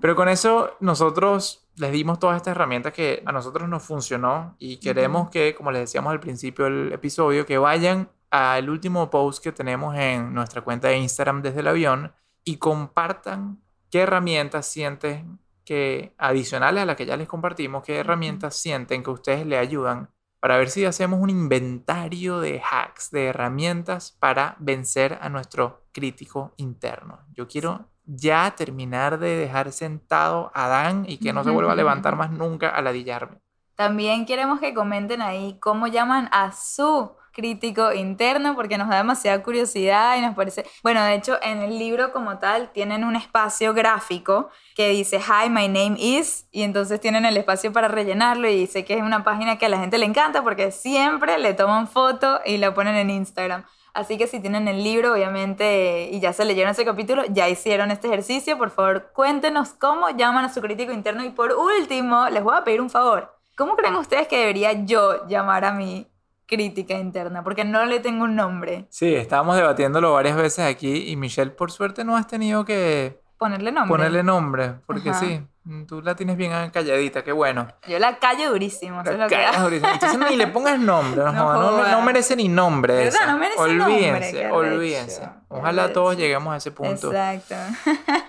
Pero 0.00 0.16
con 0.16 0.30
eso 0.30 0.76
nosotros 0.80 1.68
les 1.76 1.92
dimos 1.92 2.18
todas 2.18 2.38
estas 2.38 2.52
herramientas 2.52 2.94
que 2.94 3.22
a 3.26 3.32
nosotros 3.32 3.68
nos 3.68 3.82
funcionó 3.82 4.56
y 4.58 4.78
queremos 4.78 5.28
que, 5.28 5.54
como 5.54 5.72
les 5.72 5.82
decíamos 5.82 6.10
al 6.10 6.20
principio 6.20 6.64
del 6.64 6.90
episodio, 6.90 7.44
que 7.44 7.58
vayan 7.58 8.08
al 8.30 8.68
último 8.68 9.10
post 9.10 9.42
que 9.42 9.52
tenemos 9.52 9.96
en 9.96 10.34
nuestra 10.34 10.62
cuenta 10.62 10.88
de 10.88 10.98
Instagram 10.98 11.42
desde 11.42 11.60
el 11.60 11.68
avión 11.68 12.12
y 12.44 12.56
compartan 12.56 13.62
qué 13.90 14.00
herramientas 14.00 14.66
sienten 14.66 15.38
que, 15.64 16.14
adicionales 16.18 16.82
a 16.82 16.86
las 16.86 16.96
que 16.96 17.06
ya 17.06 17.16
les 17.16 17.28
compartimos, 17.28 17.82
qué 17.84 17.98
herramientas 17.98 18.56
sienten 18.56 19.02
que 19.02 19.10
ustedes 19.10 19.46
le 19.46 19.58
ayudan 19.58 20.10
para 20.40 20.56
ver 20.56 20.70
si 20.70 20.84
hacemos 20.84 21.20
un 21.20 21.30
inventario 21.30 22.40
de 22.40 22.62
hacks, 22.62 23.10
de 23.10 23.26
herramientas 23.26 24.16
para 24.18 24.56
vencer 24.60 25.18
a 25.20 25.28
nuestro 25.28 25.84
crítico 25.92 26.54
interno. 26.56 27.18
Yo 27.34 27.48
quiero 27.48 27.88
ya 28.04 28.54
terminar 28.56 29.18
de 29.18 29.36
dejar 29.36 29.72
sentado 29.72 30.50
a 30.54 30.68
Dan 30.68 31.04
y 31.08 31.18
que 31.18 31.32
no 31.32 31.44
se 31.44 31.50
vuelva 31.50 31.72
a 31.72 31.76
levantar 31.76 32.16
más 32.16 32.30
nunca 32.30 32.70
a 32.70 32.80
ladillarme. 32.80 33.38
También 33.74 34.26
queremos 34.26 34.60
que 34.60 34.74
comenten 34.74 35.22
ahí 35.22 35.58
cómo 35.60 35.86
llaman 35.86 36.28
a 36.32 36.52
su 36.52 37.12
crítico 37.38 37.92
interno 37.92 38.56
porque 38.56 38.76
nos 38.76 38.88
da 38.88 38.96
demasiada 38.96 39.40
curiosidad 39.44 40.16
y 40.16 40.22
nos 40.22 40.34
parece... 40.34 40.66
Bueno, 40.82 41.04
de 41.04 41.14
hecho, 41.14 41.38
en 41.40 41.58
el 41.58 41.78
libro 41.78 42.10
como 42.12 42.38
tal 42.38 42.72
tienen 42.72 43.04
un 43.04 43.14
espacio 43.14 43.74
gráfico 43.74 44.50
que 44.74 44.88
dice 44.88 45.20
Hi, 45.20 45.48
my 45.48 45.68
name 45.68 45.94
is 45.98 46.48
y 46.50 46.64
entonces 46.64 47.00
tienen 47.00 47.24
el 47.24 47.36
espacio 47.36 47.72
para 47.72 47.86
rellenarlo 47.86 48.48
y 48.48 48.56
dice 48.56 48.84
que 48.84 48.94
es 48.94 49.02
una 49.02 49.22
página 49.22 49.56
que 49.56 49.66
a 49.66 49.68
la 49.68 49.78
gente 49.78 49.98
le 49.98 50.06
encanta 50.06 50.42
porque 50.42 50.72
siempre 50.72 51.38
le 51.38 51.54
toman 51.54 51.86
foto 51.86 52.40
y 52.44 52.56
la 52.56 52.74
ponen 52.74 52.96
en 52.96 53.10
Instagram. 53.10 53.64
Así 53.94 54.18
que 54.18 54.26
si 54.26 54.40
tienen 54.40 54.66
el 54.66 54.82
libro, 54.82 55.12
obviamente, 55.12 56.08
y 56.10 56.18
ya 56.18 56.32
se 56.32 56.44
leyeron 56.44 56.72
ese 56.72 56.84
capítulo, 56.84 57.22
ya 57.28 57.48
hicieron 57.48 57.92
este 57.92 58.08
ejercicio, 58.08 58.58
por 58.58 58.70
favor, 58.70 59.12
cuéntenos 59.12 59.74
cómo 59.74 60.10
llaman 60.10 60.44
a 60.44 60.52
su 60.52 60.60
crítico 60.60 60.92
interno. 60.92 61.24
Y 61.24 61.30
por 61.30 61.52
último, 61.52 62.28
les 62.30 62.42
voy 62.42 62.56
a 62.56 62.64
pedir 62.64 62.80
un 62.80 62.90
favor. 62.90 63.34
¿Cómo 63.56 63.76
creen 63.76 63.96
ustedes 63.96 64.28
que 64.28 64.38
debería 64.38 64.72
yo 64.84 65.26
llamar 65.26 65.64
a 65.64 65.72
mi 65.72 66.06
crítica 66.48 66.94
interna? 66.94 67.44
Porque 67.44 67.64
no 67.64 67.84
le 67.86 68.00
tengo 68.00 68.24
un 68.24 68.34
nombre. 68.34 68.86
Sí, 68.90 69.14
estábamos 69.14 69.56
debatiéndolo 69.56 70.12
varias 70.14 70.36
veces 70.36 70.60
aquí 70.66 71.08
y 71.10 71.14
Michelle, 71.16 71.52
por 71.52 71.70
suerte, 71.70 72.02
no 72.04 72.16
has 72.16 72.26
tenido 72.26 72.64
que 72.64 73.20
Ponerle 73.38 73.70
nombre. 73.70 73.88
ponerle 73.96 74.22
nombre, 74.24 74.74
porque 74.84 75.10
Ajá. 75.10 75.20
sí, 75.20 75.40
tú 75.86 76.02
la 76.02 76.16
tienes 76.16 76.36
bien 76.36 76.50
calladita, 76.70 77.22
qué 77.22 77.30
bueno. 77.30 77.68
Yo 77.86 78.00
la 78.00 78.18
callo 78.18 78.50
durísimo. 78.50 79.02
La 79.04 79.12
lo 79.12 79.28
que 79.28 79.36
durísimo. 79.62 79.92
Entonces 79.92 80.18
ni 80.28 80.34
le 80.36 80.48
pongas 80.48 80.76
nombre, 80.80 81.22
no, 81.22 81.32
No 81.32 81.70
no, 81.70 81.88
no 81.88 82.02
merece 82.02 82.34
ni 82.34 82.48
nombre. 82.48 82.94
¿Verdad? 82.94 83.14
esa. 83.14 83.26
No 83.32 83.38
merece 83.38 83.58
nombre, 83.60 83.84
olvídense, 83.84 84.44
arrecho, 84.44 84.54
olvídense. 84.56 85.20
qué 85.20 85.28
Ojalá 85.50 85.92
todos 85.92 86.16
lleguemos 86.16 86.52
a 86.52 86.56
ese 86.56 86.72
punto. 86.72 87.12
Exacto. 87.12 87.54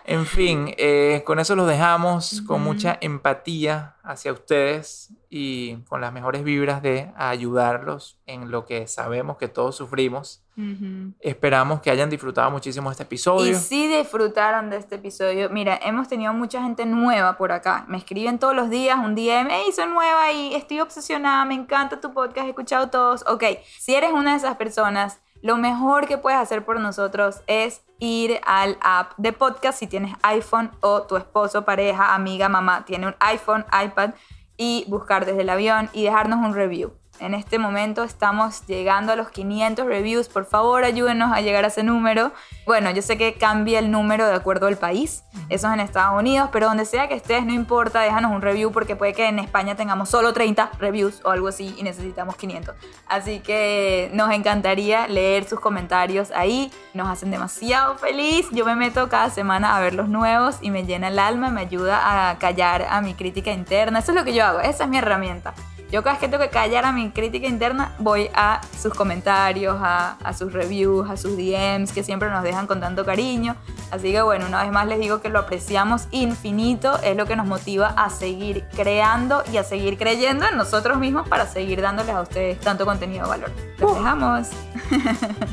En 0.06 0.26
fin, 0.28 0.74
eh, 0.78 1.24
con 1.26 1.40
eso 1.40 1.56
los 1.56 1.68
dejamos 1.68 2.44
con 2.46 2.58
Ujú. 2.62 2.74
mucha 2.74 2.98
empatía 3.02 3.96
hacia 4.04 4.32
ustedes 4.32 5.10
y 5.32 5.76
con 5.88 6.02
las 6.02 6.12
mejores 6.12 6.44
vibras 6.44 6.82
de 6.82 7.12
ayudarlos 7.16 8.18
en 8.26 8.50
lo 8.50 8.66
que 8.66 8.88
sabemos 8.88 9.38
que 9.38 9.48
todos 9.48 9.76
sufrimos. 9.76 10.42
Ujú. 10.58 11.14
Esperamos 11.20 11.82
que 11.82 11.92
hayan 11.92 12.10
disfrutado 12.10 12.50
muchísimo 12.50 12.90
este 12.90 13.04
Y 13.04 13.06
episodio. 13.06 13.60
si 13.60 13.88
disfrutaron 13.88 14.70
de 14.72 14.78
este 14.78 14.96
episodio, 14.96 15.50
mira, 15.52 15.80
hemos 15.84 16.08
tenido 16.08 16.34
mucha 16.34 16.62
gente 16.64 16.86
nueva 16.86 17.38
por 17.38 17.52
acá. 17.52 17.86
Me 17.88 17.98
escriben 17.98 18.40
todos 18.40 18.56
los 18.56 18.70
días 18.70 18.98
un 18.98 19.14
DM, 19.14 19.50
hey, 19.52 19.72
soy 19.74 19.88
nueva 19.88 20.32
y 20.32 20.56
estoy 20.56 20.80
obsesionada, 20.82 21.46
me 21.46 21.54
encanta 21.54 22.02
tu 22.02 22.12
podcast, 22.12 22.48
he 22.48 22.50
escuchado 22.50 22.90
todos. 22.90 23.24
Ok, 23.28 23.44
si 23.78 23.94
eres 23.94 24.12
una 24.12 24.32
de 24.32 24.38
esas 24.38 24.56
personas, 24.58 25.20
lo 25.42 25.58
mejor 25.58 26.08
que 26.08 26.18
puedes 26.18 26.40
hacer 26.40 26.66
por 26.66 26.80
nosotros 26.80 27.42
es 27.48 27.84
ir 28.00 28.40
al 28.46 28.78
app 28.82 29.12
de 29.18 29.32
podcast 29.32 29.78
si 29.80 29.88
tienes 29.88 30.14
iPhone 30.24 30.72
o 30.82 31.04
tu 31.04 31.18
esposo, 31.18 31.64
pareja, 31.66 32.16
amiga, 32.16 32.50
mamá 32.50 32.84
tiene 32.86 33.08
un 33.08 33.16
iPhone, 33.20 33.66
iPad 33.86 34.12
y 34.60 34.84
buscar 34.90 35.26
desde 35.26 35.42
el 35.42 35.50
avión 35.50 35.90
y 35.94 36.04
dejarnos 36.04 36.46
un 36.46 36.54
review. 36.54 36.92
En 37.20 37.34
este 37.34 37.60
momento 37.60 38.04
estamos 38.04 38.66
llegando 38.66 39.12
a 39.12 39.16
los 39.18 39.30
500 39.30 39.86
reviews. 39.86 40.30
Por 40.30 40.46
favor, 40.46 40.86
ayúdenos 40.86 41.34
a 41.34 41.42
llegar 41.42 41.66
a 41.66 41.68
ese 41.68 41.84
número. 41.84 42.32
Bueno, 42.66 42.92
yo 42.92 43.02
sé 43.02 43.18
que 43.18 43.34
cambia 43.34 43.80
el 43.80 43.92
número 43.92 44.26
de 44.26 44.34
acuerdo 44.34 44.68
al 44.68 44.78
país. 44.78 45.24
Eso 45.50 45.68
es 45.68 45.74
en 45.74 45.82
Estados 45.82 46.18
Unidos, 46.18 46.50
pero 46.54 46.68
donde 46.68 46.86
sea 46.86 47.10
que 47.10 47.16
estés, 47.16 47.46
no 47.46 47.52
importa, 47.52 48.00
déjanos 48.02 48.32
un 48.32 48.42
review 48.42 48.72
porque 48.72 48.96
puede 48.96 49.14
que 49.14 49.28
en 49.28 49.40
España 49.40 49.76
tengamos 49.76 50.10
solo 50.10 50.32
30 50.32 50.72
reviews 50.80 51.20
o 51.26 51.32
algo 51.32 51.50
así 51.50 51.76
y 51.78 51.84
necesitamos 51.84 52.38
500. 52.38 52.76
Así 53.08 53.40
que 53.40 54.10
nos 54.14 54.32
encantaría 54.32 55.08
leer 55.08 55.44
sus 55.44 55.60
comentarios 55.60 56.32
ahí. 56.32 56.72
Nos 56.94 57.10
hacen 57.10 57.32
demasiado 57.32 57.98
feliz. 57.98 58.48
Yo 58.52 58.66
me 58.66 58.76
meto 58.76 59.10
cada 59.10 59.30
semana 59.30 59.76
a 59.76 59.82
ver 59.82 59.94
los 59.94 60.08
nuevos 60.08 60.60
y 60.62 60.72
me 60.72 60.86
llena 60.86 61.10
el 61.10 61.20
alma, 61.20 61.50
me 61.50 61.62
ayuda 61.62 62.30
a 62.32 62.38
callar 62.38 62.86
a 62.90 63.02
mi 63.02 63.14
crítica 63.14 63.52
interna. 63.52 64.00
Eso 64.00 64.14
es 64.14 64.18
lo 64.18 64.24
que 64.24 64.34
yo 64.34 64.46
hago, 64.46 64.62
esa 64.62 64.86
es 64.86 64.90
mi 64.90 64.98
herramienta. 64.98 65.54
Yo 65.92 66.04
cada 66.04 66.14
vez 66.16 66.20
que 66.20 66.28
tengo 66.28 66.44
que 66.44 66.50
callar 66.50 66.86
a 66.86 66.92
mi 66.92 67.10
crítica 67.10 67.48
interna, 67.48 67.94
voy 67.98 68.30
a 68.36 68.62
sus 68.80 68.94
comentarios, 68.94 69.76
a, 69.82 70.18
a 70.24 70.34
sus 70.34 70.54
reviews, 70.54 71.10
a 71.10 71.18
sus 71.18 71.36
DMs, 71.36 71.92
que 71.92 72.04
siempre 72.04 72.30
nos 72.30 72.44
dejan 72.44 72.68
con 72.68 72.80
tanto 72.80 73.06
cariño. 73.06 73.56
Así 73.90 74.12
que 74.12 74.22
bueno, 74.22 74.46
una 74.46 74.62
vez 74.64 74.72
más 74.72 74.86
les 74.88 75.00
digo 75.00 75.20
que 75.22 75.30
lo 75.30 75.40
apreciamos 75.40 76.08
infinito, 76.12 77.00
es 77.02 77.18
lo 77.18 77.26
que 77.26 77.36
nos 77.36 77.48
motiva 77.48 77.88
a 77.98 78.10
seguir 78.12 78.66
creando 78.76 79.44
y 79.52 79.58
a 79.58 79.64
seguir 79.64 79.98
creyendo 79.98 80.48
en 80.48 80.58
nosotros 80.58 81.00
mismos 81.00 81.28
para 81.28 81.48
seguir 81.48 81.82
dándoles 81.82 82.14
a 82.14 82.22
ustedes 82.22 82.60
tanto 82.60 82.86
contenido 82.86 83.24
de 83.24 83.30
valor. 83.30 83.52
Los 83.80 83.96
dejamos 83.96 84.50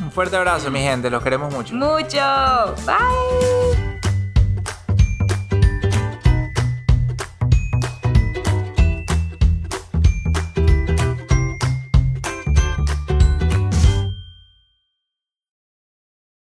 Un 0.03 0.11
fuerte 0.13 0.37
abrazo, 0.37 0.71
mi 0.71 0.81
gente, 0.81 1.09
los 1.09 1.23
queremos 1.23 1.53
mucho. 1.55 1.75
mucho. 1.75 2.75
Bye. 2.85 3.96